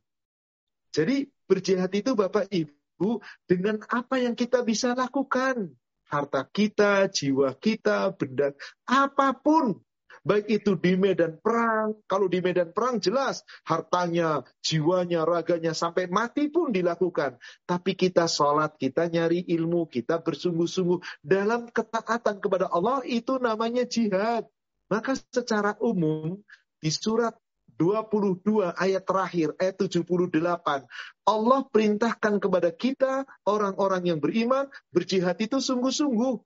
Jadi 0.97 1.29
berjihad 1.45 1.93
itu 1.93 2.17
Bapak 2.17 2.49
Ibu 2.49 3.21
dengan 3.45 3.85
apa 3.85 4.17
yang 4.17 4.33
kita 4.33 4.65
bisa 4.65 4.97
lakukan 4.97 5.77
harta 6.11 6.43
kita, 6.51 7.07
jiwa 7.07 7.55
kita, 7.57 8.11
benda, 8.19 8.53
apa 8.85 9.33
pun. 9.39 9.79
Baik 10.21 10.61
itu 10.61 10.77
di 10.77 11.01
medan 11.01 11.41
perang, 11.41 11.97
kalau 12.05 12.29
di 12.29 12.45
medan 12.45 12.77
perang 12.77 13.01
jelas 13.01 13.41
hartanya, 13.65 14.45
jiwanya, 14.61 15.25
raganya 15.25 15.73
sampai 15.73 16.13
mati 16.13 16.53
pun 16.53 16.69
dilakukan. 16.69 17.41
Tapi 17.65 17.97
kita 17.97 18.29
sholat, 18.29 18.77
kita 18.77 19.09
nyari 19.09 19.49
ilmu, 19.49 19.89
kita 19.89 20.21
bersungguh-sungguh 20.21 21.25
dalam 21.25 21.73
ketaatan 21.73 22.37
kepada 22.37 22.69
Allah 22.69 23.01
itu 23.09 23.41
namanya 23.41 23.89
jihad. 23.89 24.45
Maka 24.93 25.17
secara 25.33 25.73
umum 25.81 26.37
di 26.85 26.93
surat 26.93 27.33
22 27.81 28.77
ayat 28.77 29.09
terakhir, 29.09 29.57
ayat 29.57 29.81
78. 29.81 30.85
Allah 31.25 31.61
perintahkan 31.65 32.37
kepada 32.37 32.69
kita, 32.77 33.25
orang-orang 33.49 34.13
yang 34.13 34.21
beriman, 34.21 34.69
berjihad 34.93 35.41
itu 35.41 35.65
sungguh-sungguh. 35.65 36.37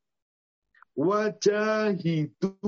Wajahidu 0.95 2.62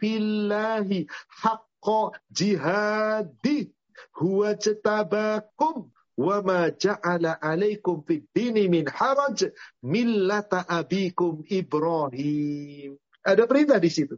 fillahi 0.00 1.04
haqqa 1.28 2.16
jihadi 2.32 3.68
huwa 4.16 4.56
jatabakum 4.56 5.92
wa 6.16 6.40
ma 6.40 6.72
ja'ala 6.72 7.36
alaikum 7.36 8.00
fid 8.00 8.24
dini 8.32 8.64
min 8.72 8.88
haraj 8.88 9.52
millata 9.84 10.64
abikum 10.64 11.44
Ibrahim. 11.52 12.96
Ada 13.20 13.44
perintah 13.44 13.76
di 13.76 13.92
situ. 13.92 14.16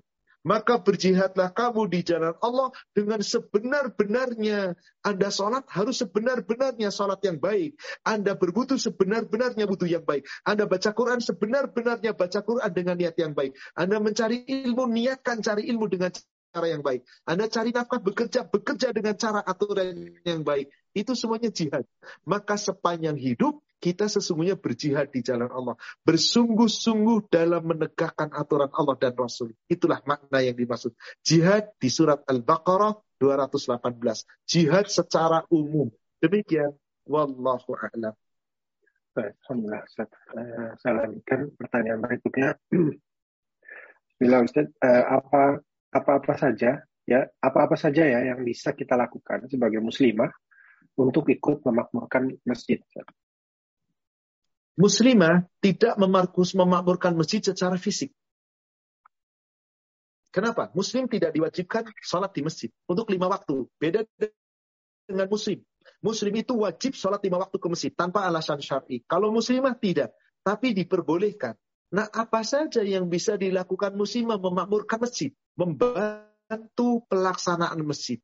Maka 0.48 0.80
berjihadlah 0.80 1.52
kamu 1.52 1.92
di 1.92 2.00
jalan 2.00 2.32
Allah 2.40 2.72
dengan 2.96 3.20
sebenar-benarnya. 3.20 4.80
Anda 5.04 5.28
sholat 5.28 5.68
harus 5.68 6.00
sebenar-benarnya 6.00 6.88
sholat 6.88 7.20
yang 7.20 7.36
baik. 7.36 7.76
Anda 8.00 8.32
berbutuh 8.32 8.80
sebenar-benarnya 8.80 9.68
butuh 9.68 9.84
yang 9.84 10.08
baik. 10.08 10.24
Anda 10.48 10.64
baca 10.64 10.96
Quran 10.96 11.20
sebenar-benarnya 11.20 12.16
baca 12.16 12.40
Quran 12.40 12.70
dengan 12.72 12.96
niat 12.96 13.20
yang 13.20 13.36
baik. 13.36 13.52
Anda 13.76 14.00
mencari 14.00 14.48
ilmu, 14.48 14.88
niatkan 14.88 15.44
cari 15.44 15.68
ilmu 15.68 15.84
dengan 15.92 16.16
cara 16.16 16.66
yang 16.72 16.80
baik. 16.80 17.04
Anda 17.28 17.52
cari 17.52 17.70
nafkah, 17.76 18.00
bekerja, 18.00 18.48
bekerja 18.48 18.88
dengan 18.96 19.20
cara 19.20 19.44
aturan 19.44 20.16
yang 20.24 20.40
baik. 20.48 20.72
Itu 20.96 21.12
semuanya 21.12 21.52
jihad. 21.52 21.84
Maka 22.24 22.56
sepanjang 22.56 23.20
hidup, 23.20 23.60
kita 23.78 24.10
sesungguhnya 24.10 24.58
berjihad 24.58 25.14
di 25.14 25.22
jalan 25.22 25.50
Allah. 25.50 25.74
Bersungguh-sungguh 26.02 27.30
dalam 27.30 27.62
menegakkan 27.62 28.30
aturan 28.34 28.70
Allah 28.74 28.98
dan 28.98 29.14
Rasul. 29.14 29.54
Itulah 29.70 30.02
makna 30.02 30.42
yang 30.42 30.58
dimaksud. 30.58 30.94
Jihad 31.22 31.74
di 31.78 31.88
surat 31.88 32.26
Al-Baqarah 32.26 32.98
218. 33.22 34.46
Jihad 34.46 34.86
secara 34.90 35.46
umum. 35.50 35.90
Demikian. 36.18 36.74
Wallahu 37.06 37.72
a'lam. 37.78 38.14
Alhamdulillah. 39.18 39.82
Uh, 39.98 40.70
saya 40.78 40.92
lanjutkan 41.06 41.50
pertanyaan 41.58 41.98
berikutnya. 42.02 42.54
Bila 44.18 44.42
Ustaz, 44.42 44.66
uh, 44.82 45.04
apa 45.22 45.62
apa-apa 45.88 46.36
saja 46.36 46.84
ya 47.08 47.24
apa-apa 47.40 47.80
saja 47.80 48.04
ya 48.04 48.20
yang 48.20 48.44
bisa 48.44 48.76
kita 48.76 48.92
lakukan 48.92 49.48
sebagai 49.48 49.80
muslimah 49.80 50.28
untuk 51.00 51.30
ikut 51.32 51.64
memakmurkan 51.64 52.36
masjid. 52.44 52.82
Muslimah 54.78 55.42
tidak 55.58 55.98
memarkus 55.98 56.54
memakmurkan 56.54 57.18
masjid 57.18 57.42
secara 57.42 57.74
fisik. 57.74 58.14
Kenapa? 60.30 60.70
Muslim 60.70 61.10
tidak 61.10 61.34
diwajibkan 61.34 61.90
sholat 61.98 62.30
di 62.30 62.46
masjid 62.46 62.70
untuk 62.86 63.10
lima 63.10 63.26
waktu. 63.26 63.66
Beda 63.74 64.06
dengan 65.08 65.26
muslim. 65.26 65.58
Muslim 65.98 66.32
itu 66.38 66.54
wajib 66.62 66.94
sholat 66.94 67.18
lima 67.26 67.42
waktu 67.42 67.58
ke 67.58 67.66
masjid 67.66 67.90
tanpa 67.90 68.22
alasan 68.22 68.62
syar'i. 68.62 69.02
Kalau 69.02 69.34
muslimah 69.34 69.74
tidak, 69.74 70.14
tapi 70.46 70.76
diperbolehkan. 70.78 71.58
Nah, 71.88 72.06
apa 72.12 72.44
saja 72.44 72.84
yang 72.84 73.08
bisa 73.10 73.34
dilakukan 73.34 73.98
muslimah 73.98 74.38
memakmurkan 74.38 75.02
masjid? 75.02 75.32
Membantu 75.58 77.02
pelaksanaan 77.10 77.80
masjid. 77.82 78.20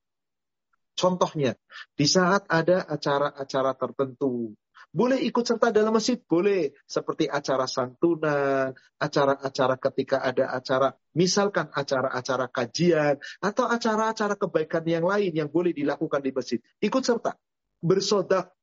Contohnya, 0.95 1.59
di 1.99 2.07
saat 2.07 2.47
ada 2.47 2.87
acara-acara 2.87 3.75
tertentu, 3.75 4.55
boleh 4.95 5.19
ikut 5.27 5.43
serta 5.43 5.75
dalam 5.75 5.91
masjid? 5.91 6.23
Boleh. 6.23 6.71
Seperti 6.87 7.27
acara 7.27 7.67
santunan, 7.67 8.71
acara-acara 8.95 9.75
ketika 9.91 10.23
ada 10.23 10.55
acara, 10.55 10.95
misalkan 11.19 11.67
acara-acara 11.75 12.47
kajian, 12.47 13.19
atau 13.43 13.67
acara-acara 13.67 14.39
kebaikan 14.39 14.87
yang 14.87 15.03
lain 15.03 15.35
yang 15.35 15.51
boleh 15.51 15.75
dilakukan 15.75 16.23
di 16.23 16.31
masjid. 16.31 16.63
Ikut 16.79 17.03
serta. 17.03 17.35
Bersodak 17.83 18.55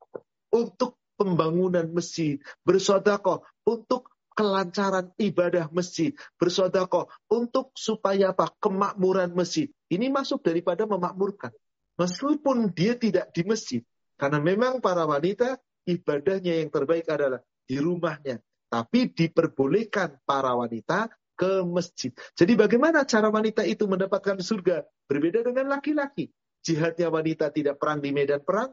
untuk 0.55 1.03
pembangunan 1.19 1.91
masjid. 1.91 2.39
Bersodakoh 2.63 3.43
untuk 3.67 4.07
kelancaran 4.31 5.11
ibadah 5.19 5.67
masjid. 5.75 6.15
Bersodakoh 6.39 7.11
untuk 7.27 7.75
supaya 7.75 8.31
apa? 8.31 8.55
Kemakmuran 8.55 9.35
masjid. 9.35 9.67
Ini 9.91 10.07
masuk 10.07 10.47
daripada 10.47 10.87
memakmurkan. 10.87 11.51
Meskipun 11.99 12.71
dia 12.71 12.95
tidak 12.95 13.35
di 13.35 13.43
masjid. 13.43 13.83
Karena 14.15 14.39
memang 14.39 14.79
para 14.79 15.03
wanita 15.03 15.59
ibadahnya 15.85 16.61
yang 16.61 16.69
terbaik 16.69 17.07
adalah 17.09 17.41
di 17.65 17.77
rumahnya. 17.77 18.41
Tapi 18.71 19.11
diperbolehkan 19.11 20.23
para 20.23 20.55
wanita 20.55 21.11
ke 21.35 21.65
masjid. 21.67 22.13
Jadi 22.37 22.53
bagaimana 22.55 23.03
cara 23.03 23.27
wanita 23.27 23.65
itu 23.67 23.83
mendapatkan 23.89 24.39
surga? 24.39 24.85
Berbeda 25.09 25.43
dengan 25.43 25.73
laki-laki. 25.73 26.31
Jihadnya 26.61 27.09
wanita 27.09 27.49
tidak 27.49 27.81
perang 27.81 27.99
di 27.99 28.13
medan 28.13 28.45
perang, 28.45 28.71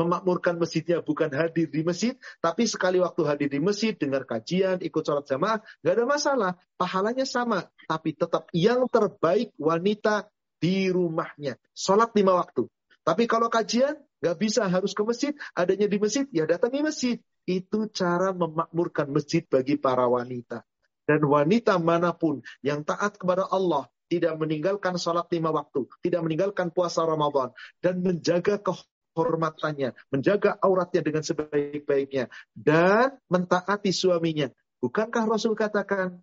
memakmurkan 0.00 0.56
masjidnya 0.56 1.04
bukan 1.04 1.28
hadir 1.32 1.68
di 1.68 1.84
masjid, 1.84 2.16
tapi 2.40 2.64
sekali 2.64 3.00
waktu 3.00 3.22
hadir 3.28 3.48
di 3.52 3.60
masjid, 3.60 3.92
dengar 3.96 4.24
kajian, 4.24 4.80
ikut 4.80 5.02
sholat 5.04 5.28
jamaah, 5.28 5.60
nggak 5.84 5.94
ada 5.96 6.04
masalah. 6.08 6.52
Pahalanya 6.80 7.28
sama, 7.28 7.68
tapi 7.84 8.16
tetap 8.16 8.48
yang 8.56 8.88
terbaik 8.88 9.52
wanita 9.60 10.28
di 10.56 10.88
rumahnya. 10.88 11.60
Sholat 11.76 12.12
lima 12.16 12.40
waktu. 12.40 12.68
Tapi 13.04 13.28
kalau 13.28 13.52
kajian, 13.52 14.00
Gak 14.24 14.36
bisa 14.40 14.64
harus 14.66 14.96
ke 14.96 15.02
masjid, 15.04 15.32
adanya 15.52 15.86
di 15.86 15.98
masjid, 16.00 16.24
ya 16.32 16.48
datangi 16.48 16.80
masjid. 16.80 17.16
Itu 17.44 17.86
cara 17.92 18.32
memakmurkan 18.32 19.12
masjid 19.12 19.44
bagi 19.44 19.76
para 19.76 20.08
wanita. 20.08 20.64
Dan 21.06 21.22
wanita 21.22 21.78
mana 21.78 22.10
pun 22.16 22.42
yang 22.64 22.82
taat 22.82 23.14
kepada 23.20 23.46
Allah, 23.46 23.86
tidak 24.10 24.34
meninggalkan 24.38 24.98
sholat 24.98 25.30
lima 25.30 25.54
waktu, 25.54 25.86
tidak 26.02 26.20
meninggalkan 26.26 26.74
puasa 26.74 27.06
Ramadan, 27.06 27.54
dan 27.78 28.02
menjaga 28.02 28.58
kehormatannya, 28.62 29.94
menjaga 30.10 30.58
auratnya 30.58 31.02
dengan 31.06 31.22
sebaik-baiknya, 31.22 32.26
dan 32.54 33.18
mentaati 33.30 33.94
suaminya. 33.94 34.50
Bukankah 34.82 35.24
Rasul 35.30 35.54
katakan, 35.54 36.22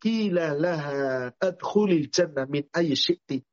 Kila 0.00 0.56
laha 0.56 1.28
adkhulil 1.36 2.08
jannah 2.08 2.48
min 2.48 2.64
syi'ti. 2.72 3.44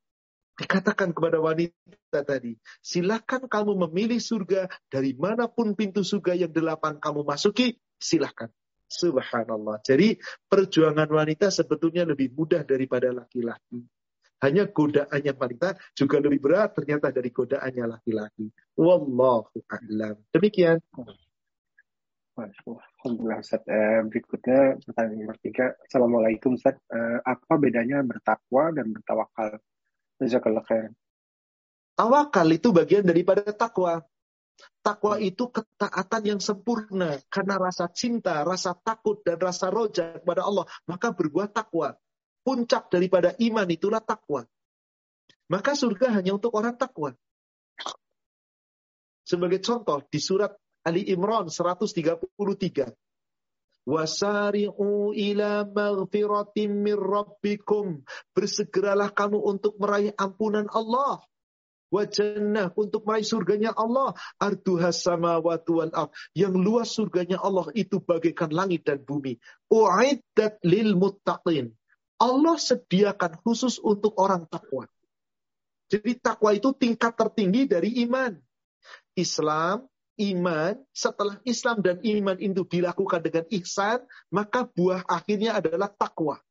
Dikatakan 0.57 1.13
kepada 1.13 1.37
wanita 1.37 2.25
tadi, 2.25 2.57
silakan 2.81 3.45
kamu 3.45 3.77
memilih 3.87 4.17
surga 4.17 4.65
dari 4.89 5.13
mana 5.13 5.45
pun 5.45 5.77
pintu 5.77 6.01
surga 6.01 6.33
yang 6.33 6.49
delapan 6.49 6.97
kamu 6.97 7.21
masuki, 7.21 7.77
silahkan. 8.01 8.49
Subhanallah. 8.87 9.83
Jadi 9.83 10.17
perjuangan 10.47 11.05
wanita 11.11 11.51
sebetulnya 11.51 12.07
lebih 12.07 12.33
mudah 12.33 12.63
daripada 12.63 13.11
laki-laki. 13.11 13.83
Hanya 14.41 14.69
godaannya 14.69 15.33
wanita 15.33 15.77
juga 15.97 16.17
lebih 16.23 16.39
berat 16.39 16.73
ternyata 16.73 17.13
dari 17.13 17.29
godaannya 17.29 17.85
laki-laki. 17.99 18.47
Wallahu 18.79 19.61
a'lam. 19.67 20.15
Demikian. 20.33 20.79
Alhamdulillah 22.37 23.41
Ustaz. 23.41 23.65
Eh, 23.65 24.05
berikutnya 24.05 24.77
pertanyaan 24.77 25.25
nomor 25.25 25.37
tiga. 25.41 25.73
Assalamualaikum 25.89 26.53
Ustaz. 26.53 26.77
Eh, 26.85 27.19
apa 27.25 27.53
bedanya 27.57 28.05
bertakwa 28.05 28.69
dan 28.77 28.93
bertawakal? 28.93 29.57
Tawakal 31.97 32.49
itu 32.53 32.69
bagian 32.69 33.05
daripada 33.05 33.41
takwa. 33.53 34.05
Takwa 34.81 35.17
itu 35.21 35.49
ketaatan 35.49 36.23
yang 36.25 36.41
sempurna. 36.41 37.17
Karena 37.29 37.57
rasa 37.57 37.89
cinta, 37.89 38.41
rasa 38.45 38.73
takut, 38.77 39.21
dan 39.25 39.37
rasa 39.37 39.69
roja 39.69 40.17
kepada 40.17 40.45
Allah. 40.45 40.65
Maka 40.85 41.13
berbuat 41.13 41.53
takwa. 41.53 41.97
Puncak 42.45 42.89
daripada 42.93 43.33
iman 43.37 43.67
itulah 43.69 44.01
takwa. 44.01 44.45
Maka 45.49 45.73
surga 45.73 46.21
hanya 46.21 46.35
untuk 46.37 46.53
orang 46.53 46.77
takwa. 46.77 47.15
Sebagai 49.27 49.59
contoh, 49.59 49.99
di 50.07 50.19
surat 50.23 50.55
Ali 50.87 51.03
Imran 51.11 51.51
133. 51.51 52.87
Wasari'u 53.87 55.15
ila 55.15 55.63
maghfiratin 55.63 56.83
min 56.83 56.99
rabbikum. 56.99 58.03
Bersegeralah 58.35 59.15
kamu 59.15 59.39
untuk 59.39 59.79
meraih 59.79 60.11
ampunan 60.19 60.67
Allah. 60.75 61.23
Wajannah 61.87 62.75
untuk 62.75 63.07
meraih 63.07 63.23
surganya 63.23 63.71
Allah. 63.71 64.11
Arduhas 64.43 65.07
samawati 65.07 65.71
wal 65.71 65.93
ard. 65.95 66.11
Yang 66.35 66.53
luas 66.59 66.91
surganya 66.91 67.39
Allah 67.39 67.71
itu 67.79 68.03
bagaikan 68.03 68.51
langit 68.51 68.83
dan 68.83 68.99
bumi. 68.99 69.39
U'iddat 69.71 70.59
lil 70.67 70.99
muttaqin. 70.99 71.71
Allah 72.19 72.59
sediakan 72.59 73.39
khusus 73.39 73.79
untuk 73.79 74.19
orang 74.19 74.51
takwa. 74.51 74.83
Jadi 75.87 76.19
takwa 76.19 76.51
itu 76.51 76.75
tingkat 76.75 77.15
tertinggi 77.15 77.71
dari 77.71 78.03
iman. 78.03 78.35
Islam, 79.15 79.87
iman, 80.17 80.73
setelah 80.91 81.37
Islam 81.45 81.85
dan 81.85 82.01
iman 82.01 82.37
itu 82.41 82.65
dilakukan 82.65 83.21
dengan 83.21 83.45
ihsan, 83.53 84.01
maka 84.33 84.65
buah 84.65 85.05
akhirnya 85.05 85.61
adalah 85.61 85.93
takwa. 85.93 86.41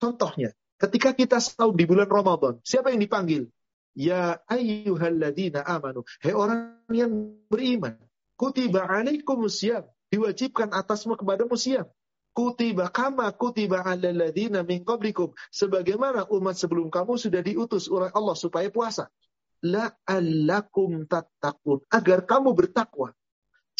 Contohnya, 0.00 0.56
ketika 0.80 1.12
kita 1.12 1.38
sahur 1.38 1.76
di 1.76 1.84
bulan 1.84 2.08
Ramadan, 2.08 2.56
siapa 2.64 2.88
yang 2.88 3.04
dipanggil? 3.04 3.52
Ya 3.92 4.40
ayyuhalladzina 4.48 5.60
amanu. 5.60 6.08
Hei 6.24 6.32
orang 6.32 6.80
yang 6.88 7.36
beriman. 7.52 8.00
Kutiba 8.40 8.88
alaikum 8.88 9.44
siyam. 9.52 9.84
Diwajibkan 10.08 10.72
atasmu 10.72 11.20
kepada 11.20 11.44
siam. 11.60 11.84
Kutiba 12.32 12.88
kama 12.88 13.28
kutiba 13.36 13.84
alalladzina 13.84 14.64
min 14.64 14.86
qablikum. 14.86 15.36
Sebagaimana 15.52 16.30
umat 16.32 16.56
sebelum 16.56 16.88
kamu 16.88 17.20
sudah 17.20 17.44
diutus 17.44 17.90
oleh 17.92 18.08
Allah 18.14 18.38
supaya 18.38 18.72
puasa 18.72 19.12
la'allakum 19.64 21.06
tattaqun. 21.06 21.84
Agar 21.92 22.24
kamu 22.24 22.52
bertakwa. 22.56 23.12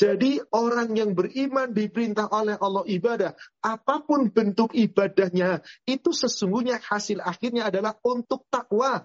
Jadi 0.01 0.41
orang 0.57 0.97
yang 0.97 1.13
beriman 1.13 1.77
diperintah 1.77 2.33
oleh 2.33 2.57
Allah 2.57 2.89
ibadah, 2.89 3.37
apa 3.61 4.01
pun 4.01 4.33
bentuk 4.33 4.73
ibadahnya, 4.73 5.61
itu 5.85 6.17
sesungguhnya 6.17 6.81
hasil 6.81 7.21
akhirnya 7.21 7.69
adalah 7.69 8.01
untuk 8.01 8.49
takwa. 8.49 9.05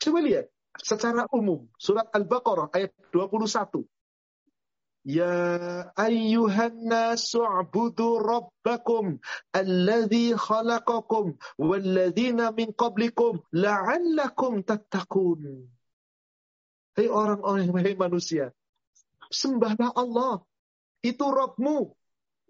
Coba 0.00 0.18
lihat 0.24 0.48
secara 0.80 1.28
umum 1.28 1.68
surat 1.76 2.08
Al-Baqarah 2.16 2.72
ayat 2.72 2.96
21. 3.12 3.84
Ya 5.08 5.88
ayyuhan 5.96 6.84
nasu 6.84 7.40
abudu 7.40 8.20
rabbakum 8.20 9.16
alladhi 9.56 10.36
khalaqakum 10.36 11.32
walladhina 11.56 12.52
min 12.52 12.76
qablikum 12.76 13.40
la'allakum 13.56 14.60
tattaqun. 14.68 15.64
Hei 16.92 17.08
orang-orang 17.08 17.72
yang 17.72 17.96
manusia, 17.96 18.52
sembahlah 19.32 19.96
Allah. 19.96 20.44
Itu 21.00 21.32
Rabbmu 21.32 21.88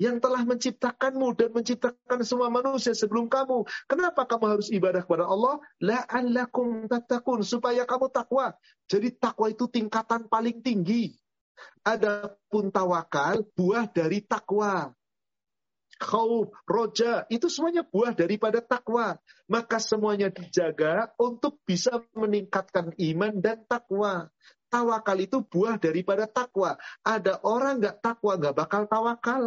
yang 0.02 0.18
telah 0.18 0.42
menciptakanmu 0.42 1.38
dan 1.38 1.54
menciptakan 1.54 2.26
semua 2.26 2.50
manusia 2.50 2.90
sebelum 2.90 3.30
kamu. 3.30 3.70
Kenapa 3.86 4.26
kamu 4.26 4.58
harus 4.58 4.66
ibadah 4.74 5.06
kepada 5.06 5.30
Allah? 5.30 5.62
La'allakum 5.78 6.90
tattaqun. 6.90 7.46
Supaya 7.46 7.86
kamu 7.86 8.10
takwa. 8.10 8.50
Jadi 8.90 9.14
takwa 9.14 9.46
itu 9.46 9.70
tingkatan 9.70 10.26
paling 10.26 10.58
tinggi. 10.58 11.14
Adapun 11.82 12.70
tawakal 12.70 13.44
buah 13.56 13.88
dari 13.90 14.20
takwa. 14.24 14.92
Khauf, 15.98 16.54
roja, 16.62 17.26
itu 17.26 17.50
semuanya 17.50 17.82
buah 17.82 18.14
daripada 18.14 18.62
takwa. 18.62 19.18
Maka 19.50 19.82
semuanya 19.82 20.30
dijaga 20.30 21.10
untuk 21.18 21.58
bisa 21.66 21.98
meningkatkan 22.14 22.94
iman 22.94 23.42
dan 23.42 23.66
takwa. 23.66 24.30
Tawakal 24.70 25.18
itu 25.18 25.42
buah 25.42 25.80
daripada 25.80 26.30
takwa. 26.30 26.78
Ada 27.02 27.42
orang 27.42 27.82
nggak 27.82 27.98
takwa, 27.98 28.38
nggak 28.38 28.54
bakal 28.54 28.82
tawakal. 28.86 29.42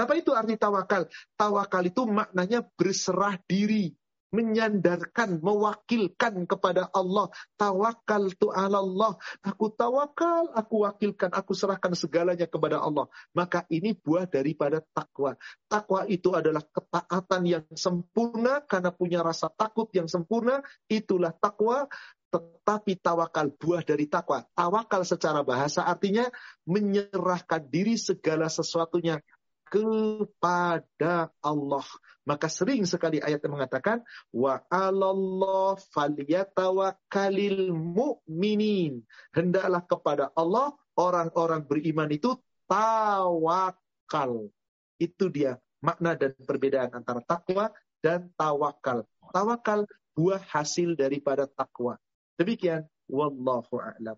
Apa 0.00 0.16
itu 0.16 0.32
arti 0.32 0.56
tawakal? 0.56 1.12
Tawakal 1.36 1.92
itu 1.92 2.08
maknanya 2.08 2.64
berserah 2.80 3.36
diri 3.44 3.99
menyandarkan, 4.30 5.42
mewakilkan 5.42 6.46
kepada 6.46 6.86
Allah. 6.94 7.30
Tawakal 7.58 8.30
tu 8.38 8.50
Allah. 8.50 9.18
Aku 9.42 9.74
tawakal, 9.74 10.54
aku 10.54 10.86
wakilkan, 10.86 11.34
aku 11.34 11.52
serahkan 11.52 11.92
segalanya 11.98 12.46
kepada 12.46 12.78
Allah. 12.78 13.10
Maka 13.34 13.66
ini 13.68 13.94
buah 13.94 14.30
daripada 14.30 14.82
takwa. 14.94 15.34
Takwa 15.66 16.06
itu 16.06 16.30
adalah 16.34 16.62
ketaatan 16.62 17.42
yang 17.46 17.66
sempurna 17.74 18.62
karena 18.64 18.90
punya 18.94 19.20
rasa 19.20 19.50
takut 19.50 19.90
yang 19.94 20.06
sempurna. 20.06 20.62
Itulah 20.86 21.34
takwa. 21.34 21.90
Tetapi 22.30 23.02
tawakal 23.02 23.50
buah 23.58 23.82
dari 23.82 24.06
takwa. 24.06 24.46
Tawakal 24.54 25.02
secara 25.02 25.42
bahasa 25.42 25.82
artinya 25.82 26.30
menyerahkan 26.62 27.66
diri 27.66 27.98
segala 27.98 28.46
sesuatunya 28.46 29.18
kepada 29.66 31.34
Allah. 31.42 31.86
Maka 32.28 32.52
sering 32.52 32.84
sekali 32.84 33.16
ayat 33.18 33.40
yang 33.40 33.56
mengatakan 33.56 34.04
wa 34.30 34.60
Allah 34.68 35.74
falyatawakkalil 35.96 37.72
mu'minin. 37.72 39.00
Hendaklah 39.32 39.82
kepada 39.88 40.28
Allah 40.36 40.76
orang-orang 41.00 41.64
beriman 41.64 42.12
itu 42.12 42.36
tawakal. 42.68 44.52
Itu 45.00 45.32
dia 45.32 45.56
makna 45.80 46.12
dan 46.12 46.36
perbedaan 46.36 46.92
antara 46.92 47.24
takwa 47.24 47.72
dan 48.04 48.28
tawakal. 48.36 49.08
Tawakal 49.32 49.88
buah 50.12 50.44
hasil 50.52 50.94
daripada 50.94 51.48
takwa. 51.48 51.96
Demikian 52.36 52.84
wallahu 53.08 53.80
a'lam. 53.80 54.16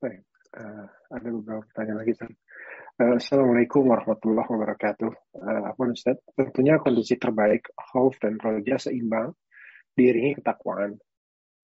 Baik, 0.00 0.24
uh, 0.56 0.88
ada 1.12 1.28
beberapa 1.28 1.64
pertanyaan 1.68 1.98
lagi. 2.04 2.12
Eh, 2.16 2.32
Assalamualaikum 3.00 3.88
warahmatullahi 3.88 4.44
wabarakatuh. 4.44 5.32
Uh, 5.32 5.88
Ustaz? 5.88 6.20
Tentunya 6.36 6.76
kondisi 6.76 7.16
terbaik, 7.16 7.72
khauf 7.72 8.20
dan 8.20 8.36
roja 8.36 8.76
seimbang, 8.76 9.32
diiringi 9.96 10.36
ketakwaan. 10.36 11.00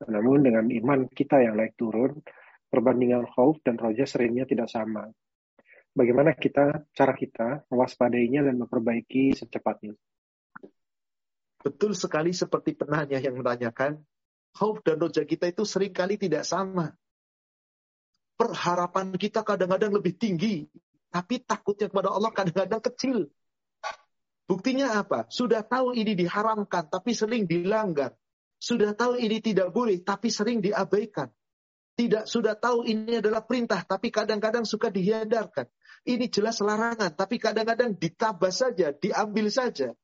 Namun 0.08 0.48
dengan 0.48 0.64
iman 0.64 1.04
kita 1.12 1.44
yang 1.44 1.60
naik 1.60 1.76
turun, 1.76 2.24
perbandingan 2.72 3.28
khauf 3.28 3.60
dan 3.60 3.76
roja 3.76 4.08
seringnya 4.08 4.48
tidak 4.48 4.72
sama. 4.72 5.12
Bagaimana 5.92 6.32
kita, 6.32 6.88
cara 6.96 7.12
kita 7.12 7.68
mewaspadainya 7.68 8.40
dan 8.40 8.56
memperbaiki 8.56 9.36
secepatnya? 9.36 9.92
Betul 11.60 11.92
sekali 11.92 12.32
seperti 12.32 12.80
penanya 12.80 13.20
yang 13.20 13.36
menanyakan, 13.36 14.00
khauf 14.56 14.80
dan 14.80 14.96
roja 14.96 15.20
kita 15.28 15.52
itu 15.52 15.68
sering 15.68 15.92
kali 15.92 16.16
tidak 16.16 16.48
sama. 16.48 16.96
Perharapan 18.40 19.12
kita 19.20 19.44
kadang-kadang 19.44 19.92
lebih 19.92 20.16
tinggi 20.16 20.64
tapi 21.16 21.40
takutnya 21.40 21.88
kepada 21.88 22.12
Allah 22.12 22.28
kadang-kadang 22.28 22.84
kecil. 22.92 23.32
Buktinya 24.44 25.00
apa? 25.00 25.24
Sudah 25.32 25.64
tahu 25.64 25.96
ini 25.96 26.12
diharamkan, 26.12 26.92
tapi 26.92 27.16
sering 27.16 27.48
dilanggar. 27.48 28.12
Sudah 28.60 28.92
tahu 28.92 29.16
ini 29.16 29.40
tidak 29.40 29.72
boleh, 29.72 29.96
tapi 30.04 30.28
sering 30.28 30.60
diabaikan. 30.60 31.32
Tidak 31.96 32.28
sudah 32.28 32.52
tahu 32.52 32.84
ini 32.84 33.24
adalah 33.24 33.40
perintah, 33.48 33.80
tapi 33.80 34.12
kadang-kadang 34.12 34.68
suka 34.68 34.92
dihindarkan. 34.92 35.64
Ini 36.04 36.28
jelas 36.28 36.60
larangan, 36.60 37.16
tapi 37.16 37.40
kadang-kadang 37.40 37.96
ditabas 37.96 38.60
saja, 38.60 38.92
diambil 38.92 39.48
saja. 39.48 39.96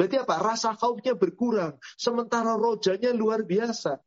Berarti 0.00 0.16
apa? 0.16 0.40
Rasa 0.40 0.72
khaufnya 0.72 1.12
berkurang. 1.12 1.76
Sementara 2.00 2.56
rojanya 2.56 3.12
luar 3.12 3.44
biasa. 3.44 4.00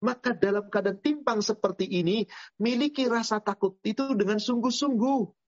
Maka 0.00 0.32
dalam 0.32 0.72
keadaan 0.72 1.04
timpang 1.04 1.44
seperti 1.44 1.84
ini, 1.84 2.24
miliki 2.56 3.04
rasa 3.04 3.44
takut 3.44 3.76
itu 3.84 4.16
dengan 4.16 4.40
sungguh-sungguh. 4.40 5.45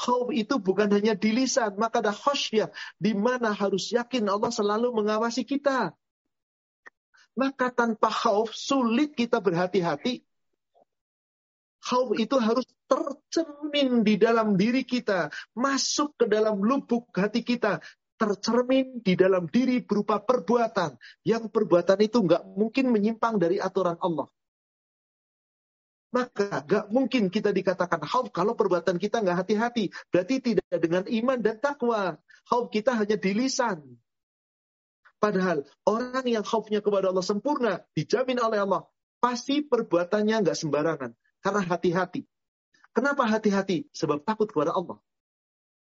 Khauf 0.00 0.32
itu 0.32 0.56
bukan 0.56 0.88
hanya 0.96 1.12
di 1.12 1.28
lisan, 1.36 1.76
maka 1.76 2.00
ada 2.00 2.16
khosyah 2.16 2.72
di 2.96 3.12
mana 3.12 3.52
harus 3.52 3.92
yakin 3.92 4.24
Allah 4.32 4.48
selalu 4.48 4.96
mengawasi 4.96 5.44
kita. 5.44 5.92
Maka 7.36 7.68
tanpa 7.68 8.08
khauf 8.08 8.56
sulit 8.56 9.12
kita 9.12 9.44
berhati-hati. 9.44 10.24
Khauf 11.84 12.16
itu 12.16 12.36
harus 12.40 12.64
tercermin 12.88 14.00
di 14.00 14.16
dalam 14.16 14.56
diri 14.56 14.88
kita, 14.88 15.28
masuk 15.52 16.16
ke 16.16 16.24
dalam 16.28 16.64
lubuk 16.64 17.12
hati 17.12 17.44
kita, 17.44 17.84
tercermin 18.16 19.04
di 19.04 19.20
dalam 19.20 19.48
diri 19.52 19.84
berupa 19.84 20.16
perbuatan. 20.16 20.96
Yang 21.28 21.52
perbuatan 21.52 21.98
itu 22.00 22.24
nggak 22.24 22.42
mungkin 22.56 22.88
menyimpang 22.88 23.36
dari 23.36 23.60
aturan 23.60 24.00
Allah. 24.00 24.28
Maka 26.10 26.66
nggak 26.66 26.90
mungkin 26.90 27.30
kita 27.30 27.54
dikatakan 27.54 28.02
hauf 28.02 28.34
kalau 28.34 28.58
perbuatan 28.58 28.98
kita 28.98 29.22
nggak 29.22 29.46
hati-hati. 29.46 29.94
Berarti 30.10 30.34
tidak 30.42 30.66
dengan 30.82 31.06
iman 31.06 31.38
dan 31.38 31.56
takwa. 31.62 32.18
Hauf 32.50 32.66
kita 32.74 32.98
hanya 32.98 33.14
di 33.14 33.30
lisan. 33.30 33.78
Padahal 35.20 35.62
orang 35.86 36.26
yang 36.26 36.42
khaufnya 36.42 36.80
kepada 36.82 37.12
Allah 37.12 37.22
sempurna, 37.22 37.84
dijamin 37.94 38.40
oleh 38.40 38.64
Allah, 38.64 38.88
pasti 39.20 39.62
perbuatannya 39.62 40.42
nggak 40.42 40.58
sembarangan. 40.58 41.12
Karena 41.40 41.60
hati-hati. 41.62 42.26
Kenapa 42.90 43.28
hati-hati? 43.28 43.86
Sebab 43.94 44.26
takut 44.26 44.50
kepada 44.50 44.74
Allah. 44.74 44.98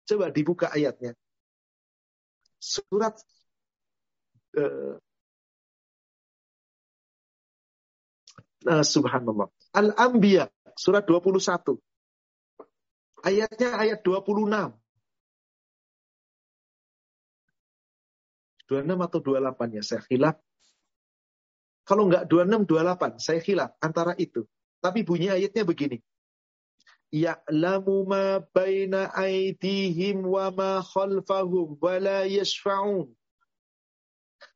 Coba 0.07 0.31
dibuka 0.31 0.71
ayatnya 0.71 1.19
surat 2.63 3.19
uh, 4.55 4.95
uh, 8.71 8.85
subhanallah. 8.87 9.51
Al-Anbiya 9.73 10.49
surat 10.77 11.05
21. 11.09 11.77
Ayatnya 13.23 13.71
ayat 13.79 14.01
26. 14.05 14.73
26 18.69 19.07
atau 19.07 19.21
28 19.21 19.77
ya, 19.77 19.83
saya 19.85 20.01
khilaf. 20.05 20.37
Kalau 21.85 22.09
enggak 22.09 22.25
26, 22.31 22.65
28, 22.69 23.21
saya 23.21 23.41
khilaf 23.43 23.71
antara 23.85 24.17
itu. 24.17 24.49
Tapi 24.81 25.05
bunyi 25.05 25.29
ayatnya 25.31 25.63
begini 25.63 26.01
ya'lamu 27.13 28.09
ma 28.09 28.41
baina 28.41 29.13
aydihim 29.13 30.25
wa 30.25 30.49
ma 30.49 30.81
khalfahum 30.81 31.77
wa 31.77 31.95
la 32.01 32.25
yashfa'un. 32.25 33.13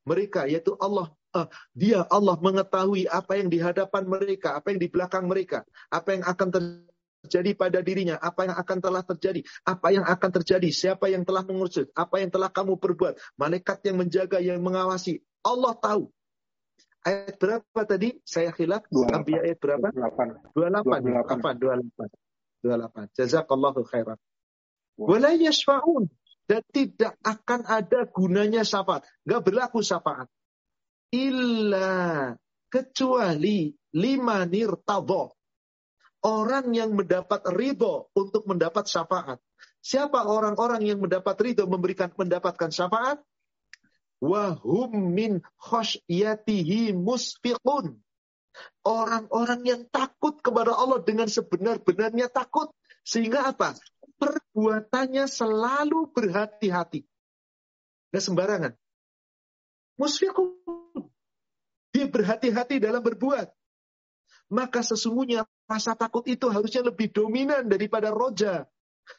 Mereka 0.09 0.49
yaitu 0.49 0.73
Allah 0.81 1.13
uh, 1.37 1.47
dia 1.77 2.01
Allah 2.09 2.41
mengetahui 2.41 3.05
apa 3.13 3.37
yang 3.37 3.53
di 3.53 3.61
hadapan 3.61 4.09
mereka, 4.09 4.57
apa 4.57 4.73
yang 4.73 4.81
di 4.81 4.89
belakang 4.89 5.29
mereka, 5.29 5.69
apa 5.93 6.17
yang 6.17 6.25
akan 6.25 6.49
terjadi 6.49 7.53
pada 7.53 7.79
dirinya, 7.85 8.17
apa 8.17 8.49
yang 8.49 8.57
akan 8.57 8.79
telah 8.81 9.03
terjadi, 9.05 9.41
apa 9.69 9.89
yang 9.93 10.05
akan 10.09 10.31
terjadi, 10.41 10.69
siapa 10.73 11.13
yang 11.13 11.29
telah 11.29 11.45
mengurus, 11.45 11.85
apa 11.93 12.23
yang 12.25 12.31
telah 12.33 12.49
kamu 12.49 12.81
perbuat, 12.81 13.37
malaikat 13.37 13.85
yang 13.85 14.01
menjaga, 14.01 14.41
yang 14.41 14.63
mengawasi. 14.65 15.21
Allah 15.45 15.77
tahu. 15.77 16.09
Ayat 17.07 17.39
berapa 17.39 17.81
tadi? 17.87 18.19
Saya 18.27 18.51
khilaf. 18.51 18.83
Ambil 18.91 19.39
ayat 19.39 19.63
berapa? 19.63 19.95
28. 19.95 20.59
28. 20.59 21.07
28. 21.07 22.11
28. 22.67 22.67
28. 22.67 23.15
Jazakallahu 23.15 23.81
khairan. 23.87 24.19
Wala 24.99 25.31
yashfa'un. 25.39 26.11
Dan 26.47 26.63
tidak 26.71 27.15
akan 27.23 27.63
ada 27.67 28.07
gunanya 28.11 28.63
syafaat. 28.67 29.07
Gak 29.23 29.43
berlaku 29.43 29.83
syafaat. 29.83 30.31
Illa 31.15 32.35
kecuali 32.71 33.71
lima 33.95 34.45
nirtadho. 34.45 35.33
Orang 36.27 36.75
yang 36.75 36.97
mendapat 36.99 37.47
ridho 37.55 38.11
untuk 38.17 38.51
mendapat 38.51 38.91
syafaat. 38.91 39.39
Siapa 39.79 40.27
orang-orang 40.27 40.83
yang 40.83 40.99
mendapat 40.99 41.39
ridho 41.39 41.71
memberikan 41.71 42.11
mendapatkan 42.11 42.75
syafaat? 42.75 43.23
Wahum 44.19 45.13
min 45.13 45.45
khosyatihi 45.61 46.97
musfiqun 46.97 48.01
Orang-orang 48.87 49.61
yang 49.67 49.83
takut 49.91 50.41
kepada 50.41 50.73
Allah 50.73 51.03
dengan 51.05 51.29
sebenar-benarnya 51.29 52.31
takut. 52.33 52.73
Sehingga 53.07 53.53
apa? 53.53 53.77
Perbuatannya 54.17 55.29
selalu 55.29 56.11
berhati-hati. 56.11 57.05
Nggak 58.11 58.25
sembarangan. 58.25 58.73
Musfiqun. 60.01 60.76
Dia 61.97 62.05
berhati-hati 62.05 62.77
dalam 62.77 63.01
berbuat. 63.01 63.49
Maka 64.53 64.85
sesungguhnya 64.85 65.49
rasa 65.65 65.97
takut 65.97 66.29
itu 66.29 66.53
harusnya 66.53 66.85
lebih 66.85 67.09
dominan 67.09 67.65
daripada 67.73 68.13
roja. 68.13 68.69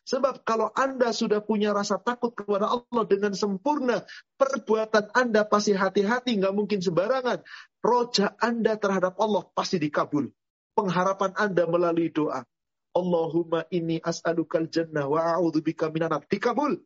Sebab 0.05 0.45
kalau 0.45 0.69
Anda 0.78 1.09
sudah 1.09 1.41
punya 1.41 1.73
rasa 1.73 1.97
takut 1.97 2.38
kepada 2.38 2.69
Allah 2.69 3.03
dengan 3.09 3.34
sempurna, 3.34 4.05
perbuatan 4.38 5.09
Anda 5.17 5.41
pasti 5.47 5.73
hati-hati, 5.73 6.38
nggak 6.38 6.53
mungkin 6.53 6.78
sembarangan. 6.78 7.41
Roja 7.82 8.38
Anda 8.38 8.78
terhadap 8.78 9.17
Allah 9.17 9.49
pasti 9.57 9.82
dikabul. 9.82 10.30
Pengharapan 10.78 11.34
Anda 11.34 11.65
melalui 11.65 12.13
doa. 12.13 12.45
Allahumma 12.93 13.65
inni 13.73 13.97
as'alukal 14.05 14.69
jannah 14.69 15.09
wa 15.09 15.41
bika 15.57 15.89
minan 15.89 16.13
Dikabul. 16.30 16.78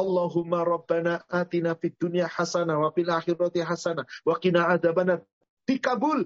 Allahumma 0.00 0.64
rabbana 0.64 1.20
atina 1.28 1.76
fid 1.76 1.94
dunya 2.00 2.24
hasanah 2.24 2.80
wa 2.80 2.88
fil 2.96 3.12
akhirati 3.12 3.60
hasanah 3.60 4.08
wa 4.24 4.34
qina 4.40 4.66
adzabannar. 4.72 5.20
Dikabul. 5.68 6.24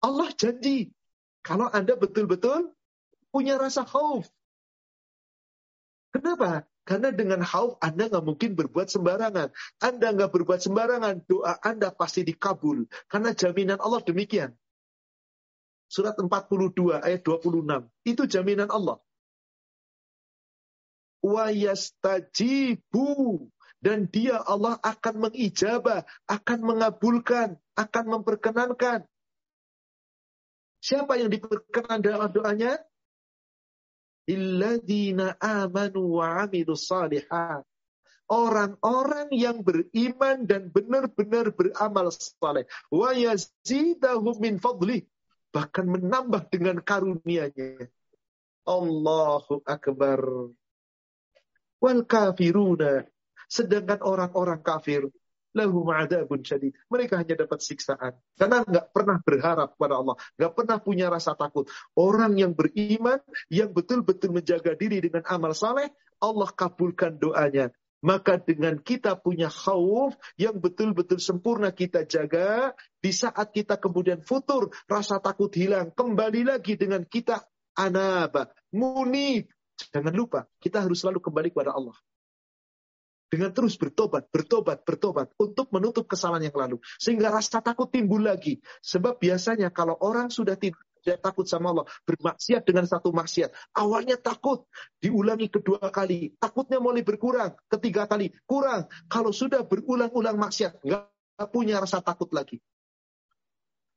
Allah 0.00 0.28
janji 0.36 0.92
kalau 1.44 1.68
Anda 1.68 1.96
betul-betul 2.00 2.72
punya 3.28 3.60
rasa 3.60 3.84
khauf. 3.84 4.24
Kenapa? 6.16 6.64
Karena 6.88 7.12
dengan 7.12 7.44
khauf 7.44 7.76
Anda 7.84 8.08
nggak 8.08 8.24
mungkin 8.24 8.56
berbuat 8.56 8.88
sembarangan. 8.88 9.52
Anda 9.80 10.08
nggak 10.12 10.30
berbuat 10.32 10.60
sembarangan, 10.64 11.24
doa 11.28 11.60
Anda 11.60 11.92
pasti 11.92 12.24
dikabul. 12.24 12.88
Karena 13.08 13.36
jaminan 13.36 13.80
Allah 13.80 14.00
demikian. 14.00 14.52
Surat 15.88 16.16
42 16.16 17.04
ayat 17.04 17.20
26. 17.20 17.88
Itu 18.08 18.24
jaminan 18.24 18.72
Allah. 18.72 19.03
Wa 21.24 21.48
yastajibu 21.48 23.40
dan 23.80 24.08
dia 24.12 24.44
Allah 24.44 24.76
akan 24.84 25.28
mengijabah, 25.28 26.04
akan 26.28 26.58
mengabulkan, 26.60 27.56
akan 27.76 28.04
memperkenankan. 28.16 29.08
Siapa 30.84 31.16
yang 31.16 31.32
diperkenan 31.32 32.04
dalam 32.04 32.28
doanya? 32.28 32.76
Illadzina 34.28 35.36
amanu 35.40 36.20
wa 36.20 36.44
salihat. 36.76 37.64
Orang-orang 38.24 39.28
yang 39.36 39.60
beriman 39.60 40.48
dan 40.48 40.72
benar-benar 40.72 41.52
beramal 41.52 42.08
saleh. 42.08 42.64
Wa 42.88 43.12
yazidahum 43.12 44.40
min 44.40 44.56
fadlih. 44.56 45.04
Bahkan 45.52 45.84
menambah 45.88 46.48
dengan 46.48 46.80
karunia-Nya. 46.80 47.84
Allahu 48.64 49.60
Akbar. 49.68 50.20
Wal 51.84 52.08
kafiruna. 52.08 53.04
Sedangkan 53.44 54.00
orang-orang 54.00 54.64
kafir 54.64 55.12
lahum 55.54 55.86
adabun 55.92 56.42
syadid. 56.42 56.74
Mereka 56.90 57.20
hanya 57.22 57.46
dapat 57.46 57.62
siksaan. 57.62 58.18
Karena 58.34 58.66
nggak 58.66 58.90
pernah 58.90 59.20
berharap 59.22 59.78
pada 59.78 60.00
Allah. 60.02 60.16
Nggak 60.40 60.52
pernah 60.56 60.76
punya 60.82 61.06
rasa 61.08 61.38
takut. 61.38 61.70
Orang 61.94 62.40
yang 62.40 62.52
beriman, 62.52 63.22
yang 63.48 63.70
betul-betul 63.70 64.34
menjaga 64.34 64.74
diri 64.74 64.98
dengan 64.98 65.22
amal 65.30 65.54
saleh, 65.54 65.94
Allah 66.18 66.50
kabulkan 66.50 67.22
doanya. 67.22 67.70
Maka 68.04 68.36
dengan 68.36 68.76
kita 68.84 69.16
punya 69.16 69.48
khauf 69.48 70.12
yang 70.36 70.60
betul-betul 70.60 71.16
sempurna 71.16 71.72
kita 71.72 72.04
jaga, 72.04 72.76
di 73.00 73.16
saat 73.16 73.48
kita 73.48 73.80
kemudian 73.80 74.20
futur, 74.20 74.68
rasa 74.84 75.24
takut 75.24 75.48
hilang, 75.56 75.88
kembali 75.88 76.44
lagi 76.44 76.76
dengan 76.76 77.08
kita 77.08 77.40
anaba, 77.72 78.52
munib. 78.76 79.48
Jangan 79.92 80.14
lupa, 80.14 80.46
kita 80.62 80.80
harus 80.80 81.02
selalu 81.02 81.20
kembali 81.20 81.48
kepada 81.52 81.74
Allah 81.74 81.96
dengan 83.34 83.50
terus 83.50 83.74
bertobat, 83.74 84.30
bertobat, 84.30 84.86
bertobat 84.86 85.34
untuk 85.42 85.66
menutup 85.74 86.06
kesalahan 86.06 86.46
yang 86.46 86.54
lalu. 86.54 86.78
Sehingga 87.02 87.34
rasa 87.34 87.58
takut 87.58 87.90
timbul 87.90 88.22
lagi. 88.22 88.62
Sebab 88.78 89.18
biasanya 89.18 89.74
kalau 89.74 89.98
orang 89.98 90.30
sudah 90.30 90.54
tidak 90.54 90.78
takut 91.18 91.42
sama 91.44 91.74
Allah, 91.74 91.86
bermaksiat 92.06 92.62
dengan 92.62 92.86
satu 92.86 93.10
maksiat. 93.10 93.50
Awalnya 93.74 94.22
takut, 94.22 94.70
diulangi 95.02 95.50
kedua 95.50 95.90
kali. 95.90 96.38
Takutnya 96.38 96.78
mulai 96.78 97.02
berkurang, 97.02 97.58
ketiga 97.66 98.06
kali, 98.06 98.30
kurang. 98.46 98.86
Kalau 99.10 99.34
sudah 99.34 99.66
berulang-ulang 99.66 100.38
maksiat, 100.38 100.80
nggak 100.86 101.48
punya 101.50 101.82
rasa 101.82 101.98
takut 102.00 102.30
lagi. 102.30 102.62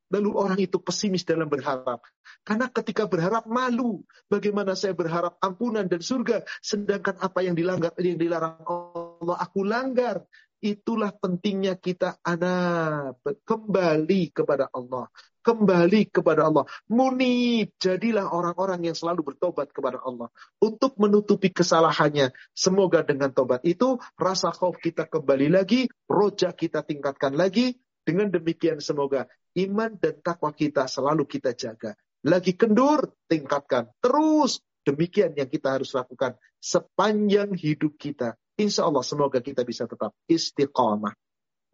Lalu 0.08 0.30
orang 0.32 0.58
itu 0.60 0.80
pesimis 0.80 1.24
dalam 1.28 1.48
berharap. 1.48 2.00
Karena 2.44 2.68
ketika 2.72 3.04
berharap 3.04 3.44
malu. 3.44 4.04
Bagaimana 4.28 4.72
saya 4.72 4.96
berharap 4.96 5.36
ampunan 5.44 5.84
dan 5.84 6.00
surga. 6.00 6.44
Sedangkan 6.64 7.20
apa 7.20 7.44
yang 7.44 7.52
dilanggar, 7.52 7.92
yang 8.00 8.16
dilarang 8.16 8.64
Allah 8.64 9.36
aku 9.36 9.60
langgar. 9.64 10.24
Itulah 10.58 11.14
pentingnya 11.14 11.78
kita 11.78 12.18
anak 12.26 13.22
kembali 13.46 14.34
kepada 14.34 14.66
Allah. 14.74 15.06
kembali 15.48 16.12
kepada 16.12 16.44
Allah. 16.44 16.68
Munib, 16.92 17.72
jadilah 17.80 18.28
orang-orang 18.28 18.92
yang 18.92 18.96
selalu 18.98 19.32
bertobat 19.32 19.72
kepada 19.72 19.96
Allah. 20.04 20.28
Untuk 20.60 21.00
menutupi 21.00 21.48
kesalahannya. 21.48 22.36
Semoga 22.52 23.00
dengan 23.00 23.32
tobat 23.32 23.64
itu, 23.64 23.96
rasa 24.20 24.52
khauf 24.52 24.76
kita 24.76 25.08
kembali 25.08 25.48
lagi, 25.48 25.88
roja 26.04 26.52
kita 26.52 26.84
tingkatkan 26.84 27.32
lagi. 27.32 27.80
Dengan 28.08 28.32
demikian 28.32 28.80
semoga 28.80 29.28
iman 29.60 29.92
dan 30.00 30.16
takwa 30.24 30.48
kita 30.56 30.88
selalu 30.88 31.28
kita 31.28 31.52
jaga. 31.52 31.92
Lagi 32.24 32.56
kendur, 32.56 33.20
tingkatkan. 33.28 33.92
Terus, 34.00 34.64
demikian 34.80 35.36
yang 35.36 35.52
kita 35.52 35.76
harus 35.76 35.92
lakukan 35.92 36.40
sepanjang 36.56 37.52
hidup 37.52 38.00
kita. 38.00 38.32
Insya 38.56 38.88
Allah 38.88 39.04
semoga 39.04 39.44
kita 39.44 39.60
bisa 39.60 39.84
tetap 39.84 40.16
istiqamah. 40.24 41.12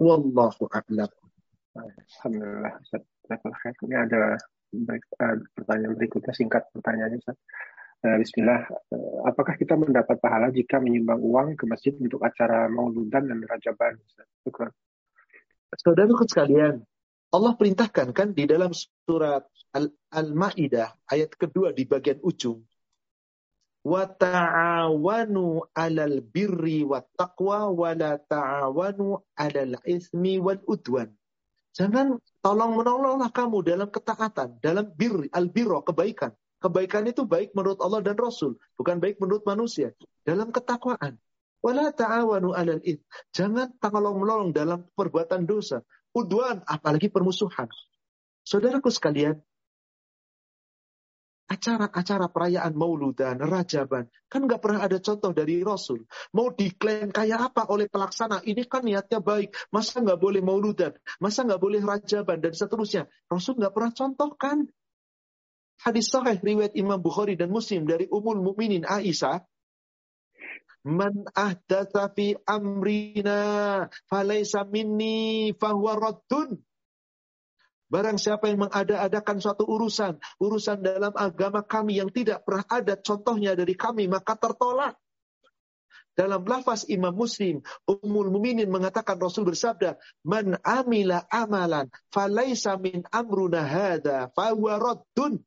Wallahu 0.03 0.67
a'lam. 0.75 1.07
Alhamdulillah. 1.79 2.83
Ini 3.87 3.95
ada 3.95 4.35
uh, 4.35 5.37
pertanyaan 5.55 5.95
berikutnya 5.95 6.35
singkat 6.35 6.67
pertanyaannya 6.75 7.23
Ustaz. 7.23 7.39
Uh, 8.03 8.19
Bismillah, 8.19 8.69
uh, 8.91 9.31
apakah 9.31 9.55
kita 9.55 9.79
mendapat 9.79 10.19
pahala 10.19 10.51
jika 10.51 10.83
menyumbang 10.83 11.23
uang 11.23 11.49
ke 11.55 11.65
masjid 11.71 11.95
untuk 11.95 12.21
acara 12.27 12.67
mauludan 12.67 13.31
dan 13.31 13.39
rajaban? 13.47 14.03
Saudara 15.73 16.13
sekalian, 16.29 16.85
Allah 17.33 17.53
perintahkan 17.57 18.13
kan 18.13 18.31
di 18.37 18.45
dalam 18.45 18.71
surat 18.77 19.49
Al-Maidah 20.13 20.95
ayat 21.11 21.35
kedua 21.35 21.75
di 21.75 21.83
bagian 21.83 22.23
ujung 22.23 22.63
wa 23.85 24.09
ta'awanu 24.09 25.69
'alal 25.77 26.25
birri 26.25 26.89
wat 26.89 27.05
taqwa 27.21 27.69
wa 27.69 27.93
la 27.93 28.17
ta'awanu 28.17 29.21
'alal 29.37 29.77
ismi 29.85 30.41
wal 30.41 30.59
udwan. 30.65 31.13
Jangan 31.77 32.17
tolong 32.41 32.81
menolonglah 32.81 33.29
kamu 33.35 33.61
dalam 33.67 33.89
ketaatan, 33.93 34.63
dalam 34.63 34.89
bir, 34.95 35.29
al 35.35 35.51
birro, 35.53 35.85
kebaikan. 35.85 36.33
Kebaikan 36.63 37.05
itu 37.05 37.29
baik 37.29 37.53
menurut 37.53 37.77
Allah 37.85 38.01
dan 38.01 38.17
Rasul, 38.17 38.57
bukan 38.81 39.03
baik 39.03 39.21
menurut 39.21 39.45
manusia. 39.45 39.93
Dalam 40.25 40.49
ketakwaan. 40.49 41.21
Wala 41.65 41.97
ta'awanu 41.97 42.53
'alal 42.53 42.85
ith. 42.85 43.01
Jangan 43.33 43.81
tolong 43.81 44.21
menolong 44.21 44.53
dalam 44.53 44.85
perbuatan 44.93 45.49
dosa. 45.49 45.81
Udwan, 46.13 46.61
apalagi 46.69 47.09
permusuhan. 47.09 47.73
Saudaraku 48.45 48.93
sekalian, 48.93 49.41
acara-acara 51.49 52.29
perayaan 52.29 52.77
mauludan, 52.77 53.41
rajaban, 53.41 54.09
kan 54.29 54.45
nggak 54.45 54.61
pernah 54.61 54.85
ada 54.85 55.01
contoh 55.01 55.33
dari 55.33 55.65
Rasul. 55.65 56.05
Mau 56.37 56.53
diklaim 56.53 57.09
kayak 57.09 57.53
apa 57.53 57.69
oleh 57.73 57.89
pelaksana, 57.89 58.45
ini 58.45 58.65
kan 58.69 58.85
niatnya 58.85 59.25
baik, 59.25 59.57
masa 59.73 60.05
nggak 60.05 60.21
boleh 60.21 60.45
mauludan, 60.45 60.93
masa 61.21 61.49
nggak 61.49 61.61
boleh 61.61 61.81
rajaban, 61.81 62.45
dan 62.45 62.53
seterusnya. 62.53 63.09
Rasul 63.29 63.57
nggak 63.57 63.73
pernah 63.73 63.93
contohkan. 63.93 64.57
Hadis 65.81 66.09
sahih 66.09 66.39
riwayat 66.41 66.77
Imam 66.79 67.01
Bukhari 67.03 67.37
dan 67.37 67.53
Muslim 67.53 67.85
dari 67.85 68.09
Ummul 68.09 68.41
Mukminin 68.41 68.89
Aisyah, 68.89 69.45
Man 70.85 71.25
ahdatsa 71.33 72.13
fi 72.13 72.37
amrina 72.45 73.89
falaysa 74.05 74.69
minni 74.69 75.57
fahuwa 75.57 75.97
raddun. 75.97 76.61
Barang 77.89 78.21
siapa 78.21 78.53
yang 78.53 78.69
mengada-adakan 78.69 79.41
suatu 79.41 79.65
urusan, 79.65 80.21
urusan 80.41 80.85
dalam 80.85 81.13
agama 81.17 81.65
kami 81.65 82.01
yang 82.01 82.13
tidak 82.13 82.45
pernah 82.45 82.65
ada 82.69 83.01
contohnya 83.01 83.57
dari 83.57 83.73
kami, 83.73 84.09
maka 84.13 84.37
tertolak. 84.37 84.97
Dalam 86.15 86.47
lafaz 86.47 86.87
Imam 86.87 87.11
Muslim, 87.11 87.59
Ummul 87.91 88.31
Muminin 88.31 88.71
mengatakan 88.71 89.19
Rasul 89.19 89.51
bersabda, 89.51 89.99
"Man 90.23 90.55
amila 90.63 91.27
amalan 91.27 91.91
falaisa 92.15 92.79
min 92.79 93.03
amruna 93.11 93.67
hadza 93.67 94.31
fahuwa 94.31 94.79
raddun." 94.79 95.43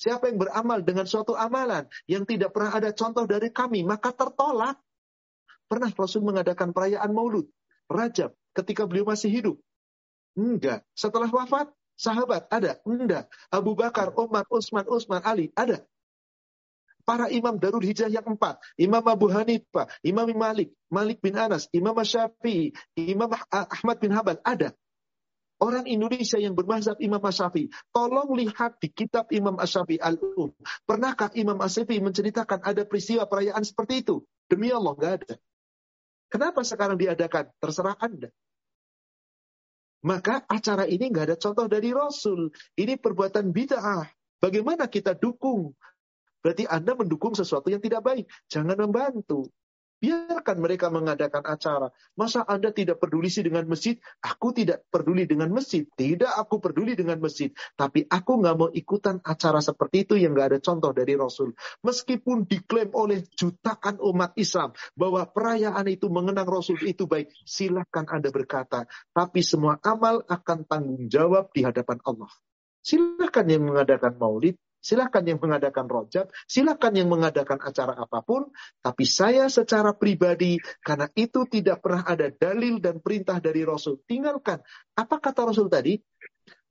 Siapa 0.00 0.32
yang 0.32 0.40
beramal 0.40 0.80
dengan 0.80 1.04
suatu 1.04 1.36
amalan 1.36 1.84
yang 2.08 2.24
tidak 2.24 2.56
pernah 2.56 2.72
ada 2.72 2.88
contoh 2.96 3.28
dari 3.28 3.52
kami, 3.52 3.84
maka 3.84 4.16
tertolak. 4.16 4.80
Pernah 5.68 5.92
Rasul 5.92 6.24
mengadakan 6.24 6.72
perayaan 6.72 7.12
Maulud, 7.12 7.44
Rajab, 7.84 8.32
ketika 8.56 8.88
beliau 8.88 9.06
masih 9.12 9.28
hidup. 9.28 9.56
Enggak. 10.34 10.82
Setelah 10.96 11.28
wafat, 11.28 11.68
sahabat 12.00 12.48
ada? 12.48 12.80
Enggak. 12.88 13.28
Abu 13.52 13.76
Bakar, 13.76 14.10
Umar, 14.16 14.48
Utsman, 14.48 14.88
Utsman, 14.88 15.20
Ali 15.20 15.52
ada? 15.52 15.84
Para 17.04 17.28
imam 17.28 17.60
Darul 17.60 17.84
Hijrah 17.84 18.08
yang 18.08 18.24
empat. 18.24 18.56
Imam 18.80 19.04
Abu 19.04 19.28
Hanifah, 19.28 19.84
Imam 20.00 20.32
Malik, 20.32 20.72
Malik 20.88 21.20
bin 21.20 21.36
Anas, 21.36 21.68
Imam 21.76 21.94
Syafi'i, 22.00 22.72
Imam 22.96 23.28
Ahmad 23.52 23.96
bin 24.00 24.16
Habal 24.16 24.40
ada? 24.48 24.72
Orang 25.60 25.84
Indonesia 25.84 26.40
yang 26.40 26.56
bermazhab 26.56 26.96
Imam 27.04 27.20
Syafi'i, 27.20 27.68
tolong 27.92 28.32
lihat 28.32 28.80
di 28.80 28.88
kitab 28.88 29.28
Imam 29.28 29.60
Syafi'i 29.60 30.00
Al-Um. 30.00 30.56
Pernahkah 30.88 31.28
Imam 31.36 31.60
Syafi'i 31.60 32.00
menceritakan 32.00 32.64
ada 32.64 32.88
peristiwa 32.88 33.28
perayaan 33.28 33.60
seperti 33.60 34.00
itu? 34.00 34.24
Demi 34.48 34.72
Allah, 34.72 34.96
nggak 34.96 35.12
ada. 35.20 35.34
Kenapa 36.32 36.64
sekarang 36.64 36.96
diadakan? 36.96 37.52
Terserah 37.60 37.92
Anda. 38.00 38.32
Maka 40.00 40.48
acara 40.48 40.88
ini 40.88 41.12
nggak 41.12 41.26
ada 41.28 41.36
contoh 41.36 41.68
dari 41.68 41.92
Rasul. 41.92 42.48
Ini 42.72 42.96
perbuatan 42.96 43.52
bid'ah. 43.52 44.08
Bagaimana 44.40 44.88
kita 44.88 45.12
dukung? 45.12 45.76
Berarti 46.40 46.64
Anda 46.64 46.96
mendukung 46.96 47.36
sesuatu 47.36 47.68
yang 47.68 47.84
tidak 47.84 48.00
baik. 48.00 48.24
Jangan 48.48 48.80
membantu. 48.80 49.52
Biarkan 50.00 50.64
mereka 50.64 50.88
mengadakan 50.88 51.44
acara. 51.44 51.92
Masa 52.16 52.40
Anda 52.48 52.72
tidak 52.72 53.04
peduli 53.04 53.28
sih 53.28 53.44
dengan 53.44 53.68
masjid? 53.68 54.00
Aku 54.24 54.56
tidak 54.56 54.88
peduli 54.88 55.28
dengan 55.28 55.52
masjid. 55.52 55.84
Tidak, 55.84 56.40
aku 56.40 56.56
peduli 56.56 56.96
dengan 56.96 57.20
masjid. 57.20 57.52
Tapi 57.76 58.08
aku 58.08 58.40
nggak 58.40 58.56
mau 58.56 58.72
ikutan 58.72 59.20
acara 59.20 59.60
seperti 59.60 60.08
itu 60.08 60.16
yang 60.16 60.32
nggak 60.32 60.56
ada 60.56 60.58
contoh 60.64 60.96
dari 60.96 61.20
Rasul. 61.20 61.52
Meskipun 61.84 62.48
diklaim 62.48 62.96
oleh 62.96 63.28
jutaan 63.36 64.00
umat 64.00 64.32
Islam 64.40 64.72
bahwa 64.96 65.28
perayaan 65.28 65.84
itu 65.92 66.08
mengenang 66.08 66.48
Rasul 66.48 66.80
itu 66.88 67.04
baik, 67.04 67.28
silahkan 67.44 68.08
Anda 68.08 68.32
berkata. 68.32 68.88
Tapi 69.12 69.44
semua 69.44 69.76
amal 69.84 70.24
akan 70.24 70.64
tanggung 70.64 71.12
jawab 71.12 71.52
di 71.52 71.60
hadapan 71.60 72.00
Allah. 72.08 72.32
Silahkan 72.80 73.44
yang 73.44 73.68
mengadakan 73.68 74.16
maulid, 74.16 74.56
Silakan 74.80 75.28
yang 75.28 75.38
mengadakan 75.44 75.86
rojab, 75.86 76.32
silakan 76.48 76.92
yang 76.96 77.12
mengadakan 77.12 77.60
acara 77.60 78.00
apa 78.00 78.24
pun, 78.24 78.48
tapi 78.80 79.04
saya 79.04 79.52
secara 79.52 79.92
pribadi, 79.92 80.56
karena 80.80 81.04
itu 81.12 81.44
tidak 81.44 81.84
pernah 81.84 82.08
ada 82.08 82.32
dalil 82.32 82.80
dan 82.80 83.04
perintah 83.04 83.36
dari 83.44 83.60
Rasul. 83.60 84.00
Tinggalkan. 84.08 84.64
Apa 84.96 85.20
kata 85.20 85.52
Rasul 85.52 85.68
tadi? 85.68 86.00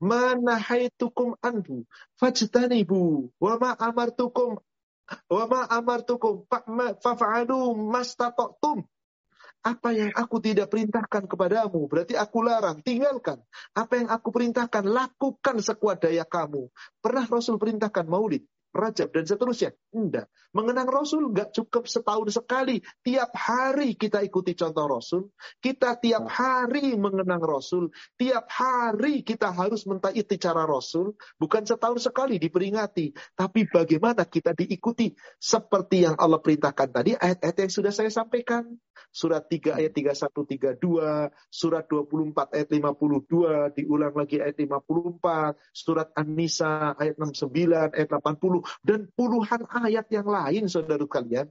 Mana 0.01 0.57
haitukum 0.57 1.37
anhu, 1.43 1.85
fajtanibu, 2.17 3.29
wa 3.37 3.53
ma 3.61 3.71
amartukum, 3.77 4.57
wa 5.29 5.43
ma 5.45 5.61
amartukum, 5.69 6.49
fa'alu 7.03 7.59
mastatoktum. 7.93 8.89
Apa 9.59 9.91
yang 9.91 10.15
aku 10.15 10.39
tidak 10.39 10.71
perintahkan 10.71 11.27
kepadamu, 11.27 11.91
berarti 11.91 12.15
aku 12.15 12.39
larang, 12.47 12.79
tinggalkan. 12.79 13.43
Apa 13.75 13.99
yang 13.99 14.07
aku 14.07 14.31
perintahkan, 14.31 14.87
lakukan 14.87 15.59
sekuat 15.59 15.99
daya 15.99 16.23
kamu. 16.23 16.71
Pernah 17.03 17.27
Rasul 17.27 17.59
perintahkan 17.59 18.07
maulid, 18.07 18.47
Rajab 18.69 19.09
dan 19.09 19.25
seterusnya. 19.25 19.73
Enggak. 19.89 20.29
Mengenang 20.53 20.85
Rasul 20.85 21.33
enggak 21.33 21.49
cukup 21.57 21.89
setahun 21.89 22.29
sekali. 22.37 22.81
Tiap 23.01 23.33
hari 23.33 23.97
kita 23.97 24.21
ikuti 24.21 24.53
contoh 24.53 24.85
Rasul. 24.85 25.33
Kita 25.57 25.97
tiap 25.97 26.29
hari 26.29 26.93
mengenang 26.93 27.41
Rasul. 27.41 27.89
Tiap 28.13 28.45
hari 28.45 29.25
kita 29.25 29.49
harus 29.49 29.89
mentaati 29.89 30.37
cara 30.37 30.69
Rasul. 30.69 31.17
Bukan 31.41 31.65
setahun 31.65 32.05
sekali 32.05 32.37
diperingati. 32.37 33.09
Tapi 33.33 33.65
bagaimana 33.65 34.29
kita 34.29 34.53
diikuti. 34.53 35.09
Seperti 35.41 36.05
yang 36.05 36.13
Allah 36.21 36.37
perintahkan 36.37 36.89
tadi. 36.93 37.17
Ayat-ayat 37.17 37.57
yang 37.65 37.71
sudah 37.73 37.93
saya 37.93 38.13
sampaikan. 38.13 38.69
Surat 39.09 39.49
3 39.49 39.81
ayat 39.81 39.93
31, 39.97 40.77
32. 40.77 41.33
Surat 41.49 41.85
24 41.89 42.53
ayat 42.53 42.69
52. 42.69 43.73
Diulang 43.73 44.13
lagi 44.13 44.37
ayat 44.37 44.53
54. 44.61 45.57
Surat 45.73 46.13
An-Nisa 46.13 46.93
ayat 46.93 47.17
69, 47.17 47.97
ayat 47.97 48.09
80 48.13 48.58
dan 48.85 49.09
puluhan 49.13 49.65
ayat 49.69 50.07
yang 50.13 50.27
lain 50.27 50.69
saudara 50.69 51.03
kalian. 51.05 51.49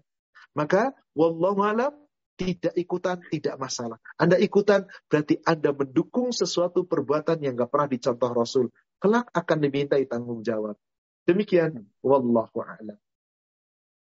Maka 0.57 0.97
wallahu 1.13 1.61
alam 1.63 1.93
tidak 2.39 2.73
ikutan 2.79 3.19
tidak 3.29 3.59
masalah. 3.59 3.99
Anda 4.15 4.39
ikutan 4.39 4.87
berarti 5.11 5.43
Anda 5.43 5.75
mendukung 5.75 6.31
sesuatu 6.31 6.87
perbuatan 6.87 7.43
yang 7.43 7.59
gak 7.59 7.71
pernah 7.75 7.91
dicontoh 7.91 8.31
Rasul. 8.31 8.67
Kelak 9.03 9.31
akan 9.35 9.59
dimintai 9.59 10.07
tanggung 10.07 10.47
jawab. 10.47 10.79
Demikian 11.27 11.85
wallahu 12.01 12.63
alam. 12.63 12.99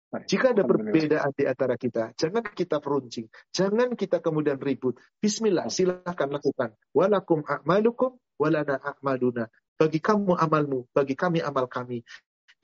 Jika 0.07 0.55
ada 0.55 0.63
perbedaan 0.63 1.35
di 1.35 1.43
antara 1.43 1.75
kita, 1.75 2.15
jangan 2.15 2.47
kita 2.55 2.79
peruncing. 2.79 3.27
Jangan 3.51 3.91
kita 3.99 4.23
kemudian 4.23 4.55
ribut. 4.55 4.95
Bismillah, 5.19 5.67
silahkan 5.67 6.31
lakukan. 6.31 6.71
Walakum 6.95 7.43
a'malukum, 7.43 8.15
walana 8.39 8.79
a'maluna. 8.79 9.51
Bagi 9.75 9.99
kamu 9.99 10.39
amalmu, 10.39 10.88
bagi 10.95 11.13
kami 11.13 11.43
amal 11.43 11.67
kami. 11.67 12.07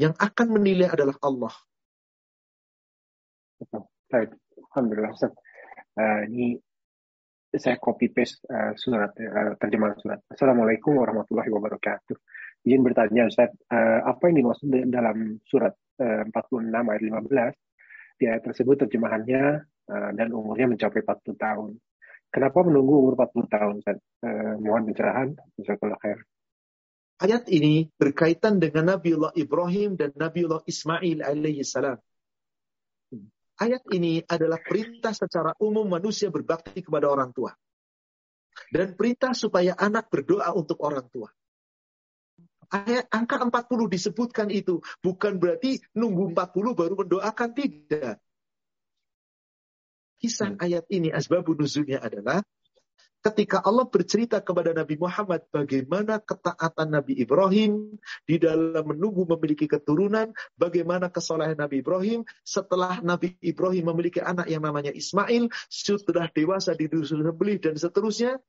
Yang 0.02 0.14
akan 0.18 0.48
menilai 0.58 0.90
adalah 0.90 1.18
Allah. 1.22 1.54
Baik, 4.10 4.34
Alhamdulillah. 4.74 5.14
Uh, 5.94 6.22
ini 6.34 6.58
saya 7.54 7.78
copy 7.78 8.10
paste 8.10 8.42
uh, 8.50 8.74
surat 8.74 9.14
uh, 9.14 9.54
terjemahan 9.62 9.94
surat. 10.02 10.20
Assalamualaikum 10.26 10.98
warahmatullahi 10.98 11.54
wabarakatuh. 11.54 12.18
izin 12.66 12.82
bertanya 12.82 13.30
Ustaz, 13.30 13.54
uh, 13.70 14.02
apa 14.10 14.34
yang 14.34 14.42
dimaksud 14.42 14.74
dalam 14.90 15.38
surat 15.46 15.78
uh, 16.02 16.26
46 16.26 16.74
ayat 16.74 17.02
15? 17.54 18.18
Di 18.18 18.26
ayat 18.26 18.42
tersebut 18.50 18.76
terjemahannya 18.88 19.44
uh, 19.94 20.12
dan 20.18 20.34
umurnya 20.34 20.74
mencapai 20.74 21.06
40 21.06 21.38
tahun. 21.38 21.70
Kenapa 22.34 22.66
menunggu 22.66 23.06
umur 23.06 23.14
40 23.14 23.46
tahun 23.46 23.74
Ustaz? 23.86 23.98
Uh, 24.26 24.58
mohon 24.58 24.90
pencerahan. 24.90 25.38
Jazakallah 25.62 26.02
khair. 26.02 26.26
Ayat 27.24 27.48
ini 27.48 27.88
berkaitan 27.96 28.60
dengan 28.60 28.92
Nabiullah 28.92 29.32
Ibrahim 29.40 29.96
dan 29.96 30.12
Nabiullah 30.12 30.68
Ismail 30.68 31.24
alaihi 31.24 31.64
salam. 31.64 31.96
Ayat 33.56 33.80
ini 33.96 34.20
adalah 34.28 34.60
perintah 34.60 35.16
secara 35.16 35.56
umum 35.64 35.88
manusia 35.88 36.28
berbakti 36.28 36.84
kepada 36.84 37.08
orang 37.08 37.32
tua. 37.32 37.56
Dan 38.68 39.00
perintah 39.00 39.32
supaya 39.32 39.72
anak 39.80 40.12
berdoa 40.12 40.52
untuk 40.52 40.84
orang 40.84 41.08
tua. 41.08 41.32
Ayat 42.74 43.08
angka 43.08 43.40
40 43.40 43.88
disebutkan 43.88 44.52
itu 44.52 44.84
bukan 45.00 45.40
berarti 45.40 45.80
nunggu 45.96 46.36
40 46.36 46.76
baru 46.76 46.94
mendoakan 47.08 47.50
tidak. 47.56 48.20
Kisah 50.20 50.60
hmm. 50.60 50.64
ayat 50.64 50.86
ini 50.92 51.08
asbabun 51.08 51.56
nuzulnya 51.56 52.04
adalah 52.04 52.44
ketika 53.24 53.64
Allah 53.64 53.88
bercerita 53.88 54.44
kepada 54.44 54.76
Nabi 54.76 55.00
Muhammad 55.00 55.48
bagaimana 55.48 56.20
ketaatan 56.20 56.92
Nabi 56.92 57.16
Ibrahim 57.24 57.96
di 58.28 58.36
dalam 58.36 58.84
menunggu 58.84 59.24
memiliki 59.24 59.66
keturunan, 59.66 60.36
bagaimana 60.60 61.08
kesalahan 61.08 61.56
Nabi 61.56 61.80
Ibrahim 61.80 62.28
setelah 62.44 63.00
Nabi 63.00 63.40
Ibrahim 63.40 63.96
memiliki 63.96 64.20
anak 64.20 64.52
yang 64.52 64.68
namanya 64.68 64.92
Ismail, 64.92 65.48
sudah 65.72 66.28
dewasa 66.36 66.76
di 66.76 66.92
dusun 66.92 67.24
beli 67.32 67.64
dan 67.64 67.80
seterusnya, 67.80 68.44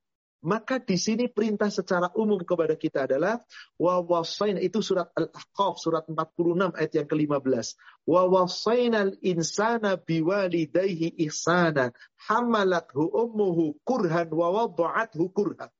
maka 0.44 0.76
di 0.76 1.00
sini 1.00 1.24
perintah 1.32 1.72
secara 1.72 2.12
umum 2.12 2.36
kepada 2.44 2.76
kita 2.76 3.08
adalah 3.08 3.40
wa 3.80 4.04
wasaina 4.04 4.60
itu 4.60 4.84
surat 4.84 5.08
Al-Ahqaf 5.16 5.80
surat 5.80 6.04
46 6.04 6.76
ayat 6.76 6.92
yang 6.92 7.08
ke-15. 7.08 7.66
Wa 8.04 8.28
wasainal 8.28 9.16
insana 9.24 9.96
biwalidayhi 9.96 11.16
ihsana 11.24 11.96
hamalathu 12.28 13.08
ummuhu 13.08 13.80
kurhan 13.88 14.28
wa 14.36 14.52
wada'athu 14.52 15.32
kurhan. 15.32 15.72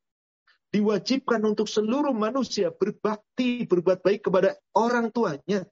Diwajibkan 0.73 1.45
untuk 1.45 1.69
seluruh 1.69 2.17
manusia 2.17 2.73
berbakti, 2.73 3.69
berbuat 3.69 4.01
baik 4.01 4.33
kepada 4.33 4.57
orang 4.73 5.13
tuanya. 5.13 5.69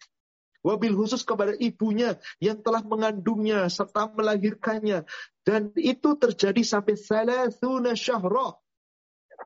Wabil 0.63 0.95
khusus 0.95 1.27
kepada 1.27 1.59
ibunya 1.59 2.15
yang 2.39 2.63
telah 2.63 2.87
mengandungnya 2.87 3.67
serta 3.67 4.15
melahirkannya. 4.15 5.03
Dan 5.43 5.75
itu 5.75 6.15
terjadi 6.15 6.63
sampai 6.63 6.95
salasuna 6.95 7.99
syahrah 7.99 8.62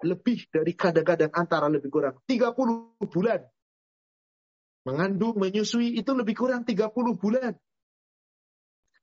lebih 0.05 0.49
dari 0.53 0.73
kadang-kadang 0.77 1.33
antara 1.33 1.71
lebih 1.71 1.89
kurang 1.89 2.21
30 2.29 3.09
bulan. 3.09 3.41
Mengandung, 4.87 5.41
menyusui 5.41 5.99
itu 5.99 6.11
lebih 6.15 6.35
kurang 6.39 6.63
30 6.63 6.91
bulan. 7.19 7.55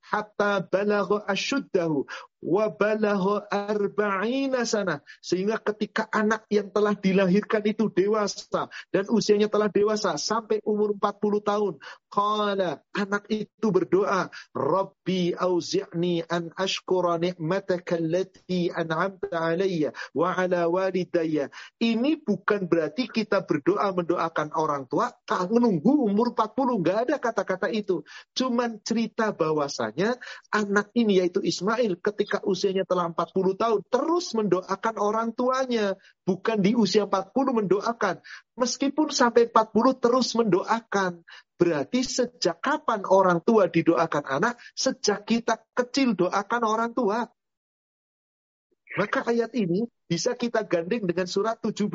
Hatta 0.03 0.63
balagha 0.63 1.23
asyuddahu 1.27 2.03
wa 2.43 2.67
balagha 2.69 3.47
arba'ina 3.47 4.67
sana. 4.67 4.99
Sehingga 5.23 5.59
ketika 5.63 6.11
anak 6.11 6.45
yang 6.51 6.69
telah 6.69 6.93
dilahirkan 6.93 7.63
itu 7.63 7.87
dewasa 7.89 8.67
dan 8.91 9.07
usianya 9.09 9.47
telah 9.47 9.71
dewasa 9.71 10.19
sampai 10.19 10.59
umur 10.67 10.95
40 10.99 11.39
tahun. 11.41 11.73
Qala 12.13 12.83
anak 12.93 13.25
itu 13.33 13.67
berdoa, 13.73 14.29
Rabbi 14.53 15.33
auzi'ni 15.33 16.21
an 16.29 16.53
ashkura 16.53 17.17
ni'mataka 17.17 17.97
allati 17.97 18.69
an'amta 18.69 19.33
alayya 19.33 19.95
wa 20.13 20.35
ala 20.37 20.69
walidayya. 20.69 21.49
Ini 21.81 22.21
bukan 22.21 22.69
berarti 22.69 23.09
kita 23.09 23.41
berdoa 23.41 23.89
mendoakan 23.97 24.53
orang 24.53 24.85
tua 24.85 25.09
menunggu 25.49 26.05
umur 26.05 26.37
40. 26.37 26.81
Enggak 26.81 26.97
ada 27.09 27.15
kata-kata 27.17 27.67
itu. 27.73 28.05
Cuman 28.37 28.81
cerita 28.85 29.33
bahwasanya 29.33 30.17
anak 30.53 30.93
ini 30.93 31.21
yaitu 31.21 31.41
Ismail 31.41 31.97
ketika 32.01 32.32
ketika 32.33 32.49
usianya 32.49 32.81
telah 32.81 33.13
40 33.13 33.61
tahun 33.61 33.79
terus 33.93 34.33
mendoakan 34.33 34.95
orang 34.97 35.29
tuanya. 35.37 35.93
Bukan 36.25 36.65
di 36.65 36.73
usia 36.73 37.05
40 37.05 37.29
mendoakan. 37.61 38.25
Meskipun 38.57 39.13
sampai 39.13 39.53
40 39.53 40.01
terus 40.01 40.33
mendoakan. 40.33 41.21
Berarti 41.61 42.01
sejak 42.01 42.57
kapan 42.57 43.05
orang 43.05 43.37
tua 43.45 43.69
didoakan 43.69 44.25
anak? 44.25 44.57
Sejak 44.73 45.29
kita 45.29 45.61
kecil 45.77 46.17
doakan 46.17 46.61
orang 46.65 46.89
tua. 46.97 47.29
Maka 48.97 49.29
ayat 49.29 49.53
ini 49.53 49.85
bisa 50.09 50.33
kita 50.33 50.65
gandeng 50.65 51.05
dengan 51.05 51.29
surat 51.29 51.61
17. 51.61 51.85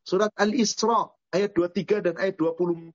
Surat 0.00 0.32
Al-Isra 0.32 1.12
ayat 1.28 1.52
23 1.52 2.08
dan 2.08 2.14
ayat 2.16 2.40
24. 2.40 2.88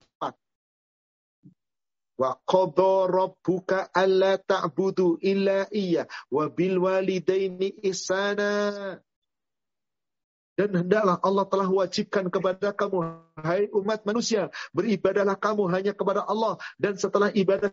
Wa 2.18 2.34
qadha 2.42 3.06
rabbuka 3.06 3.94
alla 3.94 4.34
ta'budu 4.42 5.22
illa 5.22 5.70
iya 5.70 6.10
wa 6.34 6.50
bil 6.50 6.82
walidaini 6.82 7.78
ihsana. 7.86 8.98
Dan 10.58 10.74
hendaklah 10.74 11.22
Allah 11.22 11.46
telah 11.46 11.70
wajibkan 11.70 12.26
kepada 12.26 12.74
kamu, 12.74 13.22
hai 13.38 13.70
umat 13.70 14.02
manusia, 14.02 14.50
beribadahlah 14.74 15.38
kamu 15.38 15.70
hanya 15.70 15.94
kepada 15.94 16.26
Allah. 16.26 16.58
Dan 16.74 16.98
setelah 16.98 17.30
ibadah 17.30 17.70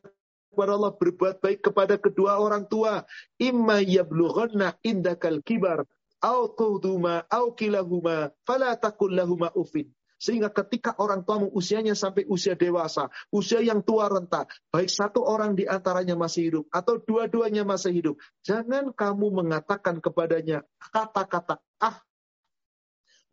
kepada 0.53 0.77
Allah, 0.77 0.93
berbuat 0.93 1.41
baik 1.41 1.65
kepada 1.65 1.97
kedua 1.97 2.38
orang 2.38 2.69
tua. 2.69 3.01
Imma 3.41 3.81
yablughanna 3.81 4.77
indakal 4.85 5.41
kibar, 5.41 5.89
au 6.22 6.45
tuhduma, 6.53 7.26
au 7.34 7.57
kilahuma, 7.57 8.30
fala 8.45 8.77
lahuma 9.09 9.49
ufin. 9.57 9.89
Sehingga 10.26 10.49
ketika 10.49 10.97
orang 10.97 11.22
tuamu 11.22 11.53
usianya 11.53 11.93
sampai 11.93 12.26
usia 12.26 12.57
dewasa, 12.57 13.14
usia 13.30 13.61
yang 13.61 13.85
tua 13.85 14.10
renta, 14.10 14.49
baik 14.73 14.89
satu 14.89 15.22
orang 15.22 15.53
di 15.53 15.69
antaranya 15.69 16.18
masih 16.18 16.49
hidup 16.49 16.65
atau 16.73 16.97
dua-duanya 16.97 17.61
masih 17.61 17.93
hidup, 17.93 18.15
jangan 18.41 18.89
kamu 18.89 19.45
mengatakan 19.45 20.02
kepadanya 20.02 20.65
kata-kata 20.81 21.61
ah 21.77 22.02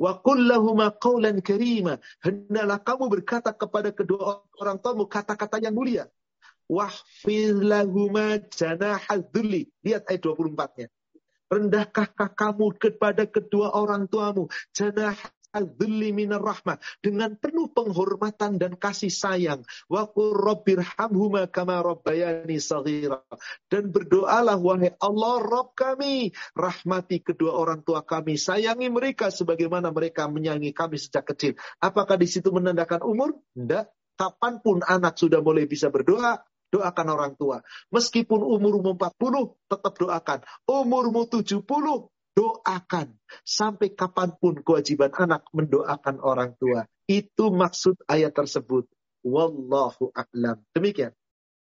Wa 0.03 0.19
kullahuma 0.19 0.91
qawlan 0.99 1.39
karima. 1.41 2.03
Kamu 2.83 3.07
berkata 3.07 3.55
kepada 3.55 3.95
kedua 3.95 4.43
orang 4.59 4.83
tuamu 4.83 5.07
kata-kata 5.07 5.63
yang 5.63 5.79
mulia. 5.79 6.11
Wahfir 6.67 7.55
lahuma 7.63 8.43
janahadzulli. 8.51 9.71
Lihat 9.87 10.11
ayat 10.11 10.21
24-nya. 10.27 10.89
Rendahkah 11.47 12.09
kamu 12.35 12.67
kepada 12.83 13.31
kedua 13.31 13.77
orang 13.79 14.11
tuamu 14.11 14.51
janah 14.75 15.15
dengan 17.05 17.31
penuh 17.37 17.69
penghormatan 17.71 18.57
dan 18.57 18.73
kasih 18.81 19.13
sayang. 19.13 19.61
Wa 19.87 20.09
dan 23.69 23.83
berdoalah 23.93 24.57
wahai 24.57 24.91
Allah 24.97 25.35
Rabb 25.45 25.77
kami. 25.77 26.33
Rahmati 26.57 27.19
kedua 27.21 27.53
orang 27.53 27.85
tua 27.85 28.01
kami. 28.03 28.41
Sayangi 28.41 28.89
mereka 28.89 29.29
sebagaimana 29.29 29.93
mereka 29.93 30.27
menyayangi 30.27 30.73
kami 30.73 30.97
sejak 30.97 31.29
kecil. 31.37 31.53
Apakah 31.81 32.17
di 32.17 32.29
situ 32.29 32.49
menandakan 32.49 33.05
umur? 33.05 33.37
Tidak 33.53 34.17
kapan 34.17 34.61
pun 34.61 34.81
anak 34.85 35.19
sudah 35.19 35.41
mulai 35.43 35.67
bisa 35.67 35.89
berdoa 35.89 36.41
doakan 36.73 37.07
orang 37.13 37.33
tua. 37.37 37.61
Meskipun 37.93 38.41
umurmu 38.41 38.97
40, 38.97 39.61
tetap 39.69 39.93
doakan. 40.01 40.41
Umurmu 40.65 41.29
70, 41.29 41.61
doakan. 42.33 43.17
Sampai 43.45 43.93
kapan 43.93 44.33
pun 44.37 44.61
kewajiban 44.61 45.13
anak 45.17 45.47
mendoakan 45.53 46.17
orang 46.21 46.57
tua. 46.57 46.85
Itu 47.09 47.53
maksud 47.53 48.09
ayat 48.09 48.33
tersebut. 48.33 48.89
Wallahu 49.23 50.11
a'lam. 50.17 50.59
Demikian. 50.75 51.15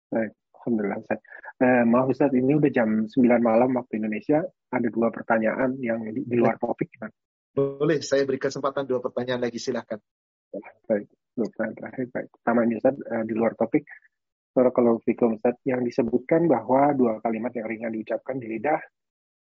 Baik, 0.10 0.34
Alhamdulillah 0.54 1.00
Ustaz. 1.02 1.20
Eh, 1.60 1.84
maaf 1.86 2.08
Ustaz, 2.14 2.32
ini 2.34 2.56
udah 2.56 2.72
jam 2.72 3.10
9 3.10 3.42
malam 3.42 3.70
waktu 3.78 4.00
Indonesia. 4.00 4.42
Ada 4.70 4.88
dua 4.94 5.10
pertanyaan 5.10 5.76
yang 5.82 6.06
di, 6.06 6.22
di 6.24 6.36
luar 6.38 6.62
topik. 6.62 6.94
Kan? 6.98 7.10
Boleh, 7.54 8.06
saya 8.06 8.24
beri 8.26 8.38
kesempatan 8.38 8.86
dua 8.86 9.02
pertanyaan 9.02 9.50
lagi, 9.50 9.58
silahkan. 9.58 9.98
Baik, 10.86 11.10
dua 11.34 11.46
pertanyaan 11.50 11.78
terakhir. 11.78 12.06
Baik. 12.14 12.28
Pertama 12.38 12.60
ini 12.66 12.74
Ustaz, 12.78 12.96
eh, 12.96 13.24
di 13.26 13.34
luar 13.34 13.54
topik. 13.58 13.86
kalau 14.60 15.00
fikum 15.00 15.40
Ustaz, 15.40 15.56
yang 15.64 15.82
disebutkan 15.88 16.44
bahwa 16.50 16.92
dua 16.92 17.24
kalimat 17.24 17.54
yang 17.56 17.70
ringan 17.70 17.96
diucapkan 17.96 18.36
di 18.44 18.60
lidah 18.60 18.82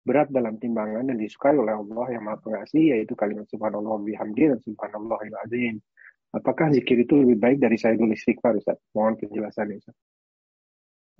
berat 0.03 0.31
dalam 0.31 0.57
timbangan 0.57 1.07
dan 1.07 1.17
disukai 1.19 1.55
oleh 1.55 1.75
Allah 1.75 2.07
yang 2.15 2.23
Maha 2.23 2.39
Pengasih 2.39 2.95
yaitu 2.97 3.13
kalimat 3.13 3.45
subhanallah 3.51 3.99
bihamdi 4.03 4.43
dan 4.55 4.59
subhanallah 4.63 5.19
azim. 5.43 5.83
Apakah 6.29 6.69
zikir 6.69 7.01
itu 7.01 7.25
lebih 7.25 7.41
baik 7.41 7.57
dari 7.57 7.75
sayyidul 7.75 8.13
istighfar 8.13 8.53
Ustaz? 8.61 8.77
Mohon 8.93 9.25
penjelasannya 9.25 9.75
Ustaz. 9.81 9.97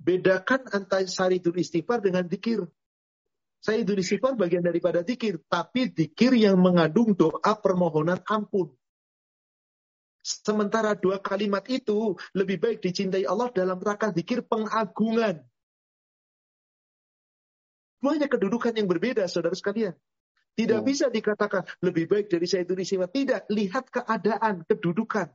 Bedakan 0.00 0.60
antara 0.70 1.04
sayyidul 1.04 1.58
istighfar 1.58 2.00
dengan 2.00 2.24
zikir. 2.30 2.62
Sayyidul 3.60 4.00
istighfar 4.00 4.38
bagian 4.38 4.64
daripada 4.64 5.04
zikir, 5.04 5.42
tapi 5.50 5.92
zikir 5.92 6.32
yang 6.32 6.56
mengandung 6.56 7.12
doa 7.12 7.52
permohonan 7.58 8.22
ampun. 8.24 8.72
Sementara 10.24 10.96
dua 10.96 11.20
kalimat 11.20 11.64
itu 11.68 12.16
lebih 12.36 12.60
baik 12.60 12.78
dicintai 12.80 13.26
Allah 13.26 13.50
dalam 13.52 13.76
rangka 13.76 14.14
zikir 14.14 14.46
pengagungan. 14.46 15.49
Banyak 18.00 18.32
kedudukan 18.32 18.72
yang 18.72 18.88
berbeda, 18.88 19.28
saudara 19.28 19.52
sekalian. 19.52 19.92
Tidak 20.56 20.80
bisa 20.82 21.08
dikatakan 21.08 21.64
lebih 21.84 22.10
baik 22.10 22.26
dari 22.32 22.48
Sayyidul 22.48 22.82
Istighfar. 22.82 23.12
Tidak, 23.12 23.40
lihat 23.52 23.88
keadaan, 23.88 24.66
kedudukan. 24.66 25.30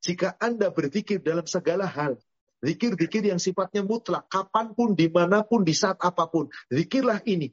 Jika 0.00 0.36
Anda 0.40 0.72
berzikir 0.72 1.20
dalam 1.20 1.44
segala 1.44 1.84
hal, 1.84 2.16
zikir-zikir 2.64 3.20
yang 3.24 3.40
sifatnya 3.40 3.84
mutlak, 3.84 4.28
kapan 4.32 4.72
pun, 4.72 4.96
di 4.96 5.12
mana 5.12 5.44
pun, 5.44 5.60
di 5.64 5.76
saat 5.76 6.00
apa 6.00 6.28
pun, 6.28 6.48
zikirlah 6.72 7.20
ini. 7.28 7.52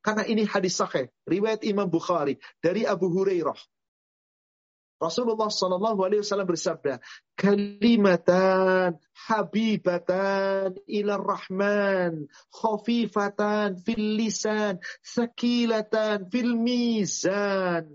Karena 0.00 0.24
ini 0.24 0.48
hadis 0.48 0.78
sahih, 0.78 1.12
riwayat 1.28 1.66
Imam 1.66 1.90
Bukhari 1.90 2.40
dari 2.62 2.88
Abu 2.88 3.12
Hurairah. 3.12 3.58
Rasulullah 4.98 5.46
Shallallahu 5.46 6.02
Alaihi 6.02 6.26
Wasallam 6.26 6.50
bersabda, 6.50 6.98
kalimatan 7.38 8.98
habibatan 9.14 10.74
ila 10.90 11.14
rahman, 11.22 12.26
khafifatan 12.50 13.78
fil 13.78 14.18
lisan, 14.18 14.82
sakilatan 15.06 16.26
fil 16.26 16.58
mizan. 16.58 17.86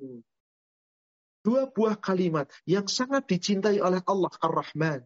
Dua 1.43 1.67
buah 1.67 1.99
kalimat 1.99 2.47
yang 2.63 2.88
sangat 2.88 3.27
dicintai 3.27 3.84
oleh 3.84 3.99
Allah 4.07 4.31
Ar-Rahman. 4.39 5.03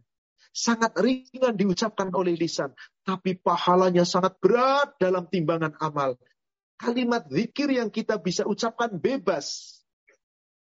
Sangat 0.53 0.93
ringan 1.01 1.57
diucapkan 1.57 2.13
oleh 2.13 2.37
lisan. 2.37 2.77
Tapi 3.01 3.41
pahalanya 3.41 4.05
sangat 4.05 4.37
berat 4.37 4.93
dalam 5.01 5.25
timbangan 5.25 5.73
amal. 5.81 6.13
Kalimat 6.77 7.25
zikir 7.33 7.73
yang 7.73 7.89
kita 7.89 8.21
bisa 8.21 8.45
ucapkan 8.45 9.01
bebas 9.01 9.76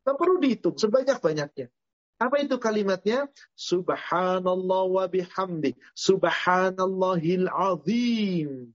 Tak 0.04 0.16
perlu 0.20 0.40
dihitung 0.44 0.76
sebanyak-banyaknya. 0.76 1.72
Apa 2.20 2.40
itu 2.40 2.56
kalimatnya? 2.56 3.28
Subhanallah 3.58 4.84
wa 4.88 5.06
bihamdi. 5.12 5.76
Subhanallahil 5.96 7.48
azim. 7.52 8.72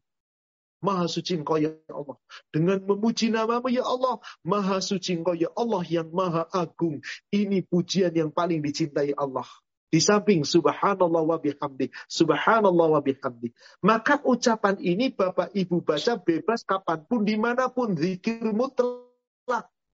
Maha 0.78 1.10
suci 1.10 1.34
engkau 1.34 1.58
ya 1.58 1.74
Allah. 1.90 2.16
Dengan 2.54 2.78
memuji 2.84 3.32
namamu 3.34 3.72
ya 3.72 3.82
Allah. 3.82 4.22
Maha 4.46 4.78
suci 4.78 5.18
engkau 5.18 5.34
ya 5.34 5.50
Allah 5.56 5.82
yang 5.88 6.12
maha 6.12 6.46
agung. 6.54 7.02
Ini 7.34 7.66
pujian 7.66 8.14
yang 8.14 8.30
paling 8.30 8.62
dicintai 8.62 9.16
Allah. 9.16 9.46
Di 9.88 10.04
samping 10.04 10.44
subhanallah 10.44 11.24
wa 11.24 11.38
bihamdi. 11.40 11.88
Subhanallah 12.06 12.86
wa 12.94 13.00
bihamdi. 13.00 13.56
Maka 13.80 14.20
ucapan 14.20 14.76
ini 14.78 15.08
Bapak 15.08 15.56
Ibu 15.56 15.80
baca 15.80 16.20
bebas 16.20 16.60
kapan 16.62 17.00
pun, 17.08 17.24
di 17.24 17.40
mana 17.40 17.72
pun. 17.72 17.96
Zikir 17.96 18.44
mutlak. 18.52 19.07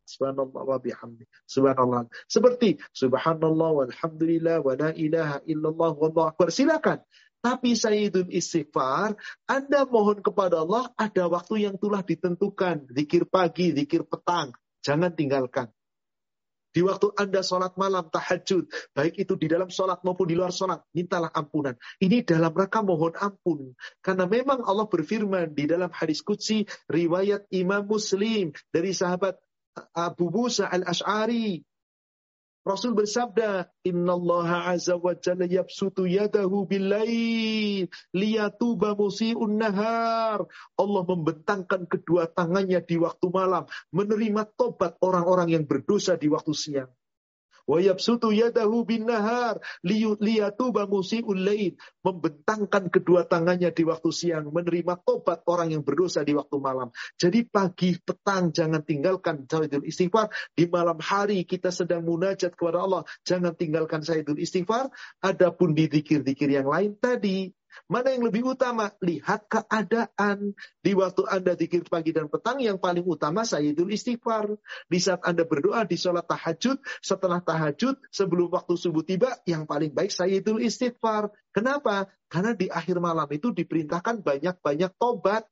Subhanallah 0.05 0.63
wa 0.63 0.79
bihamdi. 0.79 1.25
Subhanallah. 1.49 2.07
Seperti 2.29 2.77
subhanallah 2.93 3.71
walhamdulillah 3.85 4.61
wa 4.61 4.73
la 4.77 4.91
ilaha 4.93 5.41
illallah 5.49 5.91
wallahu 5.97 6.29
akbar. 6.33 6.53
Silakan. 6.53 7.01
Tapi 7.45 7.77
Sayyidul 7.77 8.33
Istighfar, 8.33 9.21
Anda 9.45 9.85
mohon 9.85 10.25
kepada 10.25 10.65
Allah 10.65 10.89
ada 10.97 11.29
waktu 11.29 11.69
yang 11.69 11.77
telah 11.77 12.01
ditentukan. 12.01 12.89
Zikir 12.89 13.29
pagi, 13.29 13.77
zikir 13.77 14.09
petang. 14.09 14.57
Jangan 14.81 15.13
tinggalkan. 15.13 15.69
Di 16.75 16.83
waktu 16.83 17.15
Anda 17.15 17.47
sholat 17.47 17.79
malam, 17.79 18.11
tahajud, 18.11 18.67
baik 18.99 19.15
itu 19.15 19.39
di 19.39 19.47
dalam 19.47 19.71
sholat 19.71 20.03
maupun 20.03 20.27
di 20.27 20.35
luar 20.35 20.51
sholat, 20.51 20.83
mintalah 20.91 21.31
ampunan. 21.31 21.79
Ini 22.03 22.27
dalam 22.27 22.51
rangka 22.51 22.83
mohon 22.83 23.15
ampun. 23.15 23.79
Karena 24.03 24.27
memang 24.27 24.67
Allah 24.67 24.91
berfirman 24.91 25.55
di 25.55 25.71
dalam 25.71 25.95
hadis 25.95 26.19
Qudsi, 26.27 26.67
riwayat 26.91 27.47
Imam 27.55 27.87
Muslim 27.87 28.51
dari 28.75 28.91
sahabat 28.91 29.39
Abu 29.95 30.31
Musa 30.31 30.71
al-Ash'ari. 30.71 31.63
Rasul 32.65 32.97
bersabda, 32.97 33.69
Inna 33.85 34.17
Allah 34.17 34.73
azza 34.73 34.97
wa 34.97 35.13
jalla 35.13 35.45
yabsutu 35.45 36.09
yadahu 36.09 36.65
billail 36.65 37.93
liyatuba 38.17 38.97
musi'un 38.97 39.61
nahar. 39.61 40.49
Allah 40.81 41.03
membentangkan 41.05 41.85
kedua 41.85 42.25
tangannya 42.33 42.81
di 42.81 42.97
waktu 42.97 43.27
malam, 43.29 43.69
menerima 43.93 44.49
tobat 44.57 44.97
orang-orang 45.05 45.53
yang 45.53 45.69
berdosa 45.69 46.17
di 46.17 46.33
waktu 46.33 46.57
siang. 46.57 46.91
Wa 47.65 47.81
yabsutu 47.81 48.29
yadahu 48.31 48.85
bin 48.85 49.09
nahar 49.09 49.61
liyatuba 49.85 50.85
musi'ul 50.85 51.41
lain. 51.41 51.73
Membentangkan 52.05 52.93
kedua 52.93 53.25
tangannya 53.25 53.73
di 53.73 53.85
waktu 53.89 54.11
siang. 54.13 54.53
Menerima 54.53 55.01
tobat 55.01 55.43
orang 55.49 55.73
yang 55.73 55.83
berdosa 55.83 56.21
di 56.23 56.37
waktu 56.37 56.57
malam. 56.61 56.93
Jadi 57.17 57.49
pagi, 57.49 57.97
petang, 57.97 58.53
jangan 58.53 58.85
tinggalkan 58.85 59.49
Sayyidul 59.49 59.89
Istighfar. 59.89 60.29
Di 60.53 60.69
malam 60.69 61.01
hari 61.01 61.49
kita 61.49 61.73
sedang 61.73 62.05
munajat 62.05 62.53
kepada 62.53 62.85
Allah. 62.85 63.03
Jangan 63.25 63.57
tinggalkan 63.57 64.05
Sayyidul 64.05 64.37
Istighfar. 64.37 64.93
Adapun 65.25 65.73
di 65.73 65.89
dikir-dikir 65.89 66.53
yang 66.53 66.69
lain 66.69 67.01
tadi. 67.01 67.49
Mana 67.87 68.13
yang 68.15 68.25
lebih 68.27 68.43
utama? 68.57 68.91
Lihat 68.99 69.47
keadaan. 69.47 70.57
Di 70.81 70.93
waktu 70.97 71.23
Anda 71.29 71.55
zikir 71.55 71.87
pagi 71.87 72.11
dan 72.11 72.27
petang, 72.33 72.59
yang 72.59 72.81
paling 72.81 73.05
utama 73.05 73.45
Sayyidul 73.47 73.93
Istighfar. 73.93 74.57
Di 74.89 74.99
saat 74.99 75.23
Anda 75.23 75.47
berdoa 75.47 75.85
di 75.87 75.95
sholat 75.95 76.27
tahajud, 76.27 76.81
setelah 77.05 77.39
tahajud, 77.45 77.97
sebelum 78.11 78.51
waktu 78.51 78.75
subuh 78.75 79.05
tiba, 79.07 79.31
yang 79.45 79.69
paling 79.69 79.93
baik 79.93 80.11
Sayyidul 80.11 80.65
Istighfar. 80.65 81.31
Kenapa? 81.55 82.11
Karena 82.27 82.51
di 82.51 82.67
akhir 82.67 82.99
malam 82.99 83.31
itu 83.31 83.55
diperintahkan 83.55 84.27
banyak-banyak 84.27 84.91
tobat. 84.99 85.47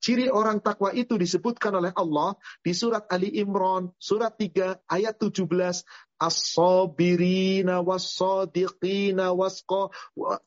Ciri 0.00 0.32
orang 0.32 0.64
takwa 0.64 0.96
itu 0.96 1.20
disebutkan 1.20 1.76
oleh 1.76 1.92
Allah 1.92 2.32
di 2.64 2.72
surat 2.72 3.04
Ali 3.12 3.36
Imran, 3.36 3.92
surat 4.00 4.32
3 4.32 4.88
ayat 4.88 5.14
17. 5.20 5.84
As-sabirina 6.20 7.80
was-sadiqina 7.80 9.32
wasqa 9.32 9.88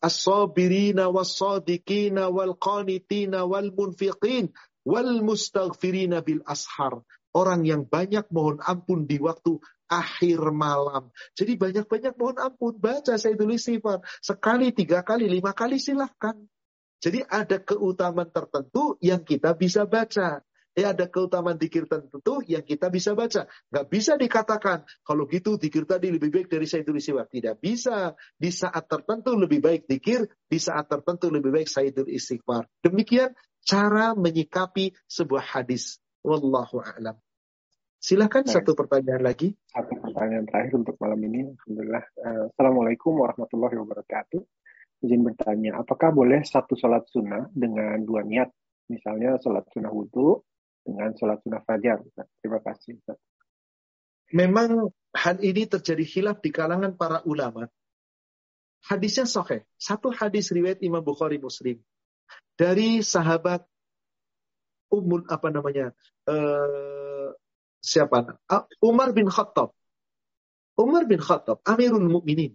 as-sabirina 0.02 1.10
was-sadiqina 1.10 2.30
wal-qanitina 2.30 3.46
wal-munfiqin 3.46 4.54
wal-mustaghfirina 4.86 6.22
bil 6.22 6.42
ashar. 6.46 7.02
Orang 7.34 7.66
yang 7.66 7.90
banyak 7.90 8.30
mohon 8.30 8.62
ampun 8.62 9.10
di 9.10 9.18
waktu 9.18 9.58
akhir 9.90 10.54
malam. 10.54 11.10
Jadi 11.34 11.58
banyak-banyak 11.58 12.14
mohon 12.18 12.38
ampun. 12.38 12.78
Baca 12.78 13.18
saya 13.18 13.34
tulis 13.34 13.66
sifat. 13.66 14.06
Sekali, 14.22 14.70
tiga 14.70 15.02
kali, 15.02 15.26
lima 15.26 15.54
kali 15.58 15.82
silahkan. 15.82 16.38
Jadi 17.04 17.20
ada 17.28 17.60
keutamaan 17.60 18.32
tertentu 18.32 18.96
yang 19.04 19.28
kita 19.28 19.52
bisa 19.60 19.84
baca. 19.84 20.40
Ya 20.74 20.90
ada 20.90 21.06
keutamaan 21.06 21.60
dikir 21.60 21.86
tertentu 21.86 22.42
yang 22.50 22.64
kita 22.66 22.90
bisa 22.90 23.14
baca. 23.14 23.46
Nggak 23.70 23.88
bisa 23.92 24.18
dikatakan, 24.18 24.88
kalau 25.06 25.30
gitu 25.30 25.60
dikir 25.60 25.86
tadi 25.86 26.10
lebih 26.10 26.34
baik 26.34 26.48
dari 26.50 26.66
Sayyidul 26.66 26.98
Istighfar. 26.98 27.28
Tidak 27.30 27.60
bisa. 27.60 28.16
Di 28.40 28.50
saat 28.50 28.88
tertentu 28.90 29.36
lebih 29.36 29.60
baik 29.62 29.86
dikir, 29.86 30.26
di 30.48 30.58
saat 30.58 30.88
tertentu 30.88 31.30
lebih 31.30 31.52
baik 31.52 31.70
Sayyidul 31.70 32.10
Istighfar. 32.10 32.66
Demikian 32.82 33.36
cara 33.62 34.16
menyikapi 34.16 34.96
sebuah 35.06 35.60
hadis. 35.60 36.00
Wallahu 36.24 36.80
a'lam. 36.82 37.20
Silahkan 38.00 38.48
Baik. 38.48 38.64
satu 38.64 38.72
pertanyaan 38.80 39.24
lagi. 39.24 39.54
Satu 39.70 39.94
pertanyaan 40.00 40.48
terakhir 40.48 40.74
untuk 40.80 40.96
malam 40.98 41.20
ini. 41.24 41.52
Alhamdulillah. 41.52 42.04
Uh, 42.20 42.44
Assalamualaikum 42.50 43.14
warahmatullahi 43.16 43.76
wabarakatuh 43.78 44.63
izin 45.04 45.22
bertanya, 45.28 45.84
apakah 45.84 46.16
boleh 46.16 46.48
satu 46.48 46.80
sholat 46.80 47.04
sunnah 47.12 47.52
dengan 47.52 48.00
dua 48.08 48.24
niat? 48.24 48.50
Misalnya 48.88 49.36
sholat 49.44 49.68
sunnah 49.76 49.92
wudhu 49.92 50.40
dengan 50.84 51.12
sholat 51.20 51.44
sunnah 51.44 51.60
fajar. 51.68 52.00
Terima 52.40 52.64
kasih. 52.64 53.00
Memang 54.32 54.90
hal 55.12 55.38
ini 55.44 55.68
terjadi 55.68 56.04
khilaf 56.08 56.40
di 56.40 56.50
kalangan 56.50 56.96
para 56.96 57.20
ulama. 57.28 57.68
Hadisnya 58.84 59.28
sahih. 59.28 59.64
Satu 59.80 60.12
hadis 60.12 60.52
riwayat 60.52 60.80
Imam 60.84 61.04
Bukhari 61.04 61.40
Muslim. 61.40 61.80
Dari 62.56 63.04
sahabat 63.04 63.64
Umul 64.94 65.26
apa 65.26 65.50
namanya? 65.50 65.90
Uh, 66.30 67.34
siapa? 67.82 68.38
Uh, 68.46 68.64
Umar 68.78 69.10
bin 69.10 69.26
Khattab. 69.26 69.74
Umar 70.78 71.10
bin 71.10 71.18
Khattab, 71.18 71.62
Amirul 71.66 72.06
Mukminin. 72.06 72.54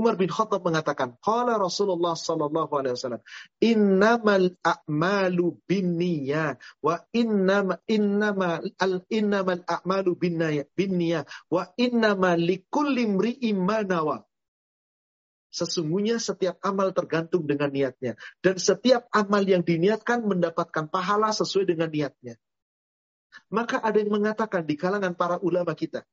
Umar 0.00 0.16
bin 0.16 0.32
Khattab 0.32 0.64
mengatakan, 0.64 1.20
Qala 1.20 1.60
Rasulullah 1.60 2.16
sallallahu 2.16 2.72
alaihi 2.72 2.96
wasallam, 2.96 3.20
"Innamal 3.60 4.56
a'malu 4.64 5.60
binniyat 5.68 6.56
wa 6.80 7.04
innama 7.12 7.76
innama 7.84 8.64
al 8.80 9.04
innamal 9.12 9.60
a'malu 9.68 10.16
binniyat 10.16 11.28
wa 11.52 11.68
innama 11.76 12.32
likulli 12.40 13.04
imri'in 13.04 13.60
ma 13.60 13.84
nawa." 13.84 14.24
Sesungguhnya 15.52 16.16
setiap 16.16 16.56
amal 16.64 16.96
tergantung 16.96 17.44
dengan 17.44 17.68
niatnya 17.68 18.16
dan 18.40 18.56
setiap 18.56 19.04
amal 19.12 19.42
yang 19.44 19.66
diniatkan 19.66 20.24
mendapatkan 20.24 20.88
pahala 20.88 21.34
sesuai 21.34 21.76
dengan 21.76 21.92
niatnya. 21.92 22.40
Maka 23.52 23.82
ada 23.82 23.98
yang 23.98 24.14
mengatakan 24.14 24.64
di 24.64 24.78
kalangan 24.78 25.12
para 25.12 25.42
ulama 25.42 25.74
kita, 25.74 26.06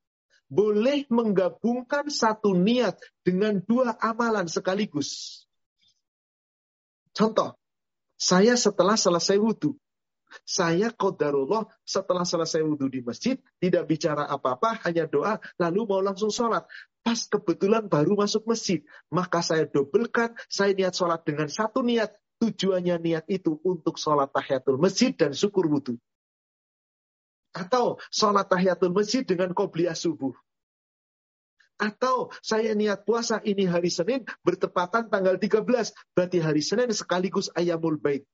boleh 0.48 1.03
menggabungkan 1.11 2.07
satu 2.07 2.56
niat 2.56 2.95
dengan 3.24 3.60
dua 3.60 3.95
amalan 3.99 4.48
sekaligus. 4.48 5.44
Contoh, 7.11 7.60
saya 8.15 8.56
setelah 8.56 8.95
selesai 8.95 9.36
wudhu, 9.38 9.76
saya 10.44 10.91
kodarullah 10.91 11.68
setelah 11.84 12.24
selesai 12.24 12.64
wudhu 12.64 12.88
di 12.91 13.02
masjid, 13.03 13.36
tidak 13.60 13.88
bicara 13.88 14.28
apa-apa, 14.28 14.80
hanya 14.88 15.07
doa, 15.07 15.40
lalu 15.60 15.88
mau 15.88 15.99
langsung 16.03 16.32
sholat. 16.32 16.68
Pas 17.03 17.19
kebetulan 17.26 17.88
baru 17.88 18.19
masuk 18.19 18.44
masjid, 18.48 18.84
maka 19.07 19.40
saya 19.40 19.64
dobelkan, 19.68 20.36
saya 20.52 20.76
niat 20.76 20.94
sholat 20.95 21.24
dengan 21.24 21.48
satu 21.48 21.80
niat, 21.80 22.11
tujuannya 22.38 22.99
niat 22.99 23.26
itu 23.32 23.57
untuk 23.64 23.98
sholat 23.98 24.30
tahiyatul 24.30 24.78
masjid 24.78 25.15
dan 25.15 25.32
syukur 25.34 25.65
wudhu. 25.72 25.98
Atau 27.56 28.02
sholat 28.11 28.48
tahiyatul 28.48 28.91
masjid 28.94 29.24
dengan 29.24 29.52
qobliyah 29.56 29.95
subuh. 29.95 30.36
Atau 31.78 32.34
saya 32.41 32.74
niat 32.74 33.06
puasa 33.06 33.38
ini 33.45 33.69
hari 33.69 33.94
Senin 33.94 34.26
bertepatan 34.41 35.14
tanggal 35.14 35.38
13. 35.38 35.94
Berarti 36.18 36.41
hari 36.41 36.65
Senin 36.65 36.90
sekaligus 36.90 37.53
ayamul 37.53 38.02
bait. 38.02 38.26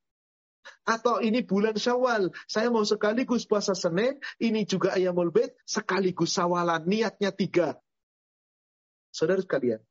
Atau 0.87 1.19
ini 1.19 1.43
bulan 1.43 1.75
syawal. 1.75 2.31
Saya 2.47 2.71
mau 2.71 2.87
sekaligus 2.87 3.43
puasa 3.43 3.75
Senin. 3.75 4.15
Ini 4.39 4.63
juga 4.63 4.95
ayamul 4.95 5.35
bait. 5.35 5.51
Sekaligus 5.67 6.31
syawalan. 6.31 6.87
Niatnya 6.87 7.35
tiga. 7.35 7.75
Saudara 9.11 9.43
sekalian. 9.43 9.83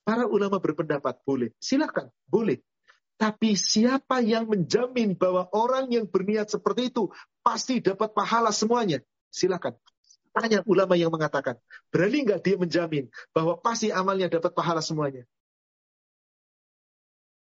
Para 0.00 0.24
ulama 0.24 0.56
berpendapat 0.56 1.20
boleh. 1.28 1.52
Silahkan. 1.60 2.08
Boleh. 2.24 2.64
Tapi 3.16 3.56
siapa 3.56 4.20
yang 4.20 4.44
menjamin 4.44 5.16
bahwa 5.16 5.48
orang 5.56 5.88
yang 5.88 6.04
berniat 6.04 6.52
seperti 6.52 6.92
itu 6.92 7.08
pasti 7.40 7.80
dapat 7.80 8.12
pahala 8.12 8.52
semuanya? 8.52 9.00
Silahkan. 9.32 9.72
Tanya 10.36 10.60
ulama 10.68 11.00
yang 11.00 11.08
mengatakan, 11.08 11.56
berani 11.88 12.28
nggak 12.28 12.44
dia 12.44 12.60
menjamin 12.60 13.08
bahwa 13.32 13.56
pasti 13.56 13.88
amalnya 13.88 14.28
dapat 14.28 14.52
pahala 14.52 14.84
semuanya? 14.84 15.24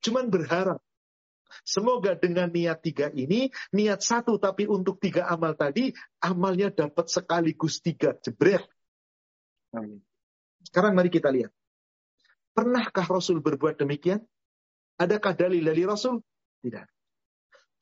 Cuman 0.04 0.28
berharap. 0.28 0.82
Semoga 1.64 2.16
dengan 2.16 2.48
niat 2.48 2.80
tiga 2.80 3.12
ini, 3.12 3.52
niat 3.76 4.00
satu 4.00 4.40
tapi 4.40 4.64
untuk 4.68 5.00
tiga 5.00 5.28
amal 5.28 5.52
tadi, 5.56 5.92
amalnya 6.20 6.72
dapat 6.72 7.08
sekaligus 7.08 7.80
tiga. 7.80 8.16
Jebret. 8.20 8.64
Amin. 9.72 10.00
Sekarang 10.64 10.92
mari 10.92 11.08
kita 11.08 11.32
lihat. 11.32 11.52
Pernahkah 12.52 13.08
Rasul 13.08 13.40
berbuat 13.40 13.80
demikian? 13.80 14.20
Adakah 15.00 15.32
dalil 15.36 15.62
dari 15.64 15.82
Rasul? 15.86 16.20
Tidak. 16.60 16.86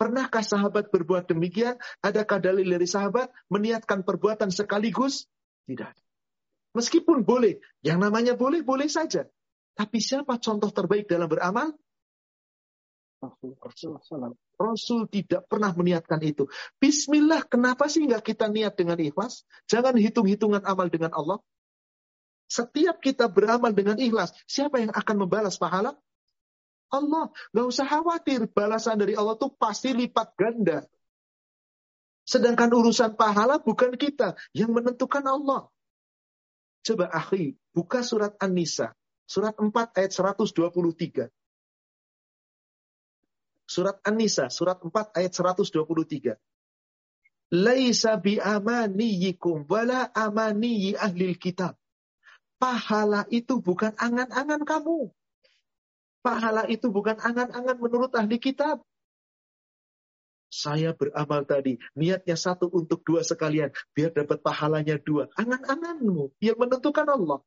Pernahkah 0.01 0.41
sahabat 0.41 0.89
berbuat 0.89 1.29
demikian? 1.29 1.77
Adakah 2.01 2.41
dalil 2.41 2.65
dari 2.65 2.89
sahabat 2.89 3.29
meniatkan 3.53 4.01
perbuatan 4.01 4.49
sekaligus? 4.49 5.29
Tidak. 5.69 5.93
Meskipun 6.73 7.27
boleh, 7.27 7.61
yang 7.85 8.01
namanya 8.01 8.33
boleh, 8.39 8.65
boleh 8.65 8.89
saja. 8.89 9.29
Tapi 9.77 9.99
siapa 10.01 10.41
contoh 10.41 10.73
terbaik 10.73 11.11
dalam 11.11 11.29
beramal? 11.29 11.77
Rasul. 13.21 14.33
Rasul 14.57 15.01
tidak 15.13 15.45
pernah 15.45 15.77
meniatkan 15.77 16.21
itu. 16.25 16.49
Bismillah, 16.81 17.45
kenapa 17.45 17.85
sih 17.93 18.09
nggak 18.09 18.25
kita 18.25 18.49
niat 18.49 18.81
dengan 18.81 18.97
ikhlas? 18.97 19.45
Jangan 19.69 19.93
hitung-hitungan 20.01 20.65
amal 20.65 20.89
dengan 20.89 21.13
Allah. 21.13 21.37
Setiap 22.49 22.99
kita 23.05 23.29
beramal 23.29 23.77
dengan 23.77 24.01
ikhlas, 24.01 24.33
siapa 24.49 24.81
yang 24.81 24.91
akan 24.97 25.17
membalas 25.29 25.61
pahala? 25.61 25.95
Allah. 26.91 27.31
Gak 27.55 27.67
usah 27.67 27.87
khawatir. 27.87 28.51
Balasan 28.51 28.99
dari 28.99 29.15
Allah 29.15 29.39
tuh 29.39 29.55
pasti 29.55 29.95
lipat 29.95 30.35
ganda. 30.35 30.85
Sedangkan 32.27 32.71
urusan 32.71 33.15
pahala 33.15 33.63
bukan 33.63 33.95
kita. 33.95 34.35
Yang 34.55 34.71
menentukan 34.75 35.25
Allah. 35.27 35.71
Coba 36.81 37.13
akhi, 37.13 37.57
buka 37.77 38.01
surat 38.03 38.35
An-Nisa. 38.41 38.93
Surat 39.31 39.55
4 39.55 39.71
ayat 39.95 40.11
123. 40.11 41.31
Surat 43.71 44.03
An-Nisa, 44.03 44.51
surat 44.51 44.83
4 44.83 44.91
ayat 45.15 45.31
123. 45.31 46.35
Laisa 47.51 48.19
bi 48.19 48.43
amaniyikum 48.43 49.67
wala 49.71 50.11
amaniyi 50.11 50.99
ahlil 50.99 51.39
kitab. 51.39 51.79
Pahala 52.59 53.27
itu 53.31 53.63
bukan 53.63 53.95
angan-angan 53.95 54.67
kamu. 54.67 55.15
Pahala 56.21 56.69
itu 56.69 56.93
bukan 56.93 57.17
angan-angan 57.17 57.81
menurut 57.81 58.13
ahli 58.13 58.37
kitab. 58.37 58.85
Saya 60.51 60.91
beramal 60.93 61.47
tadi, 61.47 61.79
niatnya 61.95 62.35
satu 62.35 62.67
untuk 62.75 63.07
dua 63.07 63.23
sekalian, 63.23 63.71
biar 63.95 64.11
dapat 64.11 64.43
pahalanya 64.43 64.99
dua. 64.99 65.31
Angan-anganmu, 65.39 66.35
yang 66.43 66.59
menentukan 66.59 67.07
Allah. 67.07 67.39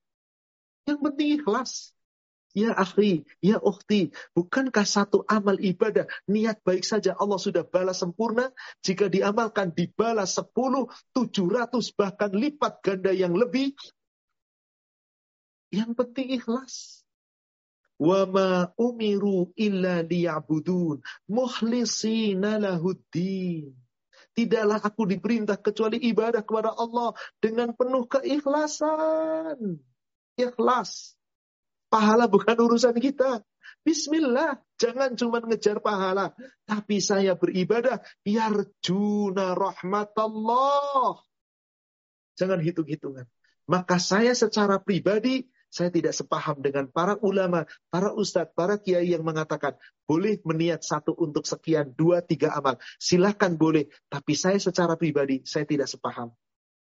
Yang 0.88 1.00
penting 1.04 1.30
ikhlas. 1.44 1.92
Ya 2.54 2.72
akhi, 2.78 3.26
ya 3.42 3.58
ukhti, 3.58 4.14
bukankah 4.38 4.86
satu 4.86 5.26
amal 5.26 5.58
ibadah, 5.58 6.06
niat 6.30 6.62
baik 6.62 6.86
saja 6.86 7.18
Allah 7.18 7.42
sudah 7.42 7.66
balas 7.66 8.00
sempurna? 8.00 8.54
Jika 8.86 9.10
diamalkan 9.10 9.74
dibalas 9.74 10.38
sepuluh, 10.38 10.88
tujuh 11.18 11.50
ratus, 11.50 11.92
bahkan 11.92 12.30
lipat 12.32 12.80
ganda 12.86 13.12
yang 13.12 13.36
lebih. 13.36 13.74
Yang 15.74 15.92
penting 15.98 16.40
ikhlas. 16.40 17.03
Wa 18.04 18.28
ma 18.28 18.68
umiru 18.76 19.56
illa 19.56 20.04
liya'budun 20.04 21.00
mukhlisina 21.32 22.60
lahuddin. 22.60 23.72
Tidaklah 24.34 24.82
aku 24.84 25.08
diperintah 25.08 25.62
kecuali 25.62 26.04
ibadah 26.12 26.44
kepada 26.44 26.76
Allah 26.76 27.16
dengan 27.40 27.72
penuh 27.72 28.04
keikhlasan. 28.10 29.80
Ikhlas. 30.36 31.16
Pahala 31.88 32.26
bukan 32.28 32.58
urusan 32.58 32.98
kita. 32.98 33.46
Bismillah, 33.86 34.58
jangan 34.82 35.14
cuma 35.14 35.38
ngejar 35.46 35.78
pahala. 35.80 36.34
Tapi 36.66 36.98
saya 36.98 37.38
beribadah, 37.38 38.02
yarjuna 38.26 39.54
rahmatullah. 39.54 41.22
Jangan 42.34 42.60
hitung-hitungan. 42.66 43.30
Maka 43.70 44.02
saya 44.02 44.34
secara 44.34 44.82
pribadi 44.82 45.46
saya 45.74 45.90
tidak 45.90 46.14
sepaham 46.14 46.62
dengan 46.62 46.86
para 46.86 47.18
ulama, 47.26 47.66
para 47.90 48.14
ustadz, 48.14 48.54
para 48.54 48.78
kiai 48.78 49.10
yang 49.10 49.26
mengatakan 49.26 49.74
boleh 50.06 50.38
meniat 50.46 50.86
satu 50.86 51.18
untuk 51.18 51.50
sekian, 51.50 51.98
dua, 51.98 52.22
tiga 52.22 52.54
amal. 52.54 52.78
Silahkan 53.02 53.58
boleh, 53.58 53.90
tapi 54.06 54.38
saya 54.38 54.62
secara 54.62 54.94
pribadi 54.94 55.42
saya 55.42 55.66
tidak 55.66 55.90
sepaham. 55.90 56.30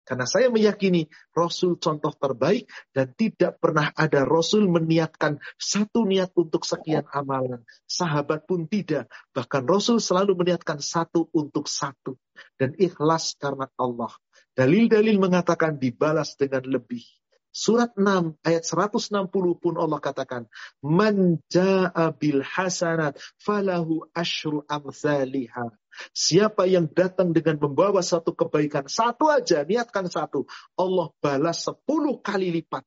Karena 0.06 0.24
saya 0.24 0.48
meyakini 0.48 1.05
Rasul 1.36 1.76
contoh 1.76 2.14
terbaik 2.16 2.64
dan 2.96 3.12
tidak 3.12 3.60
pernah 3.60 3.92
ada 3.92 4.24
Rasul 4.24 4.64
meniatkan 4.64 5.36
satu 5.60 6.09
niat 6.09 6.32
untuk 6.32 6.64
sekian 6.64 7.05
amalan. 7.12 7.60
Sahabat 7.84 8.48
pun 8.48 8.64
tidak. 8.64 9.12
Bahkan 9.36 9.68
Rasul 9.68 10.00
selalu 10.00 10.32
meniatkan 10.32 10.80
satu 10.80 11.28
untuk 11.36 11.68
satu. 11.68 12.16
Dan 12.56 12.72
ikhlas 12.80 13.36
karena 13.36 13.68
Allah. 13.76 14.09
Dalil-dalil 14.56 15.20
mengatakan 15.20 15.76
dibalas 15.76 16.40
dengan 16.40 16.64
lebih. 16.64 17.17
Surat 17.48 17.96
6 17.96 18.36
ayat 18.44 18.64
160 18.64 19.56
pun 19.56 19.74
Allah 19.80 19.98
katakan, 19.98 20.46
"Man 20.84 21.40
jaa 21.48 22.12
bil 22.14 22.44
hasanat 22.44 23.16
falahu 23.40 24.04
asyru 24.12 24.62
amsalihha." 24.68 25.72
Siapa 26.14 26.68
yang 26.70 26.86
datang 26.86 27.34
dengan 27.34 27.58
membawa 27.58 28.04
satu 28.04 28.30
kebaikan, 28.36 28.86
satu 28.86 29.32
aja, 29.32 29.66
niatkan 29.66 30.06
satu. 30.06 30.46
Allah 30.78 31.10
balas 31.18 31.66
sepuluh 31.66 32.22
kali 32.22 32.54
lipat. 32.54 32.86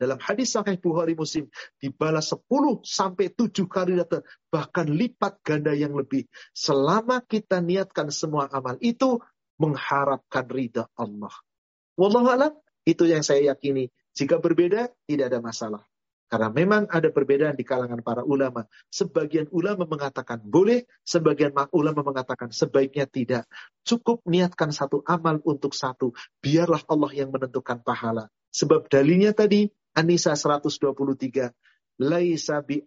Dalam 0.00 0.16
hadis 0.16 0.56
Sahih 0.56 0.80
Bukhari 0.80 1.12
Muslim, 1.12 1.52
dibalas 1.76 2.32
sepuluh 2.32 2.80
sampai 2.80 3.28
tujuh 3.28 3.68
kali 3.68 4.00
lipat, 4.00 4.24
bahkan 4.48 4.88
lipat 4.88 5.44
ganda 5.44 5.76
yang 5.76 5.92
lebih. 5.92 6.24
Selama 6.56 7.20
kita 7.20 7.60
niatkan 7.60 8.08
semua 8.08 8.48
amal 8.48 8.80
itu, 8.80 9.20
mengharapkan 9.60 10.48
ridha 10.48 10.88
Allah. 10.96 11.34
Wallahualam, 12.00 12.56
itu 12.84 13.04
yang 13.08 13.20
saya 13.24 13.52
yakini. 13.54 13.88
Jika 14.16 14.42
berbeda, 14.42 14.90
tidak 15.06 15.26
ada 15.30 15.40
masalah. 15.40 15.82
Karena 16.30 16.46
memang 16.46 16.86
ada 16.86 17.10
perbedaan 17.10 17.58
di 17.58 17.66
kalangan 17.66 18.06
para 18.06 18.22
ulama. 18.22 18.62
Sebagian 18.86 19.50
ulama 19.50 19.82
mengatakan 19.82 20.38
boleh, 20.38 20.86
sebagian 21.02 21.50
ulama 21.74 22.06
mengatakan 22.06 22.54
sebaiknya 22.54 23.10
tidak. 23.10 23.50
Cukup 23.82 24.22
niatkan 24.30 24.70
satu 24.70 25.02
amal 25.10 25.42
untuk 25.42 25.74
satu. 25.74 26.14
Biarlah 26.38 26.86
Allah 26.86 27.10
yang 27.18 27.34
menentukan 27.34 27.82
pahala. 27.82 28.30
Sebab 28.54 28.86
dalilnya 28.86 29.34
tadi, 29.34 29.66
Anisa 29.90 30.38
123. 30.38 31.50
Laisa 31.98 32.62
bi 32.62 32.78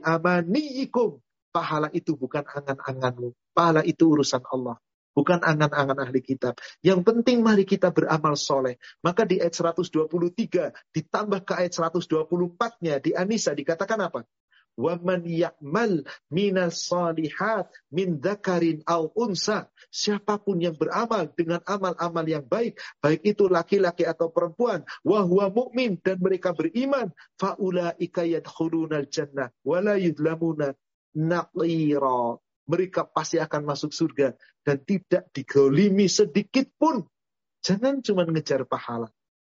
amaniyikum. 0.00 1.20
Pahala 1.52 1.92
itu 1.92 2.16
bukan 2.16 2.48
angan-anganmu. 2.48 3.36
Pahala 3.52 3.84
itu 3.84 4.08
urusan 4.08 4.40
Allah. 4.48 4.80
Bukan 5.12 5.44
angan-angan 5.44 6.08
ahli 6.08 6.24
kitab. 6.24 6.56
Yang 6.80 7.04
penting 7.04 7.44
mari 7.44 7.68
kita 7.68 7.92
beramal 7.92 8.32
soleh. 8.36 8.80
Maka 9.04 9.28
di 9.28 9.38
ayat 9.38 9.52
123 9.52 10.72
ditambah 10.92 11.40
ke 11.44 11.52
ayat 11.52 11.72
124-nya 11.76 13.00
di 13.04 13.12
Anisa 13.12 13.52
dikatakan 13.52 14.00
apa? 14.08 14.24
Waman 14.72 15.28
ya'mal 15.28 16.08
minal 16.32 16.72
salihat 16.72 17.68
min 17.92 18.16
dzakarin 18.16 18.80
au 18.88 19.12
unsa. 19.12 19.68
Siapa 19.92 20.40
pun 20.40 20.64
yang 20.64 20.72
beramal 20.72 21.28
dengan 21.36 21.60
amal-amal 21.68 22.24
yang 22.24 22.48
baik, 22.48 22.80
baik 23.04 23.20
itu 23.20 23.52
laki-laki 23.52 24.08
atau 24.08 24.32
perempuan, 24.32 24.80
wahwa 25.04 25.52
mukmin 25.52 26.00
dan 26.00 26.16
mereka 26.24 26.56
beriman, 26.56 27.12
faulaika 27.36 28.24
yadkhulunal 28.24 29.04
jannah 29.12 29.52
wala 29.60 30.00
yudlamuna 30.00 30.72
naqira 31.12 32.40
mereka 32.72 33.04
pasti 33.04 33.36
akan 33.36 33.68
masuk 33.68 33.92
surga 33.92 34.32
dan 34.64 34.80
tidak 34.80 35.28
digolimi 35.36 36.08
sedikit 36.08 36.72
pun. 36.80 37.04
Jangan 37.60 38.00
cuma 38.00 38.24
ngejar 38.24 38.64
pahala. 38.64 39.12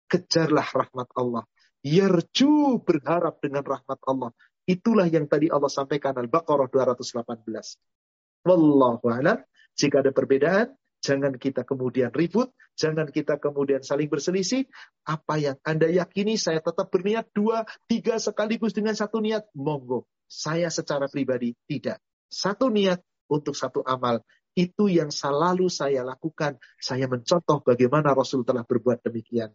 Kejarlah 0.10 0.66
rahmat 0.66 1.14
Allah. 1.14 1.46
Yarju 1.86 2.82
berharap 2.82 3.38
dengan 3.38 3.62
rahmat 3.62 4.02
Allah. 4.10 4.34
Itulah 4.66 5.06
yang 5.06 5.30
tadi 5.30 5.54
Allah 5.54 5.70
sampaikan 5.70 6.18
Al-Baqarah 6.18 6.68
218. 6.74 8.50
Wallahu 8.50 9.06
a'lam. 9.14 9.40
Jika 9.78 10.02
ada 10.02 10.10
perbedaan, 10.10 10.74
jangan 11.04 11.36
kita 11.36 11.68
kemudian 11.68 12.14
ribut, 12.16 12.54
jangan 12.80 13.10
kita 13.12 13.38
kemudian 13.38 13.84
saling 13.84 14.08
berselisih. 14.08 14.64
Apa 15.04 15.38
yang 15.38 15.58
Anda 15.68 15.92
yakini, 15.92 16.40
saya 16.40 16.64
tetap 16.64 16.90
berniat 16.90 17.30
dua, 17.36 17.68
tiga 17.86 18.18
sekaligus 18.18 18.72
dengan 18.72 18.96
satu 18.96 19.20
niat, 19.20 19.50
monggo. 19.54 20.08
Saya 20.30 20.72
secara 20.72 21.12
pribadi 21.12 21.54
tidak. 21.68 22.00
Satu 22.34 22.74
niat 22.74 23.06
untuk 23.30 23.54
satu 23.54 23.86
amal. 23.86 24.26
Itu 24.58 24.90
yang 24.90 25.14
selalu 25.14 25.70
saya 25.70 26.02
lakukan. 26.02 26.58
Saya 26.82 27.06
mencontoh 27.06 27.62
bagaimana 27.62 28.18
Rasul 28.18 28.42
telah 28.42 28.66
berbuat 28.66 29.06
demikian. 29.06 29.54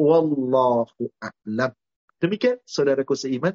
Wallahu 0.00 1.12
a'lam. 1.20 1.72
Demikian 2.16 2.60
saudaraku 2.64 3.12
seiman. 3.16 3.52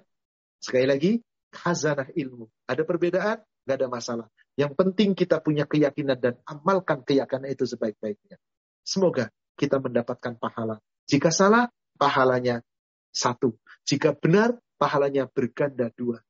Sekali 0.61 0.85
lagi, 0.85 1.11
khazanah 1.49 2.13
ilmu. 2.13 2.45
Ada 2.69 2.85
perbedaan? 2.85 3.41
Gak 3.65 3.77
ada 3.77 3.87
masalah. 3.89 4.27
Yang 4.57 4.73
penting 4.77 5.13
kita 5.13 5.41
punya 5.41 5.69
keyakinan 5.69 6.17
dan 6.17 6.37
amalkan 6.45 7.05
keyakinan 7.05 7.49
itu 7.49 7.65
sebaik-baiknya. 7.65 8.37
Semoga 8.81 9.29
kita 9.57 9.77
mendapatkan 9.77 10.37
pahala. 10.37 10.81
Jika 11.05 11.29
salah, 11.29 11.69
pahalanya 11.97 12.65
satu. 13.13 13.57
Jika 13.85 14.17
benar, 14.17 14.57
pahalanya 14.81 15.29
berganda 15.29 15.93
dua. 15.93 16.21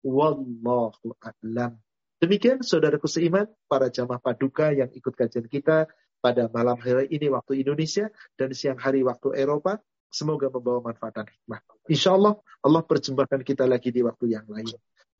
Wallahu 0.00 1.16
a'lam. 1.20 1.76
Demikian 2.20 2.60
saudaraku 2.60 3.08
seiman, 3.08 3.48
para 3.64 3.88
jamaah 3.88 4.20
paduka 4.20 4.76
yang 4.76 4.92
ikut 4.92 5.16
kajian 5.16 5.48
kita 5.48 5.88
pada 6.20 6.52
malam 6.52 6.76
hari 6.76 7.08
ini 7.08 7.32
waktu 7.32 7.64
Indonesia 7.64 8.12
dan 8.36 8.52
siang 8.52 8.76
hari 8.76 9.00
waktu 9.00 9.40
Eropa. 9.40 9.80
Semoga 10.10 10.50
membawa 10.50 10.90
manfaat 10.90 11.22
dan 11.22 11.26
hikmah. 11.30 11.62
Insya 11.86 12.18
Allah, 12.18 12.34
Allah 12.66 12.82
perjumpakan 12.82 13.46
kita 13.46 13.64
lagi 13.64 13.94
di 13.94 14.02
waktu 14.02 14.34
yang 14.34 14.44
lain. 14.50 14.68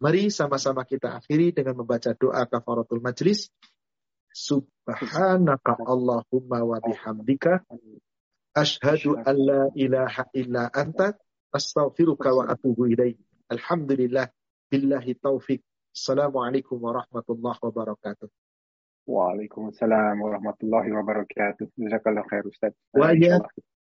Mari 0.02 0.34
sama-sama 0.34 0.82
kita 0.82 1.20
akhiri 1.22 1.54
dengan 1.54 1.78
membaca 1.78 2.10
doa 2.16 2.42
kafaratul 2.44 2.98
majlis. 2.98 3.54
Subhanaka 4.34 5.78
Allahumma 5.86 6.58
wa 6.66 6.78
bihamdika. 6.82 7.62
Ashhadu 8.50 9.14
an 9.22 9.36
la 9.38 9.62
ilaha 9.78 10.26
illa 10.34 10.66
anta. 10.74 11.14
Astaghfiruka 11.54 12.34
wa 12.34 12.50
atubu 12.50 12.90
ilaih. 12.90 13.14
Alhamdulillah. 13.46 14.26
Billahi 14.70 15.18
taufik. 15.18 15.66
Assalamualaikum 15.90 16.78
warahmatullahi 16.78 17.58
wabarakatuh. 17.58 18.30
Waalaikumsalam 19.02 20.14
warahmatullahi 20.22 20.94
wabarakatuh. 20.94 21.74
Jazakallah 21.74 22.22
khair 22.30 22.46
Ustaz. 22.46 22.70
Wa 22.94 23.10
ya. 23.10 23.42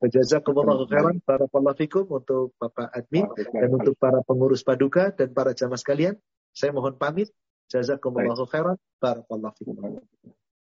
Jazakumullah 0.05 0.85
khairan. 0.85 1.17
Barakallahu 1.25 1.81
fikum 1.81 2.05
untuk 2.05 2.53
Bapak 2.61 2.93
admin 2.93 3.25
dan 3.33 3.73
untuk 3.73 3.97
para 3.97 4.21
pengurus 4.21 4.61
paduka 4.61 5.09
dan 5.17 5.33
para 5.33 5.57
jamaah 5.57 5.81
sekalian. 5.81 6.13
Saya 6.53 6.69
mohon 6.69 6.93
pamit. 6.93 7.33
Jazakumullah 7.73 8.37
khairan. 8.45 8.77
Barakallahu 9.01 9.57
fikum. 9.57 9.97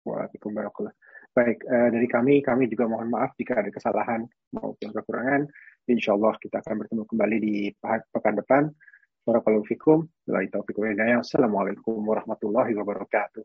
Waalaikumsalam. 0.06 0.94
Baik, 1.34 1.66
uh, 1.66 1.90
dari 1.90 2.06
kami, 2.06 2.46
kami 2.46 2.70
juga 2.70 2.86
mohon 2.86 3.10
maaf 3.10 3.34
jika 3.34 3.66
ada 3.66 3.74
kesalahan 3.74 4.30
maupun 4.54 4.94
kekurangan. 4.94 5.50
Insya 5.90 6.14
Allah 6.14 6.38
kita 6.38 6.62
akan 6.62 6.86
bertemu 6.86 7.04
kembali 7.10 7.38
di 7.42 7.74
pekan 8.14 8.38
depan. 8.38 8.70
Barakallahu 9.24 9.64
fikum. 9.64 10.04
Assalamualaikum 10.28 11.96
warahmatullahi 11.96 12.76
wabarakatuh. 12.76 13.40